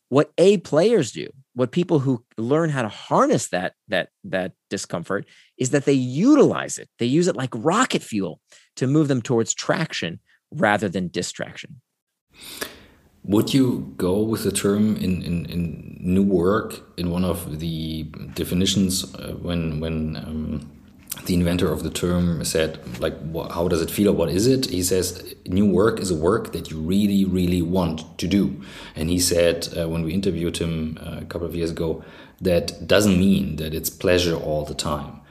What 0.09 0.31
A 0.37 0.57
players 0.57 1.11
do, 1.11 1.27
what 1.53 1.71
people 1.71 1.99
who 1.99 2.23
learn 2.37 2.69
how 2.69 2.83
to 2.83 2.87
harness 2.87 3.49
that 3.49 3.73
that 3.87 4.09
that 4.23 4.53
discomfort 4.69 5.25
is 5.57 5.71
that 5.71 5.85
they 5.85 5.93
utilize 5.93 6.77
it. 6.77 6.89
They 6.99 7.05
use 7.05 7.27
it 7.27 7.35
like 7.35 7.49
rocket 7.53 8.03
fuel 8.03 8.39
to 8.77 8.87
move 8.87 9.07
them 9.07 9.21
towards 9.21 9.53
traction 9.53 10.19
rather 10.51 10.87
than 10.87 11.09
distraction. 11.09 11.81
Would 13.23 13.53
you 13.53 13.93
go 13.97 14.21
with 14.21 14.43
the 14.43 14.51
term 14.51 14.95
in, 14.95 15.21
in, 15.21 15.45
in 15.47 15.97
new 15.99 16.23
work 16.23 16.81
in 16.95 17.11
one 17.11 17.25
of 17.25 17.59
the 17.59 18.03
definitions 18.35 19.13
uh, 19.15 19.33
when 19.33 19.81
when 19.81 20.15
um, 20.15 20.76
the 21.25 21.33
inventor 21.33 21.71
of 21.71 21.83
the 21.83 21.89
term 21.89 22.43
said 22.45 22.79
like 22.99 23.15
how 23.51 23.67
does 23.67 23.81
it 23.81 23.91
feel? 23.91 24.09
Or 24.09 24.13
what 24.13 24.29
is 24.29 24.47
it? 24.47 24.67
He 24.67 24.83
says 24.83 25.35
new 25.45 25.65
work 25.65 25.99
is 25.99 26.11
a 26.11 26.15
work 26.15 26.53
that 26.53 26.71
you 26.71 26.79
really 26.79 27.25
really 27.25 27.61
want 27.61 28.17
to 28.19 28.27
do. 28.27 28.61
And 28.95 29.09
he 29.09 29.19
said 29.19 29.67
uh, 29.77 29.89
when 29.89 30.03
we 30.03 30.13
interviewed 30.13 30.57
him 30.57 30.97
uh, 31.01 31.19
a 31.21 31.25
couple 31.25 31.47
of 31.47 31.55
years 31.55 31.71
ago 31.71 32.03
that 32.41 32.87
doesn't 32.87 33.17
mean 33.17 33.55
that 33.57 33.73
it's 33.73 33.89
pleasure 33.89 34.35
all 34.35 34.63
the 34.65 34.75
time. 34.75 35.21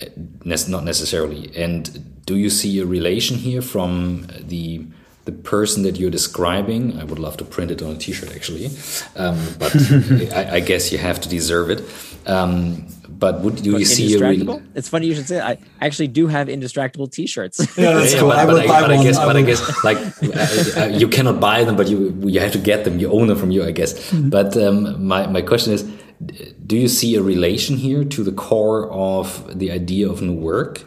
Uh, 0.00 0.06
not 0.44 0.84
necessarily. 0.84 1.50
And 1.56 2.24
do 2.24 2.36
you 2.36 2.50
see 2.50 2.78
a 2.78 2.86
relation 2.86 3.36
here 3.36 3.62
from 3.62 4.26
the 4.38 4.86
the 5.24 5.32
person 5.32 5.82
that 5.82 5.98
you're 5.98 6.10
describing? 6.10 6.98
I 6.98 7.04
would 7.04 7.18
love 7.18 7.36
to 7.36 7.44
print 7.44 7.70
it 7.70 7.82
on 7.82 7.96
a 7.96 7.98
t-shirt 7.98 8.34
actually. 8.34 8.70
Um, 9.14 9.38
but 9.58 9.74
I, 10.32 10.56
I, 10.56 10.60
guess 10.60 10.90
you 10.90 10.96
have 10.96 11.20
to 11.20 11.28
deserve 11.28 11.68
it. 11.68 11.80
Um, 12.26 12.86
but 13.18 13.40
would 13.40 13.56
do 13.56 13.72
you 13.78 13.84
see 13.84 14.14
a 14.14 14.20
really... 14.20 14.62
It's 14.74 14.88
funny 14.88 15.06
you 15.06 15.14
should 15.14 15.26
say. 15.26 15.36
That. 15.36 15.58
I 15.80 15.86
actually 15.86 16.08
do 16.08 16.28
have 16.28 16.46
indistractable 16.48 17.10
T-shirts. 17.10 17.58
Yeah, 17.78 17.94
that's 17.94 18.14
cool. 18.14 18.28
But, 18.28 18.38
I, 18.38 18.46
but, 18.46 18.70
I, 18.70 18.80
but 18.80 18.90
I, 18.90 19.02
guess, 19.02 19.18
but 19.18 19.36
I 19.36 19.42
guess, 19.42 19.84
like 19.84 19.98
uh, 19.98 20.80
uh, 20.80 20.86
you 20.86 21.08
cannot 21.08 21.38
buy 21.40 21.64
them, 21.64 21.76
but 21.76 21.88
you 21.88 22.16
you 22.24 22.40
have 22.40 22.52
to 22.52 22.58
get 22.58 22.84
them. 22.84 22.98
You 22.98 23.10
own 23.10 23.28
them 23.28 23.38
from 23.38 23.50
you, 23.50 23.62
I 23.64 23.72
guess. 23.72 23.94
Mm 23.94 24.18
-hmm. 24.18 24.30
But 24.30 24.56
um, 24.56 24.76
my 25.06 25.26
my 25.26 25.42
question 25.42 25.74
is, 25.74 25.84
do 26.66 26.76
you 26.76 26.88
see 26.88 27.16
a 27.16 27.22
relation 27.22 27.76
here 27.76 28.04
to 28.04 28.22
the 28.24 28.34
core 28.34 28.90
of 28.90 29.44
the 29.58 29.70
idea 29.70 30.10
of 30.10 30.20
new 30.20 30.38
work? 30.40 30.84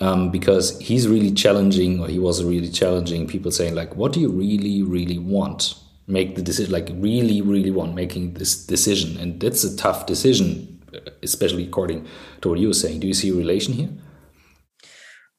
Um, 0.00 0.30
because 0.30 0.76
he's 0.80 1.06
really 1.06 1.32
challenging, 1.32 2.00
or 2.00 2.08
he 2.08 2.18
was 2.18 2.42
really 2.42 2.70
challenging 2.70 3.26
people 3.26 3.50
saying 3.50 3.74
like, 3.74 3.94
what 3.96 4.12
do 4.14 4.20
you 4.20 4.30
really, 4.42 4.82
really 4.82 5.18
want? 5.18 5.76
Make 6.06 6.34
the 6.34 6.42
decision, 6.42 6.72
like 6.74 6.92
really, 7.00 7.40
really 7.40 7.70
want 7.70 7.94
making 7.94 8.34
this 8.34 8.66
decision, 8.66 9.16
and 9.20 9.40
that's 9.40 9.64
a 9.64 9.76
tough 9.76 10.04
decision 10.06 10.73
especially 11.22 11.64
according 11.64 12.06
to 12.40 12.48
what 12.48 12.58
you 12.58 12.68
were 12.68 12.74
saying. 12.74 13.00
Do 13.00 13.06
you 13.06 13.14
see 13.14 13.30
a 13.30 13.34
relation 13.34 13.74
here? 13.74 13.90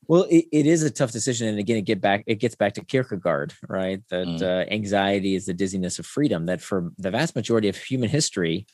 Well, 0.08 0.24
it, 0.30 0.46
it 0.52 0.66
is 0.68 0.84
a 0.84 0.92
tough 0.92 1.12
decision, 1.12 1.48
and 1.48 1.58
again, 1.58 1.78
it 1.78 1.86
get 1.86 2.00
back 2.00 2.24
it 2.28 2.36
gets 2.36 2.56
back 2.56 2.74
to 2.74 2.86
Kierkegaard, 2.86 3.54
right? 3.68 4.02
That 4.10 4.28
mm. 4.28 4.42
uh, 4.42 4.72
anxiety 4.72 5.36
is 5.36 5.46
the 5.46 5.54
dizziness 5.54 5.98
of 5.98 6.06
freedom. 6.06 6.46
That 6.46 6.62
for 6.62 6.92
the 6.98 7.12
vast 7.12 7.36
majority 7.36 7.70
of 7.70 7.78
human 7.78 8.10
history, 8.10 8.68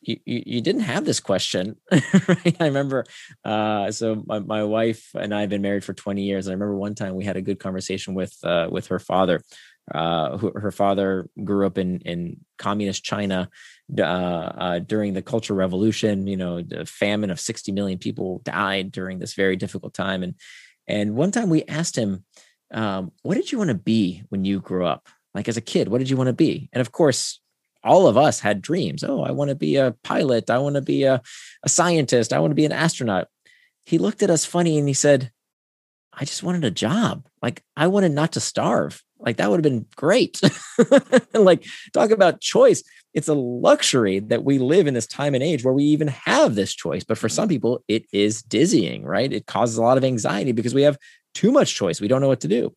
you, 0.00 0.16
you, 0.24 0.42
you 0.46 0.60
didn't 0.60 0.82
have 0.82 1.04
this 1.04 1.20
question, 1.20 1.76
right? 1.92 2.56
I 2.60 2.66
remember, 2.66 3.04
uh, 3.44 3.90
so 3.90 4.22
my, 4.26 4.38
my 4.38 4.64
wife 4.64 5.10
and 5.14 5.34
I 5.34 5.42
have 5.42 5.50
been 5.50 5.62
married 5.62 5.84
for 5.84 5.94
20 5.94 6.22
years. 6.22 6.46
And 6.46 6.52
I 6.52 6.54
remember 6.54 6.76
one 6.76 6.94
time 6.94 7.16
we 7.16 7.24
had 7.24 7.36
a 7.36 7.42
good 7.42 7.58
conversation 7.58 8.14
with 8.14 8.34
uh, 8.44 8.68
with 8.70 8.86
her 8.88 8.98
father. 8.98 9.42
Uh, 9.94 10.36
who, 10.36 10.50
her 10.56 10.72
father 10.72 11.28
grew 11.44 11.64
up 11.64 11.78
in 11.78 12.00
in 12.00 12.40
communist 12.58 13.04
China, 13.04 13.48
uh, 13.98 14.02
uh, 14.02 14.78
during 14.80 15.14
the 15.14 15.22
Cultural 15.22 15.58
Revolution. 15.58 16.26
You 16.26 16.36
know, 16.36 16.62
the 16.62 16.86
famine 16.86 17.30
of 17.30 17.40
60 17.40 17.72
million 17.72 17.98
people 17.98 18.40
died 18.44 18.92
during 18.92 19.18
this 19.18 19.34
very 19.34 19.56
difficult 19.56 19.94
time. 19.94 20.22
And 20.22 20.34
and 20.88 21.16
one 21.16 21.32
time 21.32 21.50
we 21.50 21.64
asked 21.64 21.96
him, 21.96 22.24
um, 22.72 23.12
"What 23.22 23.34
did 23.34 23.50
you 23.50 23.58
want 23.58 23.68
to 23.68 23.74
be 23.74 24.22
when 24.28 24.44
you 24.44 24.60
grew 24.60 24.86
up? 24.86 25.08
Like 25.34 25.48
as 25.48 25.56
a 25.56 25.62
kid, 25.62 25.88
what 25.88 25.98
did 25.98 26.10
you 26.10 26.16
want 26.16 26.28
to 26.28 26.32
be?" 26.32 26.68
And 26.72 26.80
of 26.80 26.92
course, 26.92 27.40
all 27.86 28.06
of 28.06 28.16
us 28.16 28.40
had 28.40 28.60
dreams. 28.60 29.04
Oh, 29.04 29.22
I 29.22 29.30
want 29.30 29.48
to 29.50 29.54
be 29.54 29.76
a 29.76 29.94
pilot. 30.02 30.50
I 30.50 30.58
want 30.58 30.74
to 30.74 30.82
be 30.82 31.04
a, 31.04 31.22
a 31.62 31.68
scientist. 31.68 32.32
I 32.32 32.40
want 32.40 32.50
to 32.50 32.56
be 32.56 32.64
an 32.64 32.72
astronaut. 32.72 33.28
He 33.84 33.98
looked 33.98 34.22
at 34.22 34.30
us 34.30 34.44
funny 34.44 34.78
and 34.78 34.88
he 34.88 34.94
said, 34.94 35.30
I 36.12 36.24
just 36.24 36.42
wanted 36.42 36.64
a 36.64 36.70
job. 36.70 37.28
Like 37.40 37.62
I 37.76 37.86
wanted 37.86 38.12
not 38.12 38.32
to 38.32 38.40
starve. 38.40 39.02
Like 39.18 39.38
that 39.38 39.50
would 39.50 39.56
have 39.56 39.72
been 39.72 39.86
great. 39.96 40.40
like 41.34 41.64
talk 41.92 42.10
about 42.10 42.40
choice 42.40 42.82
it's 43.16 43.28
a 43.28 43.34
luxury 43.34 44.20
that 44.20 44.44
we 44.44 44.58
live 44.58 44.86
in 44.86 44.92
this 44.92 45.06
time 45.06 45.34
and 45.34 45.42
age 45.42 45.64
where 45.64 45.72
we 45.72 45.84
even 45.84 46.08
have 46.08 46.54
this 46.54 46.74
choice. 46.74 47.02
But 47.02 47.16
for 47.16 47.30
some 47.30 47.48
people, 47.48 47.82
it 47.88 48.04
is 48.12 48.42
dizzying, 48.42 49.04
right? 49.04 49.32
It 49.32 49.46
causes 49.46 49.78
a 49.78 49.82
lot 49.82 49.96
of 49.96 50.04
anxiety 50.04 50.52
because 50.52 50.74
we 50.74 50.82
have 50.82 50.98
too 51.34 51.50
much 51.50 51.74
choice. 51.74 51.98
We 51.98 52.08
don't 52.08 52.20
know 52.20 52.28
what 52.28 52.42
to 52.42 52.48
do. 52.48 52.76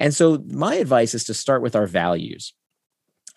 And 0.00 0.12
so, 0.12 0.42
my 0.48 0.74
advice 0.74 1.14
is 1.14 1.22
to 1.24 1.34
start 1.34 1.62
with 1.62 1.76
our 1.76 1.86
values. 1.86 2.52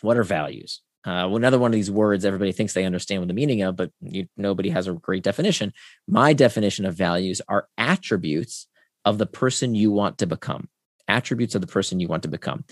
What 0.01 0.17
are 0.17 0.23
values? 0.23 0.81
Uh, 1.05 1.29
another 1.31 1.59
one 1.59 1.69
of 1.69 1.75
these 1.75 1.91
words 1.91 2.25
everybody 2.25 2.51
thinks 2.51 2.73
they 2.73 2.83
understand 2.83 3.21
what 3.21 3.27
the 3.27 3.33
meaning 3.35 3.61
of, 3.61 3.75
but 3.75 3.91
you, 4.01 4.25
nobody 4.35 4.69
has 4.69 4.87
a 4.87 4.93
great 4.93 5.23
definition. 5.23 5.71
My 6.07 6.33
definition 6.33 6.85
of 6.87 6.95
values 6.95 7.41
are 7.47 7.67
attributes 7.77 8.67
of 9.05 9.19
the 9.19 9.27
person 9.27 9.75
you 9.75 9.91
want 9.91 10.17
to 10.17 10.25
become. 10.25 10.67
Attributes 11.09 11.55
of 11.55 11.61
the 11.61 11.67
person 11.67 11.99
you 11.99 12.07
want 12.07 12.23
to 12.23 12.29
become. 12.29 12.63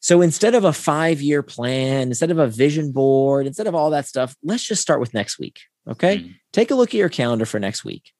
So 0.00 0.22
instead 0.22 0.54
of 0.54 0.64
a 0.64 0.72
five 0.72 1.20
year 1.20 1.42
plan, 1.42 2.08
instead 2.08 2.30
of 2.30 2.38
a 2.38 2.46
vision 2.46 2.92
board, 2.92 3.46
instead 3.46 3.66
of 3.66 3.74
all 3.74 3.90
that 3.90 4.06
stuff, 4.06 4.34
let's 4.42 4.66
just 4.66 4.82
start 4.82 5.00
with 5.00 5.14
next 5.14 5.38
week. 5.38 5.60
Okay. 5.88 6.18
Mm-hmm. 6.18 6.32
Take 6.52 6.70
a 6.70 6.74
look 6.74 6.90
at 6.90 6.98
your 6.98 7.08
calendar 7.08 7.44
for 7.44 7.60
next 7.60 7.84
week. 7.84 8.12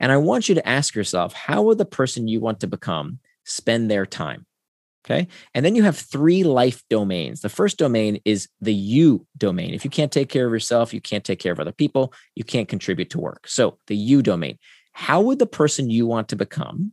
And 0.00 0.10
I 0.10 0.16
want 0.16 0.48
you 0.48 0.54
to 0.54 0.68
ask 0.68 0.94
yourself, 0.94 1.32
how 1.34 1.62
will 1.62 1.74
the 1.74 1.84
person 1.84 2.28
you 2.28 2.40
want 2.40 2.60
to 2.60 2.66
become 2.66 3.18
spend 3.44 3.90
their 3.90 4.06
time? 4.06 4.46
Okay. 5.04 5.28
And 5.54 5.64
then 5.64 5.76
you 5.76 5.84
have 5.84 5.96
three 5.96 6.42
life 6.42 6.82
domains. 6.90 7.40
The 7.40 7.48
first 7.48 7.78
domain 7.78 8.20
is 8.24 8.48
the 8.60 8.74
you 8.74 9.24
domain. 9.36 9.72
If 9.72 9.84
you 9.84 9.90
can't 9.90 10.10
take 10.10 10.28
care 10.28 10.46
of 10.46 10.52
yourself, 10.52 10.92
you 10.92 11.00
can't 11.00 11.24
take 11.24 11.38
care 11.38 11.52
of 11.52 11.60
other 11.60 11.72
people, 11.72 12.12
you 12.34 12.42
can't 12.42 12.68
contribute 12.68 13.10
to 13.10 13.20
work. 13.20 13.46
So 13.46 13.78
the 13.86 13.94
you 13.94 14.20
domain. 14.20 14.58
How 14.92 15.20
would 15.20 15.38
the 15.38 15.46
person 15.46 15.90
you 15.90 16.06
want 16.06 16.28
to 16.30 16.36
become 16.36 16.92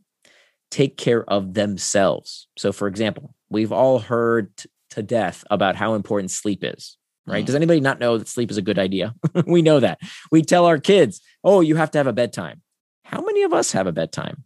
take 0.74 0.96
care 0.96 1.24
of 1.30 1.54
themselves? 1.54 2.48
So, 2.58 2.72
for 2.72 2.88
example, 2.88 3.32
we've 3.48 3.70
all 3.70 4.00
heard 4.00 4.56
t- 4.56 4.68
to 4.90 5.02
death 5.04 5.44
about 5.48 5.76
how 5.76 5.94
important 5.94 6.32
sleep 6.32 6.64
is, 6.64 6.96
right? 7.26 7.44
Mm. 7.44 7.46
Does 7.46 7.54
anybody 7.54 7.80
not 7.80 8.00
know 8.00 8.18
that 8.18 8.26
sleep 8.26 8.50
is 8.50 8.56
a 8.56 8.62
good 8.62 8.78
idea? 8.78 9.14
we 9.46 9.62
know 9.62 9.78
that. 9.78 10.00
We 10.32 10.42
tell 10.42 10.66
our 10.66 10.78
kids, 10.78 11.20
oh, 11.44 11.60
you 11.60 11.76
have 11.76 11.92
to 11.92 11.98
have 11.98 12.08
a 12.08 12.12
bedtime. 12.12 12.62
How 13.04 13.20
many 13.20 13.44
of 13.44 13.52
us 13.52 13.70
have 13.70 13.86
a 13.86 13.92
bedtime 13.92 14.42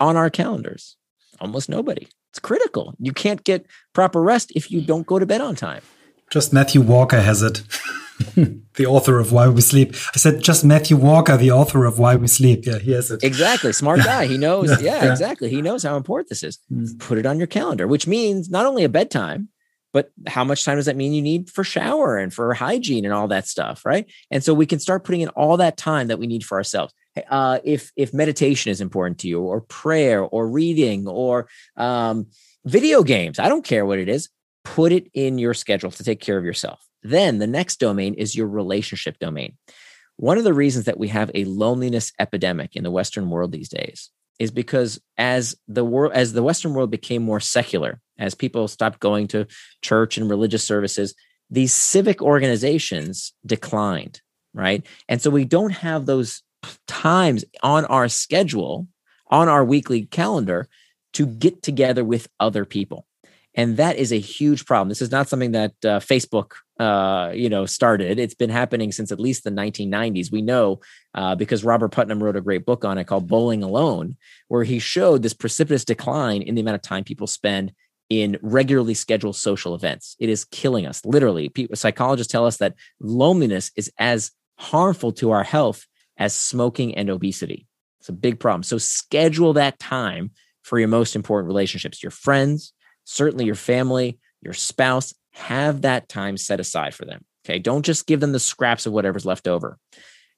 on 0.00 0.16
our 0.16 0.30
calendars? 0.30 0.96
Almost 1.40 1.68
nobody. 1.68 2.08
It's 2.30 2.40
critical. 2.40 2.94
You 2.98 3.12
can't 3.12 3.44
get 3.44 3.66
proper 3.92 4.20
rest 4.20 4.50
if 4.56 4.70
you 4.70 4.80
don't 4.80 5.06
go 5.06 5.20
to 5.20 5.26
bed 5.26 5.40
on 5.40 5.54
time. 5.54 5.82
Just 6.28 6.52
Matthew 6.52 6.80
Walker 6.80 7.20
has 7.20 7.42
it. 7.42 7.62
the 8.76 8.86
author 8.86 9.18
of 9.18 9.32
Why 9.32 9.48
We 9.48 9.60
Sleep. 9.60 9.94
I 10.14 10.18
said 10.18 10.42
just 10.42 10.64
Matthew 10.64 10.96
Walker, 10.96 11.36
the 11.36 11.50
author 11.50 11.84
of 11.84 11.98
Why 11.98 12.16
We 12.16 12.28
Sleep. 12.28 12.64
Yeah, 12.64 12.78
he 12.78 12.92
has 12.92 13.10
it. 13.10 13.22
Exactly. 13.22 13.72
Smart 13.72 14.00
guy. 14.00 14.26
He 14.26 14.38
knows. 14.38 14.68
yeah, 14.82 15.04
yeah, 15.04 15.12
exactly. 15.12 15.50
He 15.50 15.60
knows 15.60 15.82
how 15.82 15.96
important 15.96 16.28
this 16.28 16.42
is. 16.42 16.58
Mm. 16.72 16.98
Put 16.98 17.18
it 17.18 17.26
on 17.26 17.38
your 17.38 17.46
calendar, 17.46 17.86
which 17.86 18.06
means 18.06 18.48
not 18.48 18.64
only 18.64 18.84
a 18.84 18.88
bedtime, 18.88 19.48
but 19.92 20.12
how 20.26 20.44
much 20.44 20.64
time 20.64 20.76
does 20.76 20.86
that 20.86 20.96
mean 20.96 21.12
you 21.12 21.22
need 21.22 21.50
for 21.50 21.64
shower 21.64 22.18
and 22.18 22.32
for 22.32 22.52
hygiene 22.54 23.04
and 23.04 23.14
all 23.14 23.28
that 23.28 23.46
stuff, 23.46 23.84
right? 23.84 24.10
And 24.30 24.42
so 24.42 24.54
we 24.54 24.66
can 24.66 24.78
start 24.78 25.04
putting 25.04 25.22
in 25.22 25.28
all 25.30 25.56
that 25.56 25.76
time 25.76 26.08
that 26.08 26.18
we 26.18 26.26
need 26.26 26.44
for 26.44 26.58
ourselves. 26.58 26.94
Uh, 27.30 27.60
if 27.64 27.92
if 27.96 28.12
meditation 28.12 28.70
is 28.70 28.80
important 28.80 29.18
to 29.20 29.28
you, 29.28 29.40
or 29.40 29.62
prayer, 29.62 30.22
or 30.22 30.48
reading, 30.48 31.08
or 31.08 31.48
um, 31.76 32.26
video 32.64 33.02
games, 33.02 33.38
I 33.38 33.48
don't 33.48 33.64
care 33.64 33.86
what 33.86 33.98
it 33.98 34.08
is. 34.08 34.28
Put 34.64 34.92
it 34.92 35.10
in 35.14 35.38
your 35.38 35.54
schedule 35.54 35.90
to 35.90 36.04
take 36.04 36.20
care 36.20 36.36
of 36.36 36.44
yourself. 36.44 36.85
Then 37.02 37.38
the 37.38 37.46
next 37.46 37.78
domain 37.78 38.14
is 38.14 38.34
your 38.34 38.48
relationship 38.48 39.18
domain. 39.18 39.56
One 40.16 40.38
of 40.38 40.44
the 40.44 40.54
reasons 40.54 40.86
that 40.86 40.98
we 40.98 41.08
have 41.08 41.30
a 41.34 41.44
loneliness 41.44 42.12
epidemic 42.18 42.74
in 42.74 42.84
the 42.84 42.90
Western 42.90 43.28
world 43.28 43.52
these 43.52 43.68
days 43.68 44.10
is 44.38 44.50
because 44.50 45.00
as 45.18 45.56
the 45.68 45.84
world 45.84 46.12
as 46.12 46.32
the 46.32 46.42
Western 46.42 46.74
world 46.74 46.90
became 46.90 47.22
more 47.22 47.40
secular, 47.40 48.00
as 48.18 48.34
people 48.34 48.68
stopped 48.68 49.00
going 49.00 49.28
to 49.28 49.46
church 49.82 50.16
and 50.16 50.30
religious 50.30 50.64
services, 50.64 51.14
these 51.50 51.72
civic 51.72 52.22
organizations 52.22 53.32
declined, 53.44 54.20
right? 54.54 54.84
And 55.08 55.20
so 55.20 55.30
we 55.30 55.44
don't 55.44 55.70
have 55.70 56.06
those 56.06 56.42
times 56.86 57.44
on 57.62 57.84
our 57.86 58.08
schedule, 58.08 58.88
on 59.28 59.48
our 59.48 59.64
weekly 59.64 60.06
calendar 60.06 60.68
to 61.12 61.26
get 61.26 61.62
together 61.62 62.04
with 62.04 62.28
other 62.40 62.64
people 62.64 63.06
and 63.56 63.78
that 63.78 63.96
is 63.96 64.12
a 64.12 64.18
huge 64.18 64.66
problem 64.66 64.88
this 64.88 65.02
is 65.02 65.10
not 65.10 65.28
something 65.28 65.52
that 65.52 65.72
uh, 65.84 65.98
facebook 65.98 66.52
uh, 66.78 67.32
you 67.34 67.48
know 67.48 67.66
started. 67.66 68.18
It's 68.18 68.34
been 68.34 68.50
happening 68.50 68.92
since 68.92 69.12
at 69.12 69.20
least 69.20 69.44
the 69.44 69.50
1990s 69.50 70.30
we 70.30 70.42
know 70.42 70.80
uh, 71.14 71.34
because 71.34 71.64
robert 71.64 71.88
putnam 71.88 72.22
wrote 72.22 72.36
a 72.36 72.40
great 72.40 72.66
book 72.66 72.84
on 72.84 72.98
it 72.98 73.06
called 73.06 73.26
bowling 73.26 73.62
alone 73.62 74.16
where 74.48 74.64
he 74.64 74.78
showed 74.78 75.22
this 75.22 75.34
precipitous 75.34 75.84
decline 75.84 76.42
in 76.42 76.54
the 76.54 76.60
amount 76.60 76.74
of 76.74 76.82
time 76.82 77.04
people 77.04 77.26
spend 77.26 77.72
in 78.08 78.38
regularly 78.40 78.94
scheduled 78.94 79.34
social 79.34 79.74
events. 79.74 80.14
It 80.20 80.28
is 80.28 80.44
killing 80.44 80.86
us 80.86 81.04
literally. 81.04 81.48
People, 81.48 81.74
psychologists 81.74 82.30
tell 82.30 82.46
us 82.46 82.58
that 82.58 82.74
loneliness 83.00 83.72
is 83.74 83.90
as 83.98 84.30
harmful 84.58 85.10
to 85.12 85.32
our 85.32 85.42
health 85.42 85.86
as 86.16 86.32
smoking 86.32 86.94
and 86.94 87.10
obesity. 87.10 87.66
It's 87.98 88.08
a 88.08 88.12
big 88.12 88.38
problem. 88.38 88.62
So 88.62 88.78
schedule 88.78 89.54
that 89.54 89.80
time 89.80 90.30
for 90.62 90.78
your 90.78 90.86
most 90.86 91.16
important 91.16 91.48
relationships 91.48 92.02
your 92.02 92.12
friends 92.12 92.72
certainly 93.06 93.46
your 93.46 93.54
family, 93.54 94.18
your 94.42 94.52
spouse, 94.52 95.14
have 95.36 95.82
that 95.82 96.08
time 96.08 96.36
set 96.36 96.60
aside 96.60 96.94
for 96.94 97.04
them. 97.04 97.24
Okay. 97.44 97.58
Don't 97.58 97.84
just 97.84 98.06
give 98.06 98.20
them 98.20 98.32
the 98.32 98.40
scraps 98.40 98.86
of 98.86 98.92
whatever's 98.92 99.26
left 99.26 99.46
over. 99.46 99.78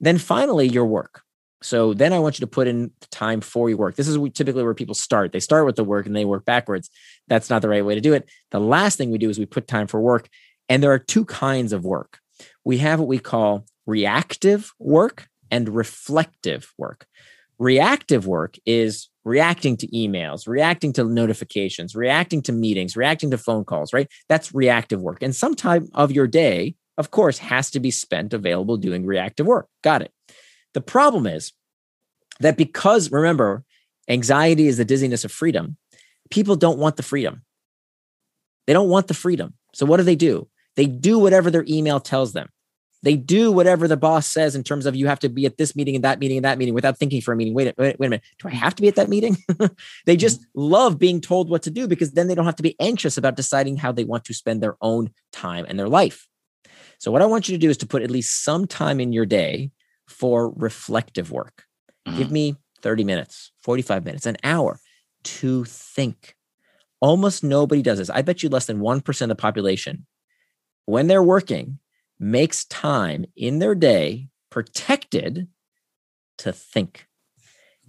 Then 0.01 0.19
finally, 0.19 0.69
your 0.69 0.85
work. 0.87 1.23
So 1.63 1.95
then 1.95 2.13
I 2.13 2.19
want 2.19 2.39
you 2.39 2.47
to 2.47 2.51
put 2.51 2.69
in 2.69 2.93
time 3.11 3.41
for 3.41 3.69
your 3.69 3.79
work. 3.79 3.97
This 3.97 4.07
is 4.07 4.17
typically 4.35 4.63
where 4.63 4.75
people 4.75 4.95
start. 4.95 5.33
They 5.33 5.41
start 5.41 5.67
with 5.67 5.77
the 5.77 5.85
work 5.85 6.07
and 6.07 6.15
they 6.15 6.25
work 6.25 6.45
backwards. 6.45 6.91
That's 7.27 7.51
not 7.51 7.63
the 7.63 7.69
right 7.69 7.85
way 7.85 7.95
to 7.95 8.01
do 8.01 8.13
it. 8.13 8.29
The 8.51 8.61
last 8.61 8.97
thing 8.97 9.11
we 9.11 9.19
do 9.19 9.31
is 9.31 9.39
we 9.39 9.47
put 9.47 9.67
time 9.67 9.87
for 9.87 10.01
work. 10.01 10.29
And 10.69 10.83
there 10.83 10.93
are 10.93 10.99
two 10.99 11.25
kinds 11.25 11.73
of 11.73 11.85
work. 11.85 12.19
We 12.65 12.79
have 12.79 13.01
what 13.01 13.09
we 13.09 13.19
call 13.19 13.65
reactive 13.87 14.73
work 14.79 15.29
and 15.51 15.69
reflective 15.69 16.73
work. 16.77 17.07
Reactive 17.59 18.27
work 18.27 18.57
is 18.67 19.09
reacting 19.29 19.77
to 19.77 19.87
emails, 19.89 20.49
reacting 20.49 20.93
to 20.95 21.05
notifications, 21.05 21.95
reacting 21.95 22.43
to 22.43 22.53
meetings, 22.53 22.97
reacting 22.97 23.31
to 23.31 23.39
phone 23.39 23.65
calls, 23.65 23.93
right? 23.93 24.09
That's 24.29 24.55
reactive 24.55 25.01
work. 25.01 25.23
And 25.23 25.37
some 25.37 25.55
time 25.55 25.89
of 25.95 26.11
your 26.11 26.27
day, 26.27 26.75
of 26.97 27.11
course, 27.11 27.39
has 27.39 27.71
to 27.73 27.81
be 27.81 27.91
spent 27.91 28.33
available 28.33 28.77
doing 28.77 29.07
reactive 29.07 29.47
work. 29.47 29.69
Got 29.85 30.03
it. 30.03 30.13
The 30.75 30.81
problem 30.81 31.27
is 31.27 31.53
that 32.41 32.57
because, 32.57 33.13
remember, 33.13 33.65
anxiety 34.09 34.67
is 34.67 34.79
the 34.79 34.85
dizziness 34.85 35.25
of 35.25 35.31
freedom, 35.31 35.77
people 36.31 36.57
don't 36.57 36.79
want 36.79 36.97
the 36.97 37.03
freedom. 37.03 37.43
They 38.67 38.73
don't 38.73 38.89
want 38.89 39.07
the 39.09 39.15
freedom. 39.15 39.55
So 39.75 39.87
what 39.87 39.99
do 39.99 40.03
they 40.03 40.17
do? 40.17 40.49
They 40.77 40.87
do 40.87 41.19
whatever 41.19 41.51
their 41.51 41.65
email 41.69 42.01
tells 42.01 42.33
them. 42.33 42.49
They 43.03 43.17
do 43.17 43.53
whatever 43.53 43.87
the 43.87 43.97
boss 43.97 44.27
says 44.27 44.57
in 44.57 44.65
terms 44.65 44.85
of 44.85 44.97
you 44.97 45.07
have 45.07 45.21
to 45.21 45.29
be 45.29 45.47
at 45.47 45.57
this 45.57 45.77
meeting 45.77 45.95
and 45.95 46.05
that 46.05 46.19
meeting 46.19 46.39
and 46.39 46.45
that 46.45 46.59
meeting 46.59 46.75
without 46.75 46.99
thinking 46.99 47.21
for 47.21 47.33
a 47.33 47.37
meeting. 47.37 47.55
Wait, 47.55 47.73
wait, 47.79 47.99
wait 47.99 48.07
a 48.07 48.11
minute. 48.11 48.25
Do 48.41 48.49
I 48.49 48.53
have 48.53 48.75
to 48.75 48.83
be 48.83 48.89
at 48.89 48.97
that 48.97 49.09
meeting? 49.09 49.37
they 50.07 50.17
just 50.17 50.41
mm-hmm. 50.41 50.61
love 50.61 50.99
being 50.99 51.21
told 51.21 51.49
what 51.49 51.63
to 51.63 51.71
do 51.71 51.87
because 51.87 52.13
then 52.13 52.27
they 52.27 52.35
don't 52.35 52.45
have 52.45 52.57
to 52.57 52.63
be 52.63 52.75
anxious 52.81 53.17
about 53.17 53.37
deciding 53.37 53.77
how 53.77 53.93
they 53.93 54.05
want 54.05 54.25
to 54.25 54.35
spend 54.35 54.61
their 54.61 54.77
own 54.81 55.11
time 55.33 55.65
and 55.69 55.79
their 55.79 55.89
life. 55.89 56.27
So, 56.99 57.13
what 57.13 57.23
I 57.23 57.27
want 57.27 57.49
you 57.49 57.55
to 57.55 57.61
do 57.61 57.71
is 57.71 57.77
to 57.79 57.87
put 57.87 58.03
at 58.03 58.11
least 58.11 58.43
some 58.43 58.67
time 58.67 58.99
in 58.99 59.13
your 59.13 59.27
day 59.27 59.71
for 60.09 60.51
reflective 60.57 61.31
work. 61.31 61.65
Mm-hmm. 62.07 62.19
Give 62.19 62.33
me 62.33 62.57
30 62.83 63.05
minutes, 63.05 63.53
45 63.61 64.05
minutes, 64.05 64.27
an 64.27 64.37
hour 64.43 64.81
to 65.25 65.65
think. 65.65 66.35
Almost 67.01 67.45
nobody 67.45 67.83
does 67.83 67.99
this. 67.99 68.11
I 68.11 68.23
bet 68.23 68.43
you 68.43 68.49
less 68.49 68.67
than 68.67 68.81
1% 68.81 69.21
of 69.21 69.29
the 69.29 69.37
population, 69.37 70.07
when 70.87 71.07
they're 71.07 71.23
working, 71.23 71.79
makes 72.19 72.65
time 72.65 73.25
in 73.37 73.59
their 73.59 73.75
day 73.75 74.29
protected 74.51 75.49
to 76.39 76.53
think. 76.53 77.07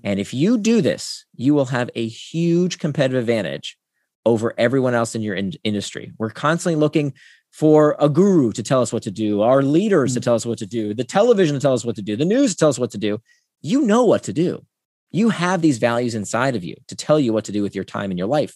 And 0.03 0.19
if 0.19 0.33
you 0.33 0.57
do 0.57 0.81
this, 0.81 1.25
you 1.35 1.53
will 1.53 1.65
have 1.65 1.89
a 1.95 2.07
huge 2.07 2.79
competitive 2.79 3.19
advantage 3.19 3.77
over 4.25 4.53
everyone 4.57 4.93
else 4.93 5.15
in 5.15 5.21
your 5.21 5.35
in- 5.35 5.53
industry. 5.63 6.13
We're 6.17 6.29
constantly 6.29 6.79
looking 6.79 7.13
for 7.51 7.95
a 7.99 8.07
guru 8.09 8.51
to 8.51 8.63
tell 8.63 8.81
us 8.81 8.93
what 8.93 9.03
to 9.03 9.11
do, 9.11 9.41
our 9.41 9.61
leaders 9.61 10.13
to 10.13 10.19
mm. 10.19 10.23
tell 10.23 10.35
us 10.35 10.45
what 10.45 10.59
to 10.59 10.67
do, 10.67 10.93
the 10.93 11.03
television 11.03 11.55
to 11.55 11.59
tell 11.59 11.73
us 11.73 11.83
what 11.83 11.95
to 11.95 12.01
do, 12.01 12.15
the 12.15 12.25
news 12.25 12.51
to 12.51 12.57
tell 12.57 12.69
us 12.69 12.79
what 12.79 12.91
to 12.91 12.97
do. 12.97 13.19
You 13.61 13.81
know 13.81 14.05
what 14.05 14.23
to 14.23 14.33
do. 14.33 14.65
You 15.11 15.29
have 15.29 15.61
these 15.61 15.79
values 15.79 16.15
inside 16.15 16.55
of 16.55 16.63
you 16.63 16.75
to 16.87 16.95
tell 16.95 17.19
you 17.19 17.33
what 17.33 17.45
to 17.45 17.51
do 17.51 17.63
with 17.63 17.75
your 17.75 17.83
time 17.83 18.11
in 18.11 18.17
your 18.17 18.27
life 18.27 18.55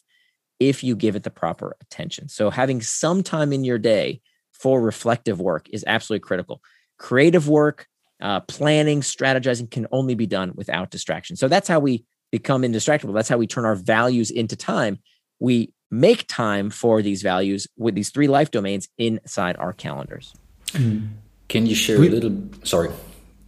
if 0.60 0.84
you 0.84 0.96
give 0.96 1.16
it 1.16 1.24
the 1.24 1.32
proper 1.32 1.76
attention. 1.82 2.30
So, 2.30 2.52
having 2.52 2.82
some 2.82 3.24
time 3.24 3.52
in 3.52 3.64
your 3.64 3.80
day 3.80 4.22
for 4.64 4.80
reflective 4.80 5.42
work 5.42 5.68
is 5.74 5.84
absolutely 5.86 6.22
critical. 6.26 6.62
Creative 6.98 7.50
work, 7.50 7.88
uh, 8.22 8.40
planning, 8.40 9.02
strategizing 9.02 9.70
can 9.70 9.88
only 9.92 10.16
be 10.16 10.26
done 10.26 10.54
without 10.56 10.90
distraction. 10.90 11.36
So 11.36 11.50
that's 11.50 11.68
how 11.68 11.80
we 11.82 12.06
become 12.32 12.62
indistractable. 12.62 13.14
That's 13.14 13.28
how 13.28 13.38
we 13.38 13.46
turn 13.46 13.66
our 13.66 13.76
values 13.76 14.32
into 14.32 14.56
time. 14.56 15.00
We 15.42 15.74
make 15.92 16.26
time 16.30 16.70
for 16.70 17.02
these 17.02 17.22
values 17.22 17.68
with 17.76 17.94
these 17.94 18.10
three 18.10 18.30
life 18.30 18.52
domains 18.52 18.88
inside 18.98 19.58
our 19.58 19.74
calendars. 19.74 20.34
Mm. 20.68 21.10
Can 21.50 21.66
you 21.66 21.76
share 21.76 22.00
we, 22.00 22.08
a 22.08 22.12
little? 22.12 22.34
Sorry, 22.64 22.90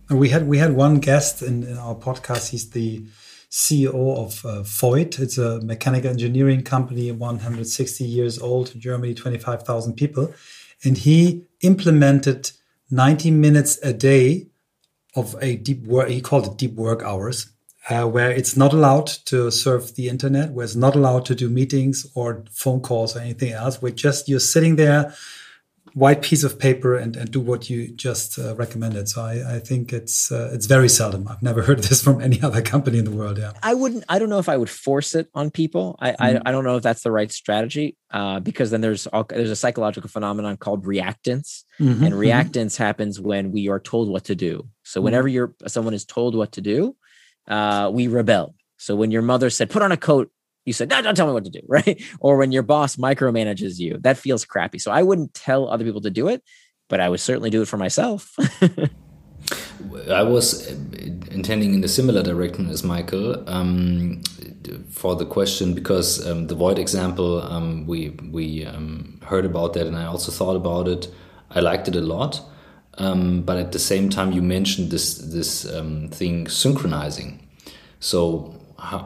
we 0.10 0.28
had 0.28 0.50
we 0.50 0.58
had 0.58 0.74
one 0.74 1.00
guest 1.00 1.42
in, 1.42 1.64
in 1.64 1.78
our 1.78 1.96
podcast. 1.96 2.50
He's 2.50 2.70
the 2.72 3.06
CEO 3.50 4.18
of 4.18 4.46
uh, 4.46 4.64
Voith. 4.64 5.18
It's 5.18 5.38
a 5.38 5.62
mechanical 5.62 6.10
engineering 6.12 6.62
company, 6.62 7.10
160 7.10 8.04
years 8.04 8.38
old 8.38 8.78
Germany, 8.78 9.14
25,000 9.14 9.94
people 9.94 10.34
and 10.86 10.98
he 10.98 11.46
implemented 11.62 12.52
90 12.92 13.32
minutes 13.32 13.80
a 13.84 13.94
day 13.94 14.48
of 15.16 15.36
a 15.42 15.56
deep 15.56 15.86
work. 15.86 16.10
He 16.10 16.22
called 16.22 16.48
it 16.48 16.58
deep 16.58 16.76
work 16.76 17.02
hours, 17.04 17.50
uh, 17.90 18.06
where 18.06 18.32
it's 18.32 18.56
not 18.56 18.74
allowed 18.74 19.08
to 19.26 19.50
surf 19.52 19.96
the 19.96 20.10
internet, 20.10 20.52
where 20.52 20.66
it's 20.66 20.76
not 20.76 20.96
allowed 20.96 21.26
to 21.26 21.36
do 21.36 21.50
meetings 21.50 22.06
or 22.16 22.44
phone 22.52 22.82
calls 22.82 23.16
or 23.16 23.20
anything 23.20 23.54
else. 23.54 23.82
Where 23.82 23.92
just 23.92 24.30
you're 24.30 24.40
sitting 24.40 24.76
there 24.76 25.14
white 25.96 26.22
piece 26.22 26.44
of 26.44 26.60
paper 26.60 26.94
and, 26.96 27.16
and 27.16 27.32
do 27.32 27.40
what 27.40 27.70
you 27.70 27.88
just 27.88 28.38
uh, 28.38 28.54
recommended. 28.56 29.08
So 29.08 29.22
I, 29.22 29.56
I 29.56 29.60
think 29.60 29.94
it's 29.94 30.30
uh, 30.30 30.52
it's 30.54 30.66
very 30.66 30.90
seldom. 30.90 31.26
I've 31.28 31.42
never 31.42 31.62
heard 31.68 31.80
this 31.80 32.04
from 32.04 32.22
any 32.22 32.42
other 32.42 32.62
company 32.62 33.00
in 33.00 33.06
the 33.06 33.12
world. 33.12 33.38
Yeah, 33.38 33.54
I 33.64 33.74
wouldn't. 33.74 34.04
I 34.10 34.20
don't 34.20 34.30
know 34.30 34.38
if 34.38 34.50
I 34.50 34.58
would 34.58 34.70
force 34.70 35.16
it 35.16 35.30
on 35.34 35.50
people. 35.50 35.96
I 36.00 36.12
mm. 36.12 36.16
I, 36.20 36.42
I, 36.46 36.52
don't 36.52 36.66
know 36.66 36.76
if 36.76 36.84
that's 36.84 37.02
the 37.02 37.12
right 37.12 37.32
strategy 37.32 37.98
uh, 38.12 38.42
because 38.42 38.72
then 38.72 38.82
there's 38.82 39.08
all, 39.08 39.24
there's 39.24 39.50
a 39.50 39.56
psychological 39.56 40.10
phenomenon 40.10 40.58
called 40.58 40.86
reactance, 40.86 41.64
mm-hmm, 41.80 42.04
and 42.04 42.14
mm-hmm. 42.14 42.20
reactance 42.20 42.74
mm-hmm. 42.74 42.84
happens 42.84 43.20
when 43.20 43.52
we 43.54 43.70
are 43.70 43.80
told 43.80 44.10
what 44.10 44.26
to 44.26 44.36
do. 44.36 44.68
So 44.84 45.00
mm-hmm. 45.00 45.06
whenever 45.06 45.28
you're 45.30 45.56
someone 45.66 45.94
is 45.94 46.06
told 46.06 46.36
what 46.36 46.52
to 46.54 46.62
do, 46.62 46.96
uh, 47.48 47.90
we 47.94 48.08
rebel. 48.08 48.54
So 48.78 48.98
when 48.98 49.12
your 49.12 49.22
mother 49.22 49.50
said, 49.50 49.70
"Put 49.70 49.82
on 49.82 49.94
a 49.94 49.98
coat," 49.98 50.30
you 50.66 50.74
said, 50.74 50.90
no, 50.90 51.02
don't 51.02 51.16
tell 51.16 51.28
me 51.28 51.34
what 51.34 51.46
to 51.46 51.52
do, 51.52 51.62
right? 51.68 52.02
Or 52.20 52.38
when 52.38 52.52
your 52.52 52.64
boss 52.64 52.96
micromanages 52.96 53.80
you, 53.80 53.98
that 54.02 54.18
feels 54.18 54.46
crappy. 54.46 54.80
So 54.80 54.92
I 54.92 55.04
wouldn't 55.04 55.34
tell 55.34 55.70
other 55.70 55.86
people 55.86 56.02
to 56.02 56.10
do 56.10 56.28
it, 56.28 56.44
but 56.90 57.00
I 57.00 57.10
would 57.10 57.20
certainly 57.20 57.50
do 57.50 57.62
it 57.62 57.68
for 57.68 57.78
myself. 57.78 58.36
I 60.10 60.24
was 60.24 60.68
intending 61.30 61.74
in 61.74 61.84
a 61.84 61.88
similar 61.88 62.24
direction 62.24 62.70
as 62.70 62.84
Michael 62.84 63.48
um, 63.48 64.24
for 64.90 65.16
the 65.16 65.26
question 65.26 65.74
because 65.74 66.26
um, 66.26 66.48
the 66.48 66.56
Voith 66.56 66.80
example 66.80 67.42
um, 67.44 67.86
we 67.86 68.10
we 68.32 68.66
um, 68.66 69.20
heard 69.24 69.46
about 69.46 69.74
that 69.74 69.86
and 69.86 69.96
I 69.96 70.06
also 70.06 70.32
thought 70.32 70.56
about 70.56 70.88
it. 70.88 71.08
I 71.52 71.60
liked 71.60 71.88
it 71.88 71.96
a 71.96 72.02
lot, 72.02 72.42
um, 72.98 73.44
but 73.44 73.58
at 73.58 73.72
the 73.72 73.80
same 73.80 74.10
time 74.10 74.32
you 74.32 74.42
mentioned 74.42 74.90
this 74.90 75.18
this 75.18 75.72
um, 75.72 76.10
thing 76.10 76.48
synchronizing. 76.48 77.48
So 78.00 78.55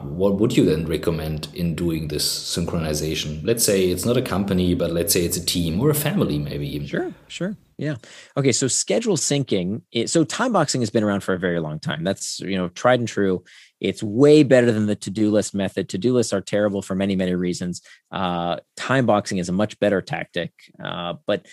what 0.02 0.36
would 0.36 0.56
you 0.56 0.64
then 0.64 0.86
recommend 0.86 1.48
in 1.54 1.74
doing 1.74 2.08
this 2.08 2.26
synchronization? 2.26 3.44
Let's 3.44 3.64
say 3.64 3.88
it's 3.88 4.04
not 4.04 4.16
a 4.16 4.22
company, 4.22 4.74
but 4.74 4.90
let's 4.90 5.12
say 5.12 5.24
it's 5.24 5.36
a 5.36 5.44
team 5.44 5.80
or 5.80 5.90
a 5.90 5.94
family, 5.94 6.38
maybe 6.38 6.68
even. 6.74 6.86
Sure, 6.86 7.12
sure. 7.28 7.56
Yeah. 7.78 7.96
Okay. 8.36 8.52
So 8.52 8.68
schedule 8.68 9.16
syncing. 9.16 9.82
so 10.06 10.22
time 10.24 10.52
boxing 10.52 10.82
has 10.82 10.90
been 10.90 11.02
around 11.02 11.20
for 11.20 11.32
a 11.32 11.38
very 11.38 11.60
long 11.60 11.80
time. 11.80 12.04
That's 12.04 12.38
you 12.40 12.56
know 12.56 12.68
tried 12.68 13.00
and 13.00 13.08
true. 13.08 13.42
It's 13.80 14.02
way 14.02 14.42
better 14.42 14.70
than 14.70 14.84
the 14.84 14.94
to-do 14.94 15.30
list 15.30 15.54
method. 15.54 15.88
To-do 15.88 16.12
lists 16.12 16.34
are 16.34 16.42
terrible 16.42 16.82
for 16.82 16.94
many, 16.94 17.16
many 17.16 17.34
reasons. 17.34 17.80
Uh, 18.12 18.56
time 18.76 19.06
boxing 19.06 19.38
is 19.38 19.48
a 19.48 19.52
much 19.52 19.78
better 19.80 20.02
tactic. 20.02 20.52
Uh, 20.82 21.14
but 21.26 21.46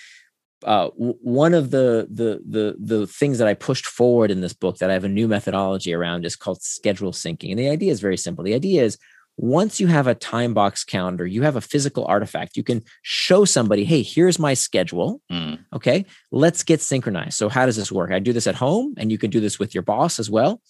uh, 0.63 0.89
one 0.89 1.53
of 1.53 1.71
the, 1.71 2.07
the 2.09 2.41
the 2.47 2.75
the 2.79 3.07
things 3.07 3.37
that 3.37 3.47
I 3.47 3.53
pushed 3.53 3.85
forward 3.85 4.31
in 4.31 4.41
this 4.41 4.53
book 4.53 4.77
that 4.77 4.89
I 4.89 4.93
have 4.93 5.03
a 5.03 5.09
new 5.09 5.27
methodology 5.27 5.93
around 5.93 6.25
is 6.25 6.35
called 6.35 6.61
schedule 6.61 7.11
syncing. 7.11 7.51
And 7.51 7.59
the 7.59 7.69
idea 7.69 7.91
is 7.91 7.99
very 7.99 8.17
simple. 8.17 8.43
The 8.43 8.55
idea 8.55 8.83
is 8.83 8.97
once 9.37 9.79
you 9.79 9.85
have 9.85 10.07
a 10.07 10.15
time 10.15 10.55
box 10.55 10.83
calendar, 10.83 11.25
you 11.25 11.43
have 11.43 11.55
a 11.55 11.61
physical 11.61 12.05
artifact. 12.05 12.57
You 12.57 12.63
can 12.63 12.83
show 13.03 13.45
somebody, 13.45 13.85
hey, 13.85 14.01
here's 14.01 14.39
my 14.39 14.55
schedule. 14.55 15.21
Mm. 15.31 15.59
Okay, 15.73 16.05
let's 16.31 16.63
get 16.63 16.81
synchronized. 16.81 17.37
So, 17.37 17.47
how 17.47 17.67
does 17.67 17.75
this 17.75 17.91
work? 17.91 18.11
I 18.11 18.19
do 18.19 18.33
this 18.33 18.47
at 18.47 18.55
home, 18.55 18.95
and 18.97 19.11
you 19.11 19.19
can 19.19 19.29
do 19.29 19.39
this 19.39 19.59
with 19.59 19.75
your 19.75 19.83
boss 19.83 20.19
as 20.19 20.29
well. 20.29 20.61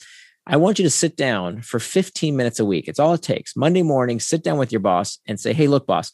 I 0.46 0.58
want 0.58 0.80
you 0.80 0.84
to 0.84 0.90
sit 0.90 1.18
down 1.18 1.62
for 1.62 1.80
15 1.80 2.36
minutes 2.36 2.60
a 2.60 2.66
week. 2.66 2.88
It's 2.88 3.00
all 3.00 3.14
it 3.14 3.22
takes. 3.22 3.56
Monday 3.56 3.84
morning, 3.84 4.20
sit 4.20 4.44
down 4.44 4.58
with 4.58 4.72
your 4.72 4.80
boss 4.80 5.20
and 5.26 5.40
say, 5.40 5.54
hey, 5.54 5.68
look, 5.68 5.86
boss, 5.86 6.14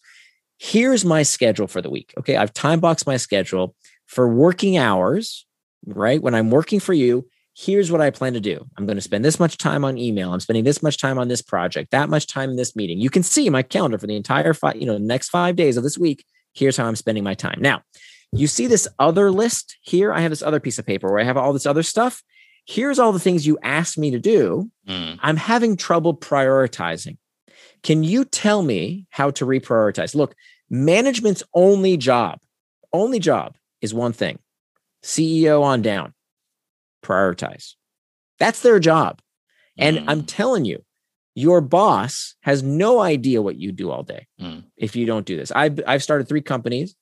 here's 0.57 1.03
my 1.03 1.23
schedule 1.23 1.67
for 1.67 1.81
the 1.81 1.89
week. 1.89 2.13
Okay. 2.17 2.37
I've 2.37 2.53
time 2.53 2.79
boxed 2.79 3.07
my 3.07 3.17
schedule 3.17 3.75
for 4.07 4.27
working 4.27 4.77
hours, 4.77 5.45
right? 5.85 6.21
When 6.21 6.35
I'm 6.35 6.49
working 6.49 6.79
for 6.79 6.93
you, 6.93 7.27
here's 7.55 7.91
what 7.91 8.01
I 8.01 8.09
plan 8.09 8.33
to 8.33 8.39
do. 8.39 8.65
I'm 8.77 8.85
going 8.85 8.97
to 8.97 9.01
spend 9.01 9.23
this 9.23 9.39
much 9.39 9.57
time 9.57 9.85
on 9.85 9.97
email. 9.97 10.33
I'm 10.33 10.39
spending 10.39 10.63
this 10.63 10.81
much 10.81 10.97
time 10.97 11.17
on 11.17 11.27
this 11.27 11.41
project, 11.41 11.91
that 11.91 12.09
much 12.09 12.27
time 12.27 12.49
in 12.49 12.55
this 12.55 12.75
meeting. 12.75 12.99
You 12.99 13.09
can 13.09 13.23
see 13.23 13.49
my 13.49 13.61
calendar 13.61 13.97
for 13.97 14.07
the 14.07 14.15
entire 14.15 14.53
five, 14.53 14.75
you 14.75 14.85
know, 14.85 14.97
next 14.97 15.29
five 15.29 15.55
days 15.55 15.77
of 15.77 15.83
this 15.83 15.97
week. 15.97 16.25
Here's 16.53 16.77
how 16.77 16.85
I'm 16.85 16.95
spending 16.95 17.23
my 17.23 17.33
time. 17.33 17.59
Now, 17.59 17.81
you 18.31 18.47
see 18.47 18.67
this 18.67 18.87
other 18.97 19.29
list 19.29 19.77
here. 19.81 20.11
I 20.11 20.21
have 20.21 20.31
this 20.31 20.41
other 20.41 20.59
piece 20.59 20.79
of 20.79 20.85
paper 20.85 21.09
where 21.09 21.19
I 21.19 21.23
have 21.23 21.37
all 21.37 21.53
this 21.53 21.65
other 21.65 21.83
stuff. 21.83 22.23
Here's 22.65 22.97
all 22.97 23.11
the 23.11 23.19
things 23.19 23.45
you 23.45 23.59
asked 23.61 23.97
me 23.97 24.11
to 24.11 24.19
do. 24.19 24.71
Mm. 24.87 25.19
I'm 25.21 25.37
having 25.37 25.77
trouble 25.77 26.15
prioritizing. 26.15 27.17
Can 27.83 28.03
you 28.03 28.25
tell 28.25 28.63
me 28.63 29.05
how 29.09 29.31
to 29.31 29.45
reprioritize? 29.45 30.15
Look, 30.15 30.35
management's 30.69 31.43
only 31.53 31.97
job, 31.97 32.39
only 32.91 33.19
job 33.19 33.55
is 33.81 33.93
one 33.93 34.13
thing 34.13 34.39
CEO 35.03 35.61
on 35.61 35.81
down, 35.81 36.13
prioritize. 37.03 37.73
That's 38.39 38.61
their 38.61 38.79
job. 38.79 39.21
And 39.77 39.97
mm. 39.97 40.05
I'm 40.07 40.23
telling 40.23 40.65
you, 40.65 40.83
your 41.35 41.61
boss 41.61 42.35
has 42.41 42.63
no 42.63 42.99
idea 42.99 43.41
what 43.41 43.57
you 43.57 43.71
do 43.71 43.89
all 43.91 44.03
day 44.03 44.27
mm. 44.39 44.63
if 44.77 44.95
you 44.95 45.05
don't 45.05 45.25
do 45.25 45.35
this. 45.35 45.51
I've, 45.51 45.79
I've 45.87 46.03
started 46.03 46.27
three 46.27 46.41
companies. 46.41 46.95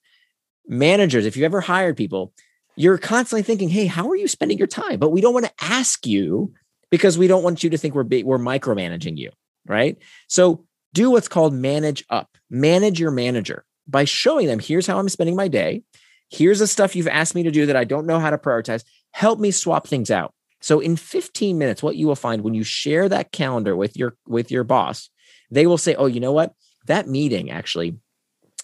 Managers, 0.68 1.26
if 1.26 1.36
you 1.36 1.46
ever 1.46 1.62
hired 1.62 1.98
people, 1.98 2.34
you're 2.76 2.98
constantly 2.98 3.44
thinking, 3.44 3.70
hey, 3.70 3.86
how 3.86 4.10
are 4.10 4.16
you 4.16 4.28
spending 4.28 4.58
your 4.58 4.68
time? 4.68 5.00
But 5.00 5.10
we 5.10 5.22
don't 5.22 5.34
want 5.34 5.46
to 5.46 5.54
ask 5.60 6.06
you 6.08 6.54
because 6.90 7.18
we 7.18 7.28
don't 7.28 7.44
want 7.44 7.64
you 7.64 7.70
to 7.72 7.78
think 7.78 7.94
we're, 7.94 8.06
we're 8.24 8.38
micromanaging 8.38 9.18
you, 9.18 9.32
right? 9.68 9.98
So 10.28 10.66
do 10.94 11.12
what's 11.12 11.28
called 11.28 11.54
manage 11.54 12.04
up. 12.10 12.30
Manage 12.50 13.00
your 13.00 13.12
manager 13.12 13.66
by 13.88 14.06
showing 14.06 14.48
them 14.48 14.60
here's 14.60 14.88
how 14.88 15.00
I'm 15.00 15.10
spending 15.10 15.36
my 15.36 15.48
day. 15.48 15.84
Here's 16.30 16.60
the 16.60 16.68
stuff 16.68 16.96
you've 16.96 17.08
asked 17.08 17.36
me 17.36 17.44
to 17.44 17.52
do 17.52 17.66
that 17.66 17.76
I 17.76 17.84
don't 17.84 18.06
know 18.06 18.20
how 18.20 18.30
to 18.30 18.38
prioritize. 18.38 18.84
Help 19.12 19.40
me 19.40 19.52
swap 19.52 19.88
things 19.88 20.10
out. 20.10 20.34
So 20.62 20.80
in 20.80 20.96
15 20.96 21.58
minutes, 21.58 21.82
what 21.82 21.96
you 21.96 22.08
will 22.08 22.16
find 22.16 22.44
when 22.44 22.54
you 22.54 22.64
share 22.64 23.10
that 23.10 23.32
calendar 23.32 23.76
with 23.76 23.98
your 23.98 24.16
with 24.28 24.52
your 24.52 24.64
boss, 24.64 25.10
they 25.50 25.66
will 25.66 25.78
say, 25.78 25.96
"Oh, 25.96 26.06
you 26.06 26.20
know 26.20 26.32
what? 26.32 26.54
That 26.86 27.08
meeting 27.08 27.52
actually 27.52 27.98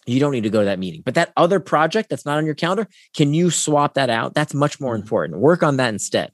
you 0.07 0.21
don't 0.21 0.31
need 0.31 0.43
to 0.43 0.49
go 0.49 0.59
to 0.59 0.65
that 0.65 0.79
meeting. 0.79 1.01
But 1.05 1.15
that 1.15 1.33
other 1.37 1.59
project 1.59 2.09
that's 2.09 2.25
not 2.25 2.37
on 2.37 2.45
your 2.45 2.55
calendar, 2.55 2.87
can 3.15 3.33
you 3.33 3.51
swap 3.51 3.95
that 3.95 4.09
out? 4.09 4.33
That's 4.33 4.53
much 4.53 4.79
more 4.79 4.93
mm-hmm. 4.95 5.01
important. 5.01 5.39
Work 5.39 5.61
on 5.61 5.77
that 5.77 5.89
instead. 5.89 6.31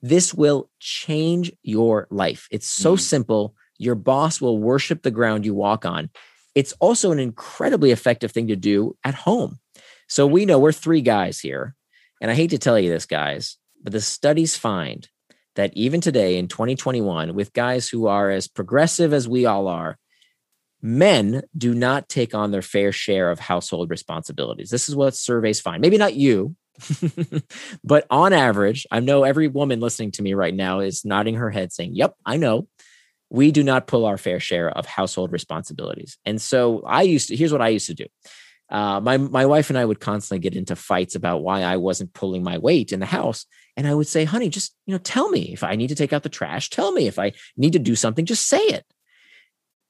This 0.00 0.32
will 0.32 0.70
change 0.78 1.52
your 1.62 2.06
life. 2.10 2.46
It's 2.50 2.68
so 2.68 2.92
mm-hmm. 2.94 3.00
simple. 3.00 3.54
Your 3.78 3.94
boss 3.94 4.40
will 4.40 4.58
worship 4.58 5.02
the 5.02 5.10
ground 5.10 5.46
you 5.46 5.54
walk 5.54 5.84
on. 5.86 6.10
It's 6.54 6.74
also 6.80 7.12
an 7.12 7.18
incredibly 7.18 7.90
effective 7.92 8.32
thing 8.32 8.48
to 8.48 8.56
do 8.56 8.96
at 9.04 9.14
home. 9.14 9.58
So 10.08 10.26
we 10.26 10.44
know 10.44 10.58
we're 10.58 10.72
three 10.72 11.00
guys 11.00 11.38
here. 11.38 11.74
And 12.20 12.30
I 12.30 12.34
hate 12.34 12.50
to 12.50 12.58
tell 12.58 12.78
you 12.78 12.90
this, 12.90 13.06
guys, 13.06 13.56
but 13.82 13.92
the 13.92 14.00
studies 14.00 14.56
find 14.56 15.08
that 15.54 15.72
even 15.74 16.00
today 16.00 16.36
in 16.36 16.48
2021, 16.48 17.34
with 17.34 17.52
guys 17.52 17.88
who 17.88 18.06
are 18.06 18.30
as 18.30 18.48
progressive 18.48 19.12
as 19.12 19.28
we 19.28 19.46
all 19.46 19.68
are, 19.68 19.98
men 20.80 21.42
do 21.56 21.74
not 21.74 22.08
take 22.08 22.34
on 22.34 22.50
their 22.50 22.62
fair 22.62 22.92
share 22.92 23.30
of 23.30 23.38
household 23.38 23.90
responsibilities. 23.90 24.70
This 24.70 24.88
is 24.88 24.96
what 24.96 25.14
surveys 25.14 25.60
find. 25.60 25.80
Maybe 25.80 25.98
not 25.98 26.14
you, 26.14 26.56
but 27.84 28.06
on 28.10 28.32
average, 28.32 28.86
I 28.90 29.00
know 29.00 29.24
every 29.24 29.48
woman 29.48 29.80
listening 29.80 30.12
to 30.12 30.22
me 30.22 30.34
right 30.34 30.54
now 30.54 30.80
is 30.80 31.04
nodding 31.04 31.34
her 31.34 31.50
head 31.50 31.72
saying, 31.72 31.94
Yep, 31.94 32.14
I 32.24 32.36
know 32.36 32.68
we 33.30 33.52
do 33.52 33.62
not 33.62 33.86
pull 33.86 34.04
our 34.06 34.18
fair 34.18 34.40
share 34.40 34.70
of 34.70 34.86
household 34.86 35.32
responsibilities. 35.32 36.16
And 36.24 36.40
so 36.40 36.82
I 36.86 37.02
used 37.02 37.28
to, 37.28 37.36
here's 37.36 37.52
what 37.52 37.62
I 37.62 37.68
used 37.68 37.86
to 37.88 37.94
do. 37.94 38.06
Uh, 38.70 39.00
my, 39.00 39.16
my 39.16 39.46
wife 39.46 39.70
and 39.70 39.78
I 39.78 39.84
would 39.84 40.00
constantly 40.00 40.40
get 40.40 40.56
into 40.56 40.76
fights 40.76 41.14
about 41.14 41.42
why 41.42 41.62
I 41.62 41.76
wasn't 41.76 42.12
pulling 42.12 42.42
my 42.42 42.58
weight 42.58 42.92
in 42.92 43.00
the 43.00 43.06
house. 43.06 43.46
And 43.76 43.86
I 43.86 43.94
would 43.94 44.06
say, 44.06 44.24
honey, 44.24 44.48
just, 44.48 44.74
you 44.86 44.92
know, 44.92 44.98
tell 44.98 45.30
me 45.30 45.52
if 45.52 45.62
I 45.62 45.74
need 45.74 45.88
to 45.88 45.94
take 45.94 46.12
out 46.12 46.22
the 46.22 46.28
trash, 46.28 46.68
tell 46.68 46.92
me 46.92 47.06
if 47.06 47.18
I 47.18 47.32
need 47.56 47.74
to 47.74 47.78
do 47.78 47.94
something, 47.94 48.26
just 48.26 48.46
say 48.46 48.60
it. 48.60 48.84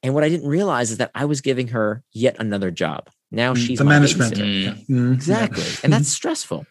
And 0.01 0.13
what 0.13 0.23
I 0.23 0.29
didn't 0.29 0.47
realize 0.47 0.91
is 0.91 0.97
that 0.97 1.11
I 1.13 1.25
was 1.25 1.41
giving 1.41 1.69
her 1.69 2.03
yet 2.13 2.37
another 2.39 2.71
job. 2.71 3.09
Now 3.31 3.53
mm, 3.53 3.57
she's 3.57 3.79
the 3.79 3.85
management. 3.85 4.33
Mm. 4.35 5.13
Exactly. 5.13 5.65
and 5.83 5.91
that's 5.91 6.07
stressful. 6.07 6.65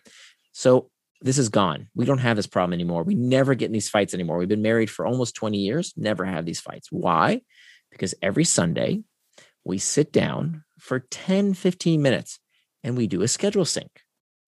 So 0.53 0.91
this 1.21 1.39
is 1.39 1.49
gone. 1.49 1.89
We 1.95 2.05
don't 2.05 2.19
have 2.19 2.37
this 2.37 2.47
problem 2.47 2.73
anymore. 2.73 3.03
We 3.03 3.15
never 3.15 3.55
get 3.55 3.67
in 3.67 3.73
these 3.73 3.91
fights 3.91 4.15
anymore. 4.15 4.39
We've 4.39 4.49
been 4.49 4.63
married 4.63 4.91
for 4.91 5.07
almost 5.07 5.35
20 5.35 5.59
years, 5.59 5.93
never 5.97 6.25
have 6.25 6.45
these 6.45 6.61
fights. 6.61 6.89
Why? 6.91 7.43
Because 7.91 8.15
every 8.23 8.45
Sunday 8.45 9.03
we 9.65 9.79
sit 9.79 10.13
down 10.13 10.65
for 10.79 11.01
10, 11.01 11.55
15 11.55 12.01
minutes 12.01 12.39
and 12.85 12.97
we 12.97 13.07
do 13.07 13.23
a 13.23 13.29
schedule 13.29 13.65
sync. 13.65 13.91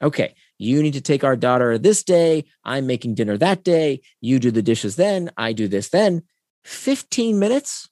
Okay, 0.01 0.35
you 0.57 0.81
need 0.81 0.93
to 0.93 1.01
take 1.01 1.23
our 1.23 1.35
daughter 1.35 1.77
this 1.77 2.03
day. 2.03 2.45
I'm 2.63 2.87
making 2.87 3.15
dinner 3.15 3.37
that 3.37 3.63
day. 3.63 4.01
You 4.21 4.39
do 4.39 4.51
the 4.51 4.61
dishes 4.61 4.95
then. 4.95 5.31
I 5.35 5.53
do 5.53 5.67
this 5.67 5.89
then. 5.89 6.23
15 6.63 7.39
minutes, 7.39 7.89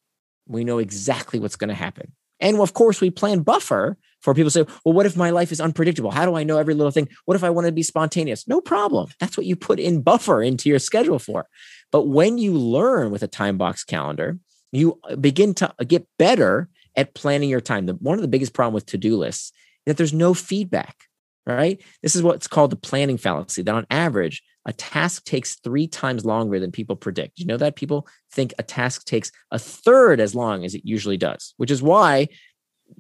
we 0.47 0.63
know 0.63 0.77
exactly 0.77 1.39
what's 1.39 1.55
going 1.55 1.69
to 1.69 1.73
happen. 1.73 2.13
And 2.39 2.59
of 2.59 2.73
course, 2.73 3.01
we 3.01 3.09
plan 3.09 3.41
buffer 3.41 3.97
for 4.27 4.33
people 4.33 4.51
say, 4.51 4.65
well, 4.83 4.93
what 4.93 5.05
if 5.05 5.15
my 5.15 5.29
life 5.29 5.53
is 5.53 5.61
unpredictable? 5.61 6.11
How 6.11 6.25
do 6.25 6.35
I 6.35 6.43
know 6.43 6.57
every 6.57 6.73
little 6.73 6.91
thing? 6.91 7.07
What 7.23 7.35
if 7.35 7.45
I 7.45 7.49
want 7.49 7.65
to 7.65 7.71
be 7.71 7.81
spontaneous? 7.81 8.45
No 8.45 8.59
problem. 8.59 9.09
That's 9.21 9.37
what 9.37 9.45
you 9.45 9.55
put 9.55 9.79
in 9.79 10.01
buffer 10.01 10.43
into 10.43 10.67
your 10.67 10.79
schedule 10.79 11.17
for. 11.17 11.47
But 11.93 12.09
when 12.09 12.37
you 12.37 12.51
learn 12.51 13.09
with 13.09 13.23
a 13.23 13.27
time 13.29 13.57
box 13.57 13.85
calendar, 13.85 14.37
you 14.73 14.99
uh, 15.09 15.15
begin 15.15 15.53
to 15.53 15.73
uh, 15.79 15.85
get 15.85 16.05
better 16.19 16.67
at 16.97 17.13
planning 17.13 17.49
your 17.49 17.61
time. 17.61 17.85
The, 17.85 17.93
one 17.93 18.17
of 18.17 18.21
the 18.21 18.27
biggest 18.27 18.51
problem 18.51 18.73
with 18.73 18.85
to-do 18.87 19.15
lists 19.15 19.53
is 19.85 19.91
that 19.91 19.95
there's 19.95 20.11
no 20.11 20.33
feedback, 20.33 21.05
right? 21.45 21.81
This 22.03 22.13
is 22.13 22.21
what's 22.21 22.47
called 22.49 22.71
the 22.71 22.75
planning 22.75 23.17
fallacy 23.17 23.61
that 23.61 23.75
on 23.75 23.87
average, 23.89 24.43
a 24.65 24.73
task 24.73 25.23
takes 25.23 25.55
three 25.55 25.87
times 25.87 26.25
longer 26.25 26.59
than 26.59 26.73
people 26.73 26.97
predict. 26.97 27.39
You 27.39 27.45
know 27.45 27.55
that 27.55 27.77
people 27.77 28.09
think 28.33 28.53
a 28.59 28.63
task 28.63 29.05
takes 29.05 29.31
a 29.51 29.57
third 29.57 30.19
as 30.19 30.35
long 30.35 30.65
as 30.65 30.75
it 30.75 30.81
usually 30.83 31.15
does, 31.15 31.53
which 31.55 31.71
is 31.71 31.81
why 31.81 32.27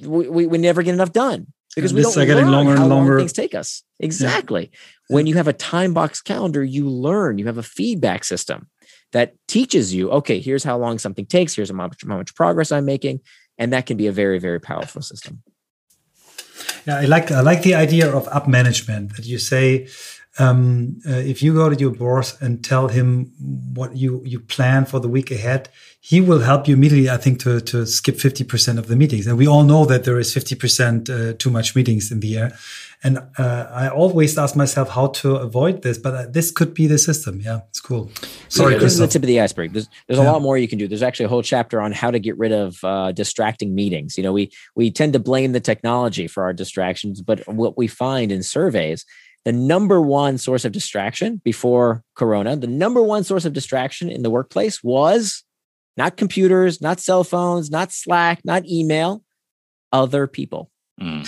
we, 0.01 0.29
we, 0.29 0.47
we 0.47 0.57
never 0.57 0.83
get 0.83 0.93
enough 0.93 1.11
done. 1.11 1.47
because 1.75 1.93
we 1.93 2.01
don't 2.01 2.17
are 2.17 2.25
getting 2.25 2.47
longer 2.47 2.73
and 2.73 2.89
longer. 2.89 3.13
Long 3.13 3.19
things 3.19 3.33
take 3.33 3.53
us. 3.53 3.83
Exactly. 3.99 4.71
Yeah. 4.71 5.15
When 5.15 5.27
you 5.27 5.35
have 5.35 5.47
a 5.47 5.53
time 5.53 5.93
box 5.93 6.21
calendar, 6.21 6.63
you 6.63 6.89
learn. 6.89 7.37
You 7.37 7.45
have 7.45 7.59
a 7.59 7.63
feedback 7.63 8.23
system 8.23 8.67
that 9.11 9.35
teaches 9.47 9.93
you, 9.93 10.09
okay, 10.09 10.39
here's 10.39 10.63
how 10.63 10.77
long 10.77 10.97
something 10.97 11.25
takes. 11.25 11.55
Here's 11.55 11.69
how 11.69 11.75
much, 11.75 12.01
how 12.07 12.17
much 12.17 12.33
progress 12.35 12.71
I'm 12.71 12.85
making, 12.85 13.21
and 13.57 13.71
that 13.73 13.85
can 13.85 13.95
be 13.95 14.07
a 14.07 14.11
very, 14.11 14.39
very 14.39 14.59
powerful 14.59 15.01
system. 15.01 15.43
Yeah, 16.87 16.97
I 16.97 17.05
like 17.05 17.31
I 17.31 17.41
like 17.41 17.61
the 17.61 17.75
idea 17.75 18.11
of 18.11 18.27
up 18.29 18.47
management 18.47 19.15
that 19.15 19.25
you 19.25 19.37
say 19.37 19.87
um, 20.39 20.99
uh, 21.07 21.13
if 21.13 21.41
you 21.41 21.53
go 21.53 21.69
to 21.69 21.75
your 21.75 21.91
boss 21.91 22.39
and 22.41 22.63
tell 22.63 22.87
him 22.87 23.31
what 23.73 23.95
you 23.95 24.21
you 24.25 24.39
plan 24.39 24.85
for 24.85 24.99
the 24.99 25.09
week 25.09 25.31
ahead, 25.31 25.69
he 25.99 26.21
will 26.21 26.39
help 26.39 26.67
you 26.67 26.75
immediately. 26.75 27.09
I 27.09 27.17
think 27.17 27.39
to 27.39 27.59
to 27.61 27.85
skip 27.85 28.17
fifty 28.17 28.43
percent 28.43 28.79
of 28.79 28.87
the 28.87 28.95
meetings, 28.95 29.27
and 29.27 29.37
we 29.37 29.47
all 29.47 29.63
know 29.63 29.85
that 29.85 30.03
there 30.03 30.19
is 30.19 30.33
fifty 30.33 30.55
percent 30.55 31.09
uh, 31.09 31.33
too 31.33 31.49
much 31.49 31.75
meetings 31.75 32.11
in 32.11 32.19
the 32.19 32.37
air. 32.37 32.57
And 33.03 33.19
uh, 33.37 33.67
I 33.71 33.89
always 33.89 34.37
ask 34.39 34.55
myself 34.55 34.89
how 34.89 35.07
to 35.07 35.35
avoid 35.35 35.83
this, 35.83 35.99
but 35.99 36.15
uh, 36.15 36.25
this 36.31 36.49
could 36.49 36.73
be 36.73 36.87
the 36.87 36.97
system. 36.97 37.39
Yeah, 37.41 37.59
it's 37.69 37.79
cool. 37.79 38.09
Sorry, 38.49 38.73
yeah, 38.73 38.79
this 38.79 38.93
is 38.93 38.97
the 38.97 39.07
tip 39.07 39.21
of 39.21 39.27
the 39.27 39.39
iceberg. 39.39 39.73
There's, 39.73 39.87
there's 40.07 40.17
yeah. 40.17 40.27
a 40.27 40.31
lot 40.31 40.41
more 40.41 40.57
you 40.57 40.67
can 40.67 40.79
do. 40.79 40.87
There's 40.87 41.03
actually 41.03 41.25
a 41.25 41.29
whole 41.29 41.43
chapter 41.43 41.79
on 41.79 41.91
how 41.91 42.09
to 42.09 42.19
get 42.19 42.35
rid 42.39 42.51
of 42.51 42.83
uh, 42.83 43.11
distracting 43.11 43.75
meetings. 43.75 44.17
You 44.17 44.23
know, 44.23 44.33
we 44.33 44.51
we 44.75 44.89
tend 44.89 45.13
to 45.13 45.19
blame 45.19 45.51
the 45.51 45.59
technology 45.59 46.27
for 46.27 46.43
our 46.43 46.53
distractions, 46.53 47.21
but 47.21 47.47
what 47.47 47.77
we 47.77 47.87
find 47.87 48.31
in 48.31 48.41
surveys 48.41 49.05
the 49.47 49.53
number 49.53 50.01
one 50.01 50.37
source 50.37 50.65
of 50.65 50.73
distraction 50.73 51.39
before 51.45 52.03
Corona, 52.15 52.57
the 52.57 52.67
number 52.67 53.01
one 53.01 53.23
source 53.23 53.45
of 53.45 53.53
distraction 53.53 54.09
in 54.09 54.21
the 54.21 54.29
workplace 54.29 54.83
was 54.83 55.45
not 55.95 56.17
computers, 56.17 56.81
not 56.81 56.99
cell 56.99 57.23
phones, 57.23 57.71
not 57.71 57.93
Slack, 57.93 58.41
not 58.43 58.67
email, 58.67 59.23
other 59.93 60.27
people. 60.27 60.69
Mm. 60.99 61.23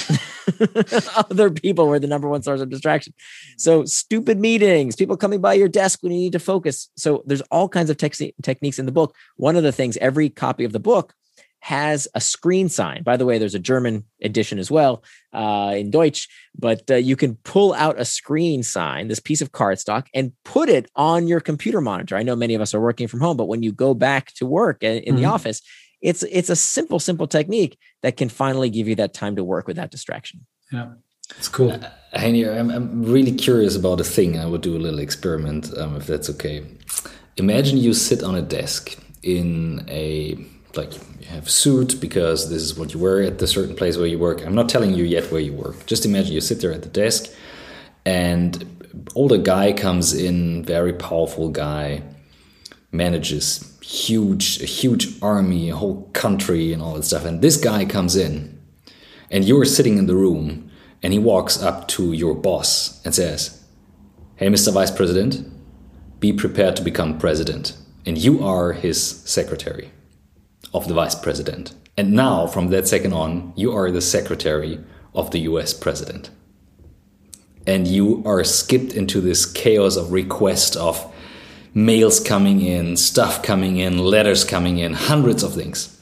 other 1.32 1.50
people 1.50 1.88
were 1.88 1.98
the 1.98 2.08
number 2.08 2.28
one 2.28 2.44
source 2.44 2.60
of 2.60 2.70
distraction. 2.70 3.14
So, 3.58 3.86
stupid 3.86 4.38
meetings, 4.38 4.98
people 4.98 5.16
coming 5.16 5.40
by 5.40 5.54
your 5.54 5.70
desk 5.70 6.00
when 6.02 6.12
you 6.12 6.20
need 6.20 6.34
to 6.34 6.40
focus. 6.40 6.90
So, 6.98 7.24
there's 7.26 7.42
all 7.52 7.70
kinds 7.70 7.90
of 7.90 7.96
te- 7.96 8.36
techniques 8.42 8.80
in 8.80 8.86
the 8.86 8.92
book. 8.92 9.16
One 9.38 9.56
of 9.56 9.64
the 9.64 9.72
things, 9.72 9.96
every 10.02 10.30
copy 10.30 10.66
of 10.66 10.74
the 10.74 10.80
book 10.82 11.14
has 11.60 12.08
a 12.16 12.22
screen 12.22 12.70
sign. 12.70 13.04
By 13.04 13.18
the 13.18 13.26
way, 13.26 13.38
there's 13.38 13.56
a 13.56 13.60
German 13.60 14.06
edition 14.22 14.60
as 14.60 14.72
well 14.72 15.04
uh, 15.34 15.74
in 15.76 15.92
Deutsch, 15.92 16.28
but 16.58 16.90
uh, 16.90 16.96
you 16.96 17.16
can 17.16 17.36
pull 17.44 17.74
out 17.74 18.00
a 18.00 18.06
screen 18.06 18.64
sign, 18.64 19.08
this 19.08 19.20
piece 19.20 19.42
of 19.42 19.52
cardstock, 19.52 20.08
and 20.14 20.32
put 20.46 20.70
it 20.70 20.90
on 20.96 21.28
your 21.28 21.40
computer 21.40 21.82
monitor. 21.82 22.16
I 22.16 22.24
know 22.24 22.36
many 22.36 22.56
of 22.56 22.62
us 22.62 22.74
are 22.74 22.82
working 22.82 23.08
from 23.08 23.20
home, 23.20 23.38
but 23.38 23.48
when 23.48 23.64
you 23.64 23.72
go 23.72 23.94
back 23.94 24.34
to 24.36 24.46
work 24.46 24.84
in, 24.84 24.98
in 24.98 25.04
mm-hmm. 25.04 25.24
the 25.24 25.26
office, 25.26 25.62
it's 26.02 26.24
it's 26.24 26.50
a 26.50 26.56
simple, 26.56 27.00
simple 27.00 27.28
technique 27.28 27.78
that 28.04 28.16
can 28.16 28.30
finally 28.30 28.70
give 28.70 28.88
you 28.88 28.96
that 28.96 29.14
time 29.14 29.36
to 29.36 29.44
work 29.44 29.68
without 29.68 29.92
distraction. 29.92 30.46
Yeah. 30.72 30.94
It's 31.38 31.48
cool. 31.48 31.72
Uh, 31.72 31.90
I'm, 32.14 32.72
I'm 32.72 33.04
really 33.04 33.32
curious 33.32 33.76
about 33.76 34.00
a 34.00 34.04
thing. 34.04 34.40
I 34.40 34.46
would 34.46 34.62
do 34.62 34.76
a 34.76 34.80
little 34.80 35.00
experiment, 35.00 35.72
um, 35.78 35.96
if 35.96 36.08
that's 36.08 36.30
okay. 36.32 36.66
Imagine 37.38 37.78
you 37.78 37.94
sit 37.94 38.24
on 38.24 38.36
a 38.36 38.42
desk 38.42 38.98
in 39.22 39.86
a 39.88 40.38
like 40.76 40.94
you 40.94 41.28
have 41.28 41.50
suit 41.50 42.00
because 42.00 42.50
this 42.50 42.62
is 42.62 42.78
what 42.78 42.94
you 42.94 43.00
wear 43.00 43.22
at 43.24 43.40
the 43.40 43.48
certain 43.48 43.76
place 43.76 43.98
where 43.98 44.08
you 44.08 44.20
work. 44.20 44.46
I'm 44.46 44.56
not 44.56 44.70
telling 44.70 44.94
you 44.94 45.04
yet 45.04 45.32
where 45.32 45.42
you 45.42 45.54
work. 45.54 45.86
Just 45.86 46.06
imagine 46.06 46.34
you 46.34 46.42
sit 46.42 46.62
there 46.62 46.72
at 46.72 46.84
the 46.84 46.90
desk 46.90 47.32
and 48.06 48.80
older 49.16 49.38
guy 49.38 49.74
comes 49.74 50.14
in, 50.14 50.64
very 50.64 50.94
powerful 50.94 51.50
guy, 51.50 52.04
manages 52.92 53.78
huge 53.82 54.62
a 54.62 54.66
huge 54.66 55.20
army, 55.22 55.70
a 55.70 55.76
whole 55.76 56.10
country 56.14 56.74
and 56.74 56.82
all 56.82 56.96
that 56.96 57.04
stuff. 57.04 57.26
And 57.26 57.42
this 57.42 57.58
guy 57.58 57.86
comes 57.86 58.16
in 58.16 58.60
and 59.32 59.46
you're 59.46 59.66
sitting 59.66 59.98
in 59.98 60.06
the 60.06 60.16
room 60.16 60.70
and 61.02 61.14
he 61.14 61.20
walks 61.20 61.62
up 61.62 61.88
to 61.90 62.14
your 62.14 62.36
boss 62.36 63.04
and 63.06 63.16
says, 63.16 63.64
Hey 64.36 64.48
Mr. 64.48 64.74
Vice 64.74 64.92
President, 64.92 65.46
be 66.20 66.34
prepared 66.34 66.76
to 66.76 66.84
become 66.84 67.18
president. 67.18 67.76
And 68.06 68.18
you 68.18 68.44
are 68.44 68.74
his 68.74 69.02
secretary 69.02 69.92
of 70.74 70.88
the 70.88 70.94
vice 70.94 71.16
president. 71.16 71.74
And 71.98 72.14
now, 72.14 72.48
from 72.48 72.70
that 72.70 72.88
second 72.88 73.14
on, 73.14 73.54
you 73.56 73.74
are 73.74 73.92
the 73.92 74.02
secretary 74.02 74.80
of 75.14 75.32
the 75.32 75.40
US 75.40 75.74
president. 75.74 76.30
And 77.68 77.88
you 77.88 78.24
are 78.26 78.44
skipped 78.44 78.94
into 78.94 79.22
this 79.22 79.46
chaos 79.46 79.98
of 79.98 80.12
request 80.12 80.76
of 80.76 81.14
mails 81.74 82.20
coming 82.20 82.62
in, 82.62 82.98
stuff 82.98 83.44
coming 83.44 83.78
in, 83.78 83.98
letters 83.98 84.44
coming 84.44 84.80
in, 84.80 84.94
hundreds 84.94 85.44
of 85.44 85.54
things. 85.54 86.00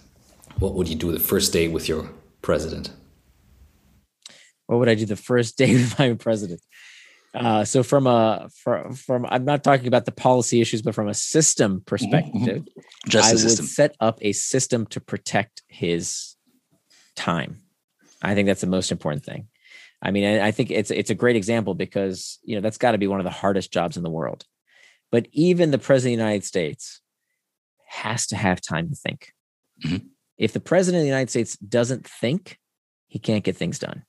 What 0.60 0.74
would 0.76 0.88
you 0.88 0.96
do 0.96 1.12
the 1.12 1.20
first 1.20 1.54
day 1.54 1.68
with 1.68 1.88
your 1.90 2.10
president? 2.42 2.92
What 4.68 4.80
would 4.80 4.90
I 4.90 4.96
do 4.96 5.06
the 5.06 5.16
first 5.16 5.58
day 5.62 5.74
with 5.74 5.98
my 5.98 6.14
president? 6.14 6.62
Uh, 7.34 7.64
so 7.64 7.84
from 7.84 8.08
a 8.08 8.50
from, 8.54 8.94
from 8.94 9.26
I'm 9.30 9.46
not 9.46 9.64
talking 9.64 9.88
about 9.88 10.06
the 10.06 10.12
policy 10.12 10.62
issues, 10.62 10.82
but 10.82 10.96
from 10.96 11.08
a 11.08 11.14
system 11.14 11.82
perspective, 11.86 12.64
mm-hmm. 12.64 13.10
Just 13.10 13.30
I 13.30 13.34
would 13.34 13.42
system. 13.42 13.66
set 13.66 13.96
up 14.00 14.20
a 14.22 14.32
system 14.32 14.86
to 14.88 15.02
protect 15.02 15.62
his 15.68 16.36
time. 17.16 17.62
I 18.22 18.34
think 18.34 18.48
that's 18.48 18.62
the 18.62 18.68
most 18.68 18.92
important 18.92 19.24
thing. 19.24 19.48
I 20.02 20.12
mean, 20.12 20.40
I 20.40 20.52
think 20.52 20.72
it's 20.72 20.92
it's 20.92 21.10
a 21.10 21.16
great 21.16 21.36
example 21.36 21.74
because 21.74 22.40
you 22.44 22.56
know 22.56 22.62
that's 22.62 22.78
got 22.78 22.92
to 22.92 22.98
be 22.98 23.08
one 23.08 23.20
of 23.20 23.26
the 23.26 23.30
hardest 23.30 23.72
jobs 23.72 23.98
in 23.98 24.04
the 24.04 24.10
world. 24.10 24.46
But 25.12 25.28
even 25.32 25.72
the 25.72 25.78
president 25.78 26.14
of 26.14 26.18
the 26.18 26.24
United 26.24 26.46
States 26.46 27.02
has 27.88 28.28
to 28.28 28.36
have 28.36 28.62
time 28.62 28.90
to 28.90 28.96
think. 28.96 29.32
Mm-hmm. 29.86 30.08
If 30.38 30.54
the 30.54 30.60
president 30.60 31.02
of 31.02 31.04
the 31.04 31.10
United 31.10 31.30
States 31.30 31.58
doesn't 31.58 32.06
think, 32.06 32.60
he 33.08 33.18
can't 33.20 33.44
get 33.44 33.56
things 33.56 33.80
done 33.80 34.04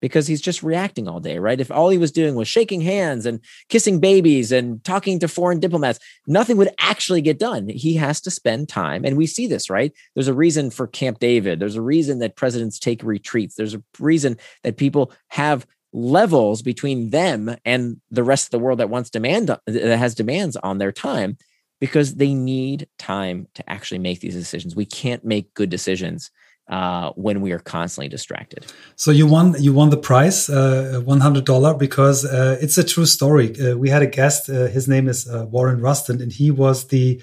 because 0.00 0.26
he's 0.26 0.40
just 0.40 0.62
reacting 0.62 1.08
all 1.08 1.20
day, 1.20 1.38
right? 1.38 1.60
If 1.60 1.70
all 1.70 1.88
he 1.90 1.98
was 1.98 2.12
doing 2.12 2.34
was 2.34 2.48
shaking 2.48 2.80
hands 2.80 3.26
and 3.26 3.40
kissing 3.68 4.00
babies 4.00 4.52
and 4.52 4.82
talking 4.84 5.18
to 5.18 5.28
foreign 5.28 5.60
diplomats, 5.60 5.98
nothing 6.26 6.56
would 6.56 6.74
actually 6.78 7.20
get 7.20 7.38
done. 7.38 7.68
He 7.68 7.94
has 7.94 8.20
to 8.22 8.30
spend 8.30 8.68
time. 8.68 9.04
And 9.04 9.16
we 9.16 9.26
see 9.26 9.46
this, 9.46 9.70
right? 9.70 9.92
There's 10.14 10.28
a 10.28 10.34
reason 10.34 10.70
for 10.70 10.86
Camp 10.86 11.18
David. 11.18 11.60
There's 11.60 11.76
a 11.76 11.82
reason 11.82 12.18
that 12.20 12.36
presidents 12.36 12.78
take 12.78 13.02
retreats. 13.02 13.54
There's 13.54 13.74
a 13.74 13.82
reason 13.98 14.38
that 14.62 14.76
people 14.76 15.12
have 15.28 15.66
levels 15.92 16.62
between 16.62 17.10
them 17.10 17.54
and 17.64 18.00
the 18.10 18.22
rest 18.22 18.46
of 18.46 18.50
the 18.52 18.58
world 18.58 18.78
that 18.78 18.90
wants 18.90 19.10
demand 19.10 19.48
that 19.48 19.98
has 19.98 20.14
demands 20.14 20.56
on 20.56 20.78
their 20.78 20.92
time 20.92 21.36
because 21.80 22.14
they 22.14 22.34
need 22.34 22.86
time 22.98 23.48
to 23.54 23.68
actually 23.68 23.98
make 23.98 24.20
these 24.20 24.34
decisions. 24.34 24.76
We 24.76 24.84
can't 24.84 25.24
make 25.24 25.54
good 25.54 25.70
decisions 25.70 26.30
uh, 26.70 27.10
when 27.16 27.40
we 27.40 27.52
are 27.52 27.58
constantly 27.58 28.08
distracted. 28.08 28.64
So 28.96 29.10
you 29.10 29.26
won 29.26 29.54
you 29.58 29.74
won 29.74 29.90
the 29.90 29.96
prize, 29.96 30.48
uh, 30.48 31.02
one 31.04 31.20
hundred 31.20 31.44
dollar, 31.44 31.74
because 31.74 32.24
uh, 32.24 32.56
it's 32.60 32.78
a 32.78 32.84
true 32.84 33.06
story. 33.06 33.48
Uh, 33.60 33.76
we 33.76 33.90
had 33.90 34.02
a 34.02 34.06
guest. 34.06 34.48
Uh, 34.48 34.68
his 34.68 34.86
name 34.86 35.08
is 35.08 35.28
uh, 35.28 35.46
Warren 35.50 35.80
Rustand, 35.80 36.22
and 36.22 36.32
he 36.32 36.50
was 36.50 36.86
the 36.86 37.20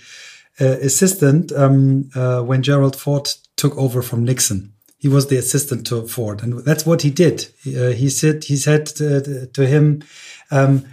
assistant 0.59 1.51
um, 1.51 2.09
when 2.47 2.63
Gerald 2.63 2.95
Ford 2.95 3.29
took 3.55 3.77
over 3.77 4.01
from 4.01 4.23
Nixon. 4.23 4.73
He 4.97 5.07
was 5.07 5.27
the 5.27 5.37
assistant 5.37 5.85
to 5.87 6.07
Ford, 6.07 6.41
and 6.41 6.65
that's 6.65 6.83
what 6.83 7.03
he 7.03 7.11
did. 7.11 7.47
he 7.63 8.09
said 8.09 8.43
he 8.43 8.57
said 8.57 8.87
to, 8.97 9.45
to 9.45 9.67
him. 9.67 10.01
Um, 10.49 10.85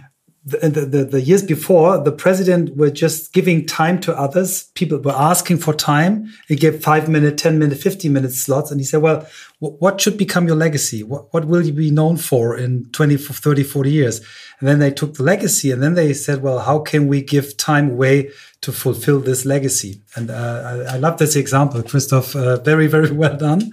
the, 0.45 0.69
the, 0.69 1.03
the, 1.05 1.21
years 1.21 1.41
before, 1.41 1.97
the 1.97 2.11
president 2.11 2.77
were 2.77 2.91
just 2.91 3.33
giving 3.33 3.65
time 3.65 3.99
to 4.01 4.15
others. 4.15 4.65
People 4.75 4.99
were 4.99 5.11
asking 5.11 5.57
for 5.57 5.73
time. 5.73 6.31
He 6.47 6.55
gave 6.55 6.83
five 6.83 7.09
minute, 7.09 7.39
10 7.39 7.57
minute, 7.57 7.79
15 7.79 8.13
minute 8.13 8.31
slots. 8.31 8.69
And 8.69 8.79
he 8.79 8.85
said, 8.85 9.01
well, 9.01 9.27
what 9.59 10.01
should 10.01 10.17
become 10.17 10.47
your 10.47 10.55
legacy? 10.55 11.01
What, 11.01 11.33
what 11.33 11.45
will 11.45 11.65
you 11.65 11.73
be 11.73 11.89
known 11.89 12.17
for 12.17 12.57
in 12.57 12.89
20, 12.91 13.17
30, 13.17 13.63
40 13.63 13.91
years? 13.91 14.19
And 14.59 14.67
then 14.67 14.79
they 14.79 14.91
took 14.91 15.15
the 15.15 15.23
legacy 15.23 15.71
and 15.71 15.81
then 15.81 15.95
they 15.95 16.13
said, 16.13 16.41
well, 16.41 16.59
how 16.59 16.79
can 16.79 17.07
we 17.07 17.21
give 17.21 17.57
time 17.57 17.91
away 17.91 18.31
to 18.61 18.71
fulfill 18.71 19.19
this 19.19 19.45
legacy? 19.45 20.01
And 20.15 20.29
uh, 20.29 20.85
I, 20.89 20.95
I, 20.95 20.97
love 20.97 21.17
this 21.17 21.35
example, 21.35 21.83
Christoph. 21.83 22.35
Uh, 22.35 22.57
very, 22.57 22.87
very 22.87 23.11
well 23.11 23.37
done. 23.37 23.71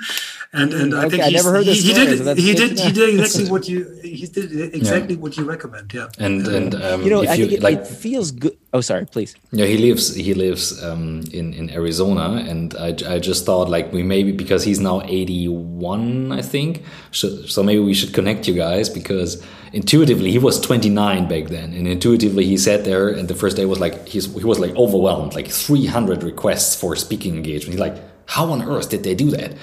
And 0.53 0.75
and 0.75 0.95
I 0.95 1.09
think 1.09 1.23
I 1.23 1.31
never 1.31 1.51
heard 1.51 1.65
this. 1.65 1.83
He, 1.83 1.89
he 1.89 1.95
did 1.95 2.19
so 2.19 2.35
he 2.35 2.53
did 2.53 2.79
he 2.79 2.93
did 2.93 3.15
exactly 3.21 3.51
what 3.51 3.69
you 3.69 3.89
he 4.03 4.27
did 4.27 4.75
exactly 4.75 5.15
yeah. 5.15 5.21
what 5.21 5.37
you 5.39 5.45
recommend. 5.45 5.95
Yeah. 5.95 6.09
And 6.19 6.47
and 6.47 6.75
um, 6.75 7.03
you 7.03 7.09
know 7.09 7.21
I 7.25 7.35
you, 7.35 7.47
think 7.47 7.53
it, 7.53 7.63
like, 7.63 7.79
it 7.79 7.87
feels 7.87 8.33
good. 8.33 8.59
Oh, 8.75 8.81
sorry, 8.81 9.05
please. 9.05 9.35
Yeah, 9.51 9.67
he 9.67 9.77
lives 9.77 10.15
he 10.15 10.33
lives 10.33 10.83
um, 10.83 11.25
in 11.33 11.53
in 11.53 11.71
Arizona, 11.71 12.43
and 12.49 12.75
I 12.77 12.97
I 13.07 13.19
just 13.19 13.45
thought 13.45 13.69
like 13.69 13.93
we 13.93 14.03
maybe 14.03 14.33
because 14.33 14.65
he's 14.65 14.81
now 14.81 15.03
eighty 15.05 15.47
one, 15.47 16.33
I 16.33 16.41
think. 16.41 16.83
So 17.11 17.45
so 17.47 17.63
maybe 17.63 17.81
we 17.81 17.93
should 17.93 18.15
connect 18.15 18.49
you 18.49 18.55
guys 18.55 18.89
because 18.89 19.45
intuitively 19.73 20.31
he 20.31 20.39
was 20.39 20.61
29 20.61 21.29
back 21.29 21.47
then 21.49 21.73
and 21.73 21.89
intuitively 21.89 22.45
he 22.45 22.59
sat 22.59 22.85
there 22.85 23.09
and 23.09 23.29
the 23.29 23.35
first 23.35 23.57
day 23.57 23.65
was 23.65 23.81
like 23.81 24.07
he's, 24.07 24.27
he 24.35 24.45
was 24.45 24.59
like 24.59 24.75
overwhelmed 24.77 25.35
like 25.35 25.49
300 25.49 26.23
requests 26.23 26.77
for 26.77 26.95
speaking 26.95 27.35
engagement 27.37 27.73
he's 27.73 27.81
like 27.81 27.97
how 28.27 28.51
on 28.51 28.63
earth 28.63 28.91
did 28.91 29.03
they 29.03 29.15
do 29.15 29.31
that 29.31 29.55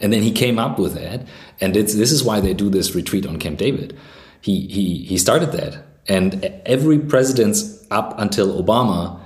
and 0.00 0.12
then 0.12 0.22
he 0.22 0.30
came 0.30 0.58
up 0.58 0.78
with 0.78 0.94
that 0.94 1.26
and 1.60 1.74
this 1.74 2.12
is 2.12 2.22
why 2.22 2.40
they 2.40 2.52
do 2.52 2.68
this 2.68 2.94
retreat 2.94 3.26
on 3.26 3.38
camp 3.38 3.58
david 3.58 3.96
he 4.42 4.66
he 4.68 4.98
he 5.04 5.16
started 5.16 5.50
that 5.52 5.82
and 6.08 6.44
every 6.66 6.98
president 6.98 7.56
up 7.90 8.18
until 8.18 8.62
obama 8.62 9.20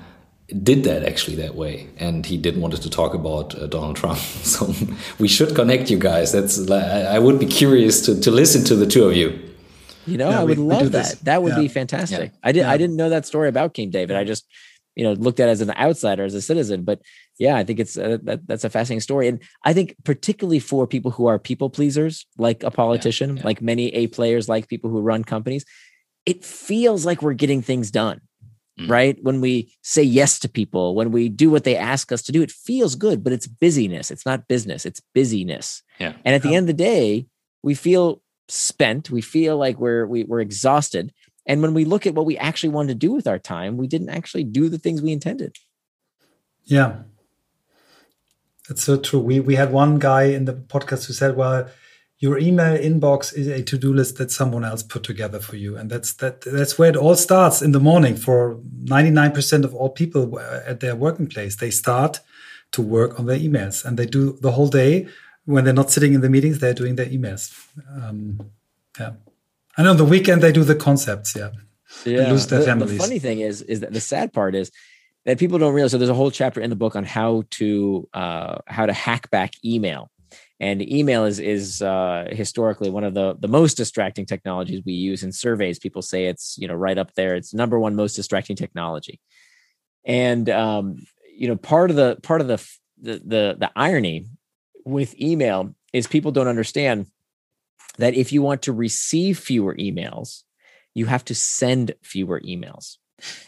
did 0.62 0.84
that 0.84 1.04
actually 1.04 1.36
that 1.36 1.54
way, 1.54 1.88
and 1.98 2.24
he 2.24 2.38
didn't 2.38 2.62
want 2.62 2.74
to 2.80 2.90
talk 2.90 3.12
about 3.12 3.54
uh, 3.54 3.66
Donald 3.66 3.96
Trump. 3.96 4.18
So 4.48 4.72
we 5.18 5.28
should 5.28 5.54
connect 5.54 5.90
you 5.90 5.98
guys. 5.98 6.32
That's 6.32 6.70
I 6.70 7.18
would 7.18 7.38
be 7.38 7.46
curious 7.46 8.00
to 8.06 8.18
to 8.20 8.30
listen 8.30 8.64
to 8.64 8.74
the 8.74 8.86
two 8.86 9.04
of 9.04 9.14
you. 9.14 9.38
You 10.06 10.16
know, 10.16 10.30
yeah, 10.30 10.40
I 10.40 10.44
would 10.44 10.58
we, 10.58 10.64
love 10.64 10.82
we 10.82 10.88
that. 10.88 11.04
This. 11.04 11.20
That 11.20 11.42
would 11.42 11.52
yeah. 11.52 11.60
be 11.60 11.68
fantastic. 11.68 12.30
Yeah. 12.32 12.38
I 12.42 12.52
did. 12.52 12.64
I 12.64 12.78
didn't 12.78 12.96
know 12.96 13.10
that 13.10 13.26
story 13.26 13.48
about 13.48 13.74
King 13.74 13.90
David. 13.90 14.16
I 14.16 14.24
just, 14.24 14.46
you 14.96 15.04
know, 15.04 15.12
looked 15.12 15.38
at 15.38 15.48
it 15.48 15.52
as 15.52 15.60
an 15.60 15.70
outsider, 15.72 16.24
as 16.24 16.34
a 16.34 16.40
citizen. 16.40 16.84
But 16.84 17.02
yeah, 17.38 17.56
I 17.56 17.64
think 17.64 17.78
it's 17.78 17.98
uh, 17.98 18.16
that, 18.22 18.46
that's 18.46 18.64
a 18.64 18.70
fascinating 18.70 19.02
story, 19.02 19.28
and 19.28 19.42
I 19.64 19.74
think 19.74 19.96
particularly 20.04 20.60
for 20.60 20.86
people 20.86 21.10
who 21.10 21.26
are 21.26 21.38
people 21.38 21.68
pleasers, 21.68 22.26
like 22.38 22.62
a 22.62 22.70
politician, 22.70 23.36
like 23.44 23.60
many 23.60 23.94
A 23.94 24.06
players, 24.06 24.48
like 24.48 24.66
people 24.68 24.88
who 24.88 25.02
run 25.02 25.24
companies, 25.24 25.66
it 26.26 26.44
feels 26.44 27.06
like 27.06 27.22
we're 27.22 27.32
getting 27.32 27.62
things 27.62 27.90
done 27.90 28.20
mm. 28.78 28.88
right? 28.88 29.22
When 29.22 29.40
we 29.40 29.72
say 29.82 30.02
yes 30.02 30.38
to 30.40 30.48
people, 30.48 30.94
when 30.94 31.10
we 31.10 31.28
do 31.28 31.50
what 31.50 31.64
they 31.64 31.76
ask 31.76 32.12
us 32.12 32.22
to 32.22 32.32
do, 32.32 32.42
it 32.42 32.50
feels 32.50 32.94
good, 32.94 33.24
but 33.24 33.32
it's 33.32 33.46
busyness. 33.46 34.10
It's 34.10 34.26
not 34.26 34.48
business, 34.48 34.86
it's 34.86 35.02
busyness. 35.14 35.82
Yeah. 35.98 36.12
And 36.24 36.34
at 36.34 36.42
the 36.42 36.54
end 36.54 36.64
of 36.64 36.76
the 36.76 36.84
day, 36.84 37.26
we 37.62 37.74
feel 37.74 38.22
spent. 38.48 39.10
We 39.10 39.20
feel 39.20 39.56
like 39.56 39.78
we're 39.78 40.06
we, 40.06 40.24
we're 40.24 40.40
exhausted. 40.40 41.12
And 41.46 41.62
when 41.62 41.74
we 41.74 41.84
look 41.84 42.06
at 42.06 42.14
what 42.14 42.26
we 42.26 42.36
actually 42.36 42.70
wanted 42.70 42.88
to 42.88 43.06
do 43.06 43.12
with 43.12 43.26
our 43.26 43.38
time, 43.38 43.76
we 43.76 43.86
didn't 43.86 44.10
actually 44.10 44.44
do 44.44 44.68
the 44.68 44.78
things 44.78 45.02
we 45.02 45.12
intended. 45.12 45.56
Yeah. 46.64 47.00
That's 48.68 48.82
so 48.82 48.98
true. 48.98 49.20
We 49.20 49.40
we 49.40 49.56
had 49.56 49.72
one 49.72 49.98
guy 49.98 50.24
in 50.24 50.44
the 50.44 50.52
podcast 50.52 51.06
who 51.06 51.14
said, 51.14 51.36
well, 51.36 51.68
your 52.20 52.38
email 52.38 52.76
inbox 52.76 53.32
is 53.32 53.46
a 53.46 53.62
to-do 53.62 53.92
list 53.92 54.16
that 54.16 54.30
someone 54.32 54.64
else 54.64 54.82
put 54.82 55.04
together 55.04 55.38
for 55.38 55.56
you. 55.56 55.76
And 55.76 55.88
that's 55.88 56.14
that 56.14 56.40
that's 56.40 56.78
where 56.78 56.90
it 56.90 56.96
all 56.96 57.14
starts 57.14 57.62
in 57.62 57.72
the 57.72 57.80
morning 57.80 58.16
for 58.16 58.56
99% 58.84 59.64
of 59.64 59.74
all 59.74 59.90
people 59.90 60.38
at 60.40 60.80
their 60.80 60.96
working 60.96 61.28
place. 61.28 61.56
They 61.56 61.70
start 61.70 62.20
to 62.72 62.82
work 62.82 63.18
on 63.18 63.26
their 63.26 63.38
emails 63.38 63.84
and 63.84 63.96
they 63.96 64.06
do 64.06 64.36
the 64.40 64.52
whole 64.52 64.68
day. 64.68 65.08
When 65.44 65.64
they're 65.64 65.72
not 65.72 65.90
sitting 65.90 66.12
in 66.12 66.20
the 66.20 66.28
meetings 66.28 66.58
they're 66.58 66.74
doing 66.74 66.96
their 66.96 67.06
emails. 67.06 67.54
Um, 67.90 68.50
yeah. 68.98 69.12
And 69.76 69.88
on 69.88 69.96
the 69.96 70.04
weekend 70.04 70.42
they 70.42 70.52
do 70.52 70.64
the 70.64 70.74
concepts. 70.74 71.36
Yeah. 71.36 71.50
Yeah. 72.04 72.30
lose 72.30 72.48
their 72.48 72.58
the, 72.58 72.66
families. 72.66 72.92
the 72.92 72.98
funny 72.98 73.18
thing 73.18 73.40
is 73.40 73.62
is 73.62 73.80
that 73.80 73.92
the 73.92 74.00
sad 74.00 74.32
part 74.32 74.54
is 74.54 74.72
that 75.24 75.38
people 75.38 75.58
don't 75.58 75.72
realize. 75.72 75.92
So 75.92 75.98
there's 75.98 76.10
a 76.10 76.14
whole 76.14 76.32
chapter 76.32 76.60
in 76.60 76.68
the 76.68 76.76
book 76.76 76.96
on 76.96 77.04
how 77.04 77.44
to 77.50 78.08
uh, 78.12 78.58
how 78.66 78.86
to 78.86 78.92
hack 78.92 79.30
back 79.30 79.52
email 79.64 80.10
and 80.60 80.82
email 80.82 81.24
is 81.24 81.38
is 81.38 81.82
uh, 81.82 82.28
historically 82.30 82.90
one 82.90 83.04
of 83.04 83.14
the 83.14 83.36
the 83.38 83.48
most 83.48 83.76
distracting 83.76 84.26
technologies 84.26 84.82
we 84.84 84.92
use 84.92 85.22
in 85.22 85.32
surveys. 85.32 85.78
People 85.78 86.02
say 86.02 86.26
it's 86.26 86.56
you 86.58 86.66
know 86.66 86.74
right 86.74 86.98
up 86.98 87.14
there. 87.14 87.36
It's 87.36 87.54
number 87.54 87.78
one 87.78 87.94
most 87.94 88.14
distracting 88.14 88.56
technology. 88.56 89.20
And 90.04 90.48
um, 90.50 90.96
you 91.36 91.48
know 91.48 91.56
part 91.56 91.90
of 91.90 91.96
the 91.96 92.18
part 92.22 92.40
of 92.40 92.48
the, 92.48 92.56
the 93.00 93.22
the 93.24 93.56
the 93.58 93.70
irony 93.76 94.26
with 94.84 95.18
email 95.20 95.74
is 95.92 96.06
people 96.06 96.32
don't 96.32 96.48
understand 96.48 97.06
that 97.98 98.14
if 98.14 98.32
you 98.32 98.42
want 98.42 98.62
to 98.62 98.72
receive 98.72 99.38
fewer 99.38 99.74
emails 99.74 100.42
you 100.94 101.06
have 101.06 101.24
to 101.26 101.34
send 101.34 101.94
fewer 102.02 102.40
emails. 102.40 102.96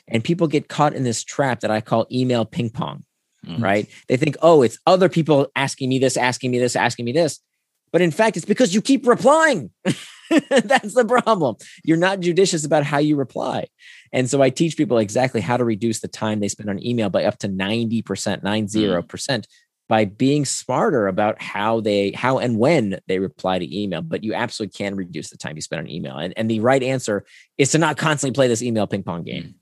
And 0.06 0.22
people 0.22 0.46
get 0.46 0.68
caught 0.68 0.94
in 0.94 1.04
this 1.04 1.22
trap 1.22 1.61
that 1.61 1.70
i 1.70 1.80
call 1.80 2.06
email 2.11 2.44
ping 2.44 2.70
pong 2.70 3.04
mm-hmm. 3.47 3.62
right? 3.62 3.88
They 4.09 4.16
think, 4.16 4.36
oh, 4.43 4.62
it's 4.62 4.78
other 4.86 5.09
people 5.09 5.49
asking 5.57 5.88
me 5.88 5.99
this, 5.99 6.16
asking 6.16 6.51
me 6.51 6.59
this, 6.59 6.76
asking 6.76 7.05
me 7.05 7.12
this. 7.12 7.41
But 7.93 8.03
in 8.03 8.11
fact, 8.11 8.36
it's 8.36 8.47
because 8.47 8.74
you 8.74 8.82
keep 8.82 9.07
replying. 9.07 9.70
That's 10.51 10.95
the 10.95 11.05
problem. 11.05 11.57
You're 11.84 11.97
not 11.97 12.20
judicious 12.20 12.64
about 12.64 12.84
how 12.84 12.99
you 12.99 13.16
reply. 13.16 13.66
And 14.12 14.30
so 14.30 14.43
I 14.43 14.51
teach 14.51 14.76
people 14.76 14.99
exactly 14.99 15.41
how 15.41 15.57
to 15.57 15.64
reduce 15.64 16.01
the 16.01 16.09
time 16.09 16.41
they 16.41 16.49
spend 16.49 16.70
on 16.70 16.84
email 16.84 17.11
by 17.11 17.24
up 17.24 17.38
to 17.38 17.49
90%, 17.49 18.05
90% 18.05 18.43
mm. 18.43 19.45
by 19.88 20.05
being 20.05 20.45
smarter 20.45 21.09
about 21.09 21.43
how 21.43 21.80
they 21.80 22.12
how 22.12 22.38
and 22.38 22.59
when 22.59 23.01
they 23.09 23.18
reply 23.18 23.59
to 23.59 23.76
email. 23.76 24.03
But 24.03 24.22
you 24.22 24.34
absolutely 24.34 24.72
can 24.76 24.95
reduce 24.95 25.30
the 25.30 25.36
time 25.36 25.57
you 25.57 25.62
spend 25.62 25.80
on 25.80 25.91
email. 25.91 26.16
And, 26.16 26.32
and 26.36 26.49
the 26.49 26.61
right 26.61 26.82
answer 26.82 27.24
is 27.59 27.72
to 27.72 27.78
not 27.78 27.97
constantly 27.97 28.34
play 28.34 28.47
this 28.47 28.62
email 28.62 28.86
ping 28.86 29.03
pong 29.03 29.24
game. 29.24 29.57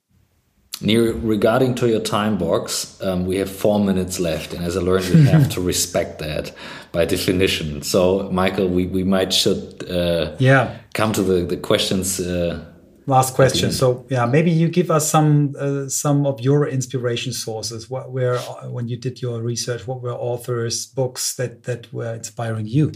Nir 0.81 1.13
regarding 1.13 1.75
to 1.77 1.89
your 1.89 2.01
time 2.01 2.39
box, 2.39 3.01
um, 3.03 3.27
we 3.27 3.37
have 3.37 3.51
four 3.51 3.81
minutes 3.81 4.21
left, 4.21 4.55
and 4.55 4.65
as 4.65 4.77
I 4.77 4.81
learned, 4.81 5.09
we 5.13 5.25
have 5.25 5.49
to 5.51 5.61
respect 5.73 6.21
that 6.21 6.53
by 6.93 7.05
definition. 7.05 7.83
So, 7.83 8.31
Michael, 8.31 8.69
we, 8.69 8.87
we 8.87 9.03
might 9.03 9.33
should 9.33 9.91
uh, 9.91 10.37
yeah 10.39 10.79
come 10.95 11.13
to 11.13 11.23
the 11.23 11.45
the 11.45 11.57
questions. 11.57 12.21
Uh, 12.21 12.65
Last 13.07 13.35
question. 13.35 13.73
So, 13.73 14.07
yeah, 14.11 14.27
maybe 14.27 14.51
you 14.51 14.69
give 14.69 14.91
us 14.91 15.11
some 15.11 15.55
uh, 15.59 15.89
some 15.89 16.27
of 16.27 16.41
your 16.41 16.69
inspiration 16.69 17.33
sources. 17.33 17.89
What 17.89 18.13
were 18.13 18.37
uh, 18.37 18.71
when 18.71 18.87
you 18.87 18.99
did 18.99 19.23
your 19.23 19.41
research? 19.41 19.87
What 19.87 20.03
were 20.03 20.13
authors, 20.13 20.87
books 20.87 21.35
that 21.37 21.63
that 21.63 21.91
were 21.93 22.15
inspiring 22.15 22.67
you? 22.67 22.93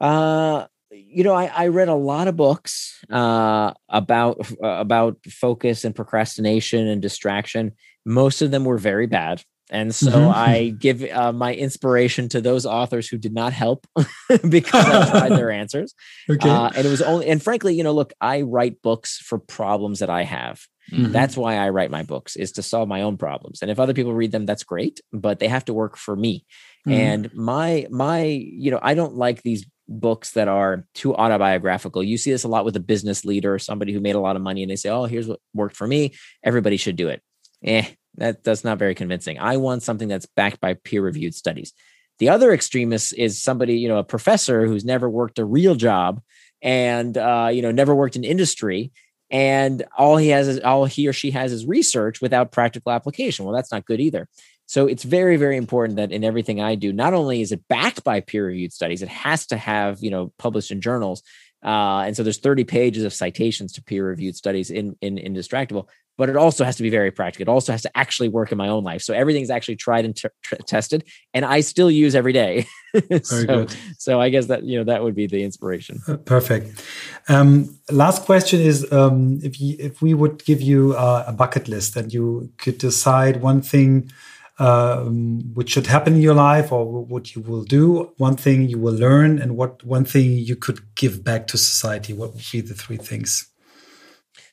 Uh 0.00 0.66
you 0.90 1.24
know, 1.24 1.34
I, 1.34 1.46
I, 1.46 1.68
read 1.68 1.88
a 1.88 1.94
lot 1.94 2.28
of 2.28 2.36
books 2.36 2.98
uh, 3.10 3.72
about 3.88 4.40
uh, 4.62 4.68
about 4.68 5.18
focus 5.28 5.84
and 5.84 5.94
procrastination 5.94 6.86
and 6.86 7.02
distraction. 7.02 7.72
Most 8.04 8.42
of 8.42 8.50
them 8.50 8.64
were 8.64 8.78
very 8.78 9.06
bad, 9.06 9.42
and 9.70 9.94
so 9.94 10.10
mm-hmm. 10.10 10.30
I 10.34 10.74
give 10.78 11.02
uh, 11.02 11.32
my 11.32 11.54
inspiration 11.54 12.28
to 12.30 12.40
those 12.40 12.64
authors 12.66 13.08
who 13.08 13.18
did 13.18 13.34
not 13.34 13.52
help 13.52 13.86
because 14.48 14.84
I 14.84 15.10
tried 15.10 15.32
their 15.32 15.50
answers. 15.50 15.94
Okay, 16.30 16.48
uh, 16.48 16.70
and 16.74 16.86
it 16.86 16.90
was 16.90 17.00
only 17.00 17.26
and 17.26 17.42
frankly, 17.42 17.74
you 17.74 17.82
know, 17.82 17.92
look, 17.92 18.12
I 18.20 18.42
write 18.42 18.82
books 18.82 19.18
for 19.18 19.38
problems 19.38 20.00
that 20.00 20.10
I 20.10 20.24
have. 20.24 20.60
Mm-hmm. 20.92 21.12
That's 21.12 21.36
why 21.36 21.56
I 21.56 21.68
write 21.68 21.90
my 21.90 22.02
books 22.02 22.36
is 22.36 22.52
to 22.52 22.62
solve 22.62 22.88
my 22.88 23.02
own 23.02 23.16
problems. 23.16 23.60
And 23.60 23.70
if 23.70 23.78
other 23.78 23.92
people 23.92 24.14
read 24.14 24.32
them, 24.32 24.46
that's 24.46 24.64
great, 24.64 25.00
but 25.12 25.38
they 25.38 25.48
have 25.48 25.64
to 25.66 25.74
work 25.74 25.96
for 25.96 26.16
me. 26.16 26.46
Mm-hmm. 26.88 27.00
And 27.00 27.34
my 27.34 27.86
my, 27.90 28.22
you 28.22 28.70
know, 28.70 28.80
I 28.82 28.94
don't 28.94 29.16
like 29.16 29.42
these 29.42 29.66
books 29.88 30.32
that 30.32 30.48
are 30.48 30.86
too 30.94 31.14
autobiographical. 31.14 32.02
You 32.02 32.18
see 32.18 32.30
this 32.30 32.44
a 32.44 32.48
lot 32.48 32.64
with 32.64 32.76
a 32.76 32.80
business 32.80 33.24
leader 33.24 33.54
or 33.54 33.58
somebody 33.58 33.92
who 33.92 34.00
made 34.00 34.14
a 34.14 34.20
lot 34.20 34.36
of 34.36 34.42
money 34.42 34.62
and 34.62 34.70
they 34.70 34.76
say, 34.76 34.90
"Oh, 34.90 35.04
here's 35.04 35.28
what 35.28 35.40
worked 35.54 35.76
for 35.76 35.86
me. 35.86 36.14
Everybody 36.42 36.76
should 36.76 36.96
do 36.96 37.08
it." 37.08 37.22
Eh, 37.64 37.86
that 38.16 38.44
that's 38.44 38.64
not 38.64 38.78
very 38.78 38.94
convincing. 38.94 39.38
I 39.38 39.56
want 39.56 39.82
something 39.82 40.08
that's 40.08 40.26
backed 40.26 40.60
by 40.60 40.74
peer-reviewed 40.74 41.34
studies. 41.34 41.72
The 42.18 42.30
other 42.30 42.52
extremist 42.52 43.14
is 43.16 43.40
somebody, 43.40 43.78
you 43.78 43.88
know, 43.88 43.98
a 43.98 44.04
professor 44.04 44.66
who's 44.66 44.84
never 44.84 45.08
worked 45.08 45.38
a 45.38 45.44
real 45.44 45.74
job 45.74 46.20
and 46.62 47.16
uh, 47.16 47.50
you 47.52 47.62
know, 47.62 47.70
never 47.70 47.94
worked 47.94 48.16
in 48.16 48.24
industry 48.24 48.92
and 49.30 49.84
all 49.96 50.16
he 50.16 50.28
has 50.28 50.48
is 50.48 50.60
all 50.60 50.86
he 50.86 51.06
or 51.06 51.12
she 51.12 51.30
has 51.32 51.52
is 51.52 51.66
research 51.66 52.20
without 52.20 52.52
practical 52.52 52.92
application. 52.92 53.44
Well, 53.44 53.54
that's 53.54 53.72
not 53.72 53.84
good 53.84 54.00
either. 54.00 54.28
So 54.68 54.86
it's 54.86 55.02
very, 55.02 55.38
very 55.38 55.56
important 55.56 55.96
that 55.96 56.12
in 56.12 56.22
everything 56.22 56.60
I 56.60 56.74
do, 56.74 56.92
not 56.92 57.14
only 57.14 57.40
is 57.40 57.52
it 57.52 57.66
backed 57.68 58.04
by 58.04 58.20
peer-reviewed 58.20 58.70
studies, 58.70 59.00
it 59.00 59.08
has 59.08 59.46
to 59.46 59.56
have, 59.56 60.02
you 60.02 60.10
know, 60.10 60.30
published 60.38 60.70
in 60.70 60.82
journals. 60.82 61.22
Uh, 61.64 62.04
and 62.06 62.14
so 62.14 62.22
there's 62.22 62.38
30 62.38 62.64
pages 62.64 63.02
of 63.02 63.14
citations 63.14 63.72
to 63.72 63.82
peer-reviewed 63.82 64.36
studies 64.36 64.70
in, 64.70 64.94
in 65.00 65.16
Indistractable, 65.16 65.86
but 66.18 66.28
it 66.28 66.36
also 66.36 66.64
has 66.64 66.76
to 66.76 66.82
be 66.82 66.90
very 66.90 67.10
practical. 67.10 67.50
It 67.50 67.54
also 67.54 67.72
has 67.72 67.80
to 67.82 67.96
actually 67.96 68.28
work 68.28 68.52
in 68.52 68.58
my 68.58 68.68
own 68.68 68.84
life. 68.84 69.00
So 69.00 69.14
everything's 69.14 69.48
actually 69.48 69.76
tried 69.76 70.04
and 70.04 70.14
t- 70.14 70.28
t- 70.44 70.56
tested, 70.66 71.04
and 71.32 71.46
I 71.46 71.60
still 71.60 71.90
use 71.90 72.14
every 72.14 72.34
day. 72.34 72.66
so, 73.22 73.46
good. 73.46 73.76
so 73.96 74.20
I 74.20 74.28
guess 74.28 74.46
that 74.46 74.64
you 74.64 74.78
know 74.78 74.84
that 74.84 75.02
would 75.02 75.14
be 75.14 75.26
the 75.26 75.42
inspiration. 75.42 76.00
Uh, 76.06 76.16
perfect. 76.16 76.84
Um, 77.28 77.78
last 77.90 78.24
question 78.24 78.60
is: 78.60 78.90
um, 78.92 79.40
if 79.42 79.60
you, 79.60 79.76
if 79.78 80.02
we 80.02 80.12
would 80.12 80.44
give 80.44 80.60
you 80.60 80.94
uh, 80.94 81.24
a 81.26 81.32
bucket 81.32 81.68
list 81.68 81.96
and 81.96 82.12
you 82.12 82.52
could 82.58 82.78
decide 82.78 83.40
one 83.40 83.62
thing 83.62 84.10
um, 84.58 85.54
which 85.54 85.70
should 85.70 85.86
happen 85.86 86.14
in 86.14 86.22
your 86.22 86.34
life 86.34 86.72
or 86.72 86.84
what 86.84 87.34
you 87.34 87.42
will 87.42 87.64
do, 87.64 88.12
one 88.16 88.36
thing 88.36 88.68
you 88.68 88.78
will 88.78 88.94
learn, 88.94 89.38
and 89.38 89.56
what 89.56 89.84
one 89.84 90.04
thing 90.04 90.32
you 90.32 90.56
could 90.56 90.80
give 90.94 91.22
back 91.22 91.46
to 91.48 91.58
society. 91.58 92.12
What 92.12 92.34
would 92.34 92.44
be 92.50 92.60
the 92.60 92.74
three 92.74 92.96
things? 92.96 93.48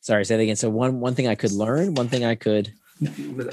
Sorry, 0.02 0.24
say 0.24 0.38
that 0.38 0.44
again. 0.44 0.56
So 0.56 0.70
one 0.70 1.00
one 1.00 1.16
thing 1.16 1.28
I 1.28 1.36
could 1.36 1.52
learn, 1.52 1.96
one 1.96 2.08
thing 2.08 2.24
I 2.24 2.36
could 2.36 2.74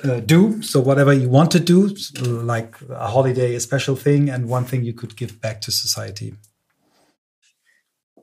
uh, 0.05 0.21
do. 0.21 0.63
So 0.63 0.81
whatever 0.81 1.13
you 1.13 1.29
want 1.29 1.51
to 1.53 1.61
do, 1.61 1.95
like 2.21 2.77
a 2.91 3.09
holiday, 3.09 3.55
a 3.55 3.61
special 3.61 3.97
thing, 3.97 4.29
and 4.29 4.49
one 4.49 4.65
thing 4.65 4.85
you 4.85 4.93
could 4.93 5.17
give 5.17 5.41
back 5.41 5.61
to 5.63 5.73
society. 5.73 6.35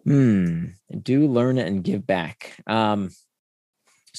Hmm. 0.05 0.65
Do 1.01 1.27
learn 1.27 1.57
and 1.57 1.83
give 1.83 2.05
back. 2.05 2.55
Um, 2.67 3.09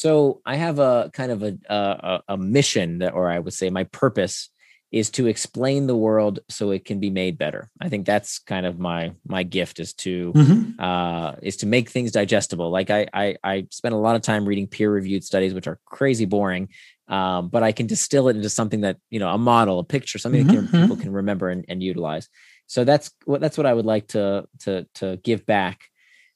so 0.01 0.40
I 0.46 0.57
have 0.57 0.78
a 0.78 1.11
kind 1.12 1.30
of 1.30 1.42
a, 1.42 1.59
a, 1.68 2.22
a 2.30 2.36
mission 2.38 3.01
that, 3.01 3.12
or 3.12 3.30
I 3.30 3.38
would 3.38 3.53
say 3.53 3.68
my 3.68 3.84
purpose 3.84 4.48
is 4.90 5.11
to 5.11 5.26
explain 5.26 5.86
the 5.86 5.96
world 5.96 6.40
so 6.48 6.70
it 6.70 6.86
can 6.86 7.01
be 7.01 7.11
made 7.11 7.36
better. 7.36 7.68
I 7.78 7.90
think 7.90 8.07
that's 8.07 8.38
kind 8.38 8.64
of 8.64 8.78
my 8.78 9.12
my 9.26 9.42
gift 9.42 9.78
is 9.78 9.92
to 10.05 10.32
mm-hmm. 10.32 10.80
uh, 10.82 11.34
is 11.42 11.59
to 11.59 11.66
make 11.66 11.90
things 11.90 12.12
digestible. 12.12 12.70
Like 12.70 12.88
I, 12.88 13.09
I 13.12 13.36
I 13.44 13.66
spend 13.70 13.94
a 13.94 13.98
lot 13.98 14.16
of 14.16 14.22
time 14.22 14.46
reading 14.46 14.68
peer 14.68 14.90
reviewed 14.90 15.22
studies, 15.22 15.53
which 15.53 15.66
are 15.66 15.78
crazy 15.84 16.24
boring, 16.24 16.70
um, 17.07 17.48
but 17.48 17.62
I 17.62 17.72
can 17.72 17.86
distill 17.86 18.28
it 18.28 18.36
into 18.36 18.48
something 18.48 18.80
that 18.80 18.96
you 19.11 19.20
know 19.20 19.28
a 19.28 19.38
model, 19.38 19.80
a 19.80 19.84
picture, 19.84 20.18
something 20.18 20.46
mm-hmm. 20.46 20.57
that 20.57 20.57
can, 20.57 20.66
mm-hmm. 20.66 20.82
people 20.82 20.96
can 20.96 21.12
remember 21.12 21.51
and, 21.51 21.66
and 21.68 21.82
utilize. 21.82 22.26
So 22.68 22.84
that's 22.84 23.11
what 23.26 23.42
that's 23.42 23.59
what 23.59 23.66
I 23.66 23.74
would 23.74 23.86
like 23.86 24.09
to 24.09 24.48
to 24.61 24.86
to 24.94 25.18
give 25.22 25.44
back. 25.44 25.82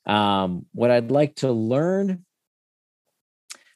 Um, 0.04 0.66
what 0.72 0.90
I'd 0.90 1.10
like 1.10 1.36
to 1.36 1.50
learn 1.50 2.23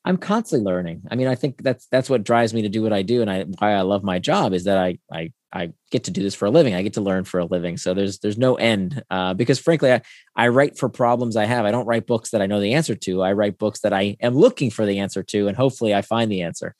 I'm 0.08 0.16
constantly 0.16 0.64
learning. 0.64 1.02
I 1.10 1.16
mean, 1.16 1.28
I 1.28 1.34
think 1.34 1.62
that's 1.62 1.86
that's 1.88 2.08
what 2.08 2.24
drives 2.24 2.54
me 2.54 2.62
to 2.62 2.70
do 2.70 2.82
what 2.82 2.94
I 2.94 3.02
do, 3.02 3.20
and 3.20 3.30
I 3.30 3.42
why 3.42 3.74
I 3.74 3.82
love 3.82 4.02
my 4.02 4.18
job 4.18 4.54
is 4.54 4.64
that 4.64 4.78
I 4.78 4.98
I 5.12 5.34
I 5.52 5.74
get 5.90 6.04
to 6.04 6.10
do 6.10 6.22
this 6.22 6.34
for 6.34 6.46
a 6.46 6.50
living. 6.50 6.74
I 6.74 6.80
get 6.80 6.94
to 6.94 7.02
learn 7.02 7.24
for 7.24 7.40
a 7.40 7.44
living. 7.44 7.76
So 7.76 7.92
there's 7.92 8.18
there's 8.20 8.38
no 8.38 8.54
end 8.54 9.02
uh, 9.10 9.34
because 9.34 9.58
frankly, 9.58 9.92
I, 9.92 10.00
I 10.34 10.48
write 10.48 10.78
for 10.78 10.88
problems 10.88 11.36
I 11.36 11.44
have. 11.44 11.66
I 11.66 11.70
don't 11.70 11.84
write 11.84 12.06
books 12.06 12.30
that 12.30 12.40
I 12.40 12.46
know 12.46 12.58
the 12.58 12.72
answer 12.72 12.94
to. 12.94 13.22
I 13.22 13.34
write 13.34 13.58
books 13.58 13.80
that 13.80 13.92
I 13.92 14.16
am 14.22 14.34
looking 14.34 14.70
for 14.70 14.86
the 14.86 15.00
answer 15.00 15.22
to, 15.24 15.46
and 15.46 15.54
hopefully 15.54 15.94
I 15.94 16.00
find 16.00 16.32
the 16.32 16.40
answer. 16.40 16.74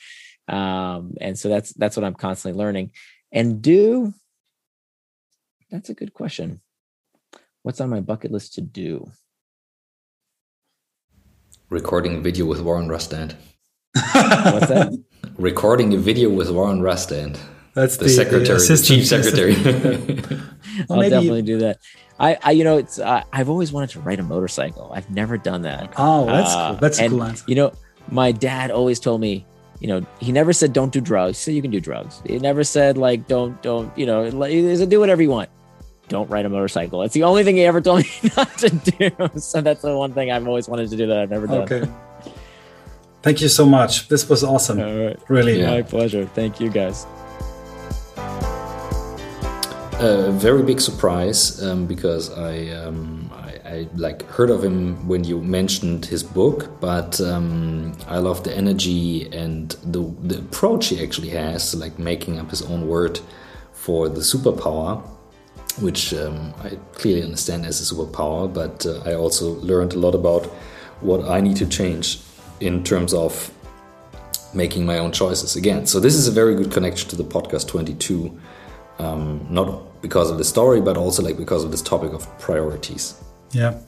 Um, 0.48 1.12
and 1.20 1.38
so 1.38 1.50
that's 1.50 1.74
that's 1.74 1.98
what 1.98 2.04
I'm 2.04 2.14
constantly 2.14 2.58
learning. 2.58 2.92
And 3.30 3.60
do 3.60 4.14
that's 5.70 5.90
a 5.90 5.94
good 5.94 6.14
question. 6.14 6.62
What's 7.62 7.82
on 7.82 7.90
my 7.90 8.00
bucket 8.00 8.32
list 8.32 8.54
to 8.54 8.62
do? 8.62 9.10
Recording 11.70 12.16
a 12.16 12.20
video 12.20 12.46
with 12.46 12.62
Warren 12.62 12.88
Rustand. 12.88 13.34
What's 13.92 14.68
that? 14.68 14.98
Recording 15.36 15.92
a 15.92 15.98
video 15.98 16.30
with 16.30 16.50
Warren 16.50 16.80
Rustand. 16.80 17.38
That's 17.74 17.98
the, 17.98 18.04
the 18.04 18.10
secretary, 18.10 18.58
the 18.58 18.74
the 18.74 18.82
chief 18.82 19.06
secretary. 19.06 19.54
I'll 20.90 20.96
maybe- 20.96 21.10
definitely 21.10 21.42
do 21.42 21.58
that. 21.58 21.78
I, 22.18 22.38
I 22.42 22.50
you 22.52 22.64
know, 22.64 22.78
it's 22.78 22.98
uh, 22.98 23.22
I've 23.34 23.50
always 23.50 23.70
wanted 23.70 23.90
to 23.90 24.00
ride 24.00 24.18
a 24.18 24.22
motorcycle. 24.22 24.90
I've 24.94 25.10
never 25.10 25.36
done 25.36 25.60
that. 25.62 25.92
Oh, 25.98 26.24
that's 26.24 26.54
Uh, 26.54 26.70
cool. 26.70 26.76
That's 26.78 26.98
a 27.00 27.02
and, 27.02 27.10
cool 27.12 27.22
answer. 27.24 27.44
You 27.46 27.54
know, 27.56 27.72
my 28.10 28.32
dad 28.32 28.70
always 28.70 28.98
told 28.98 29.20
me, 29.20 29.44
you 29.78 29.88
know, 29.88 30.06
he 30.20 30.32
never 30.32 30.54
said 30.54 30.72
don't 30.72 30.90
do 30.92 31.02
drugs. 31.02 31.38
He 31.38 31.44
said 31.44 31.54
you 31.54 31.62
can 31.62 31.70
do 31.70 31.80
drugs. 31.80 32.22
He 32.24 32.38
never 32.38 32.64
said 32.64 32.96
like 32.96 33.28
don't 33.28 33.60
don't 33.62 33.96
you 33.96 34.06
know 34.06 34.22
like, 34.22 34.52
he 34.52 34.86
do 34.86 35.00
whatever 35.00 35.20
you 35.20 35.28
want. 35.30 35.50
Don't 36.08 36.28
ride 36.30 36.46
a 36.46 36.48
motorcycle. 36.48 37.02
It's 37.02 37.14
the 37.14 37.24
only 37.24 37.44
thing 37.44 37.56
he 37.56 37.64
ever 37.64 37.80
told 37.80 38.00
me 38.04 38.10
not 38.36 38.56
to 38.58 38.70
do. 38.70 39.10
So 39.38 39.60
that's 39.60 39.82
the 39.82 39.96
one 39.96 40.12
thing 40.14 40.30
I've 40.30 40.46
always 40.46 40.68
wanted 40.68 40.90
to 40.90 40.96
do 40.96 41.06
that 41.06 41.18
I've 41.18 41.30
never 41.30 41.46
done. 41.46 41.62
Okay. 41.62 41.88
Thank 43.22 43.40
you 43.40 43.48
so 43.48 43.66
much. 43.66 44.08
This 44.08 44.28
was 44.28 44.44
awesome. 44.44 44.80
All 44.80 45.06
right. 45.06 45.18
Really. 45.28 45.60
Yeah. 45.60 45.70
My 45.70 45.82
pleasure. 45.82 46.26
Thank 46.26 46.60
you 46.60 46.70
guys. 46.70 47.06
a 50.00 50.30
very 50.30 50.62
big 50.62 50.80
surprise 50.80 51.60
um, 51.62 51.86
because 51.86 52.30
I, 52.38 52.68
um, 52.68 53.30
I, 53.34 53.68
I 53.68 53.88
like 53.96 54.22
heard 54.22 54.50
of 54.50 54.62
him 54.62 55.06
when 55.08 55.24
you 55.24 55.40
mentioned 55.40 56.06
his 56.06 56.22
book, 56.22 56.80
but 56.80 57.20
um, 57.20 57.92
I 58.06 58.18
love 58.18 58.44
the 58.44 58.56
energy 58.56 59.28
and 59.32 59.70
the 59.84 60.02
the 60.22 60.38
approach 60.38 60.86
he 60.86 61.02
actually 61.02 61.30
has, 61.30 61.74
like 61.74 61.98
making 61.98 62.38
up 62.38 62.50
his 62.50 62.62
own 62.62 62.86
word 62.86 63.18
for 63.72 64.08
the 64.08 64.20
superpower, 64.20 65.02
which 65.80 66.14
um, 66.14 66.54
I 66.62 66.70
clearly 66.94 67.22
understand 67.22 67.66
as 67.66 67.80
a 67.80 67.94
superpower. 67.94 68.52
But 68.52 68.86
uh, 68.86 69.02
I 69.04 69.14
also 69.14 69.54
learned 69.56 69.94
a 69.94 69.98
lot 69.98 70.14
about 70.14 70.46
what 71.00 71.28
I 71.28 71.40
need 71.40 71.56
to 71.58 71.66
change 71.66 72.20
in 72.60 72.82
terms 72.84 73.14
of 73.14 73.52
making 74.54 74.86
my 74.86 74.98
own 74.98 75.12
choices 75.12 75.56
again. 75.56 75.86
So 75.86 76.00
this 76.00 76.14
is 76.14 76.26
a 76.26 76.32
very 76.32 76.54
good 76.54 76.72
connection 76.72 77.08
to 77.10 77.16
the 77.16 77.24
podcast 77.24 77.68
22 77.68 78.38
um, 78.98 79.46
not 79.48 80.00
because 80.02 80.30
of 80.30 80.38
the 80.38 80.44
story, 80.44 80.80
but 80.80 80.96
also 80.96 81.22
like 81.22 81.36
because 81.36 81.64
of 81.64 81.70
this 81.70 81.82
topic 81.82 82.12
of 82.12 82.26
priorities. 82.38 83.14
Yeah, 83.52 83.78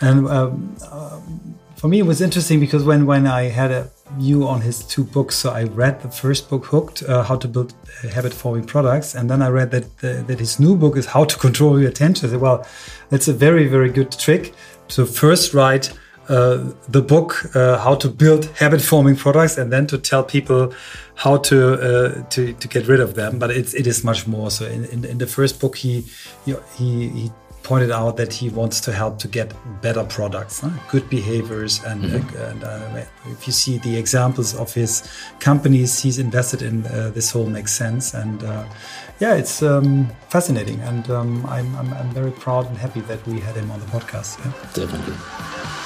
and 0.00 0.28
um, 0.28 0.76
um, 0.90 1.58
for 1.82 1.88
me 1.88 1.98
it 1.98 2.06
was 2.06 2.20
interesting 2.20 2.60
because 2.60 2.84
when 2.84 3.06
when 3.06 3.26
I 3.26 3.42
had 3.60 3.72
a 3.72 3.90
view 4.16 4.46
on 4.46 4.60
his 4.60 4.84
two 4.84 5.02
books, 5.02 5.34
so 5.34 5.50
I 5.50 5.64
read 5.64 6.00
the 6.00 6.08
first 6.08 6.48
book, 6.48 6.64
Hooked: 6.66 7.02
uh, 7.02 7.24
How 7.24 7.36
to 7.36 7.48
Build 7.48 7.74
Habit 8.14 8.32
Forming 8.32 8.64
Products, 8.64 9.16
and 9.16 9.28
then 9.28 9.42
I 9.42 9.48
read 9.48 9.72
that 9.72 9.86
that 10.28 10.38
his 10.38 10.60
new 10.60 10.76
book 10.76 10.96
is 10.96 11.06
How 11.06 11.24
to 11.24 11.36
Control 11.36 11.80
Your 11.80 11.90
Attention. 11.90 12.28
I 12.28 12.30
said, 12.30 12.40
well, 12.40 12.64
that's 13.10 13.26
a 13.26 13.32
very 13.32 13.66
very 13.66 13.90
good 13.90 14.12
trick 14.12 14.54
to 14.94 15.04
first 15.04 15.54
write. 15.54 15.92
Uh, 16.28 16.72
the 16.88 17.02
book 17.02 17.30
uh, 17.56 17.76
how 17.78 17.96
to 17.96 18.08
build 18.08 18.44
habit 18.60 18.80
forming 18.80 19.16
products 19.16 19.58
and 19.58 19.72
then 19.72 19.88
to 19.88 19.98
tell 19.98 20.22
people 20.22 20.72
how 21.16 21.36
to 21.36 21.58
uh, 21.88 22.22
to 22.30 22.52
to 22.62 22.68
get 22.68 22.86
rid 22.86 23.00
of 23.00 23.16
them 23.16 23.40
but 23.40 23.50
it's 23.50 23.74
it 23.74 23.88
is 23.88 24.04
much 24.04 24.28
more 24.28 24.48
so 24.48 24.64
in, 24.64 24.84
in, 24.84 25.04
in 25.04 25.18
the 25.18 25.26
first 25.26 25.60
book 25.60 25.76
he 25.76 26.04
he 26.44 27.08
he 27.08 27.32
pointed 27.62 27.90
out 27.90 28.16
that 28.16 28.32
he 28.32 28.48
wants 28.48 28.80
to 28.80 28.92
help 28.92 29.18
to 29.18 29.28
get 29.28 29.52
better 29.80 30.04
products, 30.04 30.60
huh? 30.60 30.70
good 30.90 31.08
behaviors, 31.08 31.82
and, 31.84 32.04
uh, 32.04 32.44
and 32.46 32.64
uh, 32.64 33.04
if 33.26 33.46
you 33.46 33.52
see 33.52 33.78
the 33.78 33.96
examples 33.96 34.54
of 34.54 34.72
his 34.74 35.08
companies 35.38 36.00
he's 36.00 36.18
invested 36.18 36.62
in, 36.62 36.84
uh, 36.86 37.10
this 37.14 37.30
whole 37.30 37.46
makes 37.46 37.72
sense. 37.72 38.14
And 38.14 38.42
uh, 38.42 38.64
yeah, 39.20 39.34
it's 39.34 39.62
um, 39.62 40.08
fascinating, 40.28 40.80
and 40.80 41.08
um, 41.10 41.46
I'm, 41.46 41.74
I'm 41.76 41.92
I'm 41.94 42.10
very 42.10 42.32
proud 42.32 42.66
and 42.66 42.76
happy 42.76 43.00
that 43.02 43.24
we 43.26 43.40
had 43.40 43.56
him 43.56 43.70
on 43.70 43.80
the 43.80 43.86
podcast. 43.86 44.38
Yeah. 44.44 44.52
Definitely. 44.74 45.81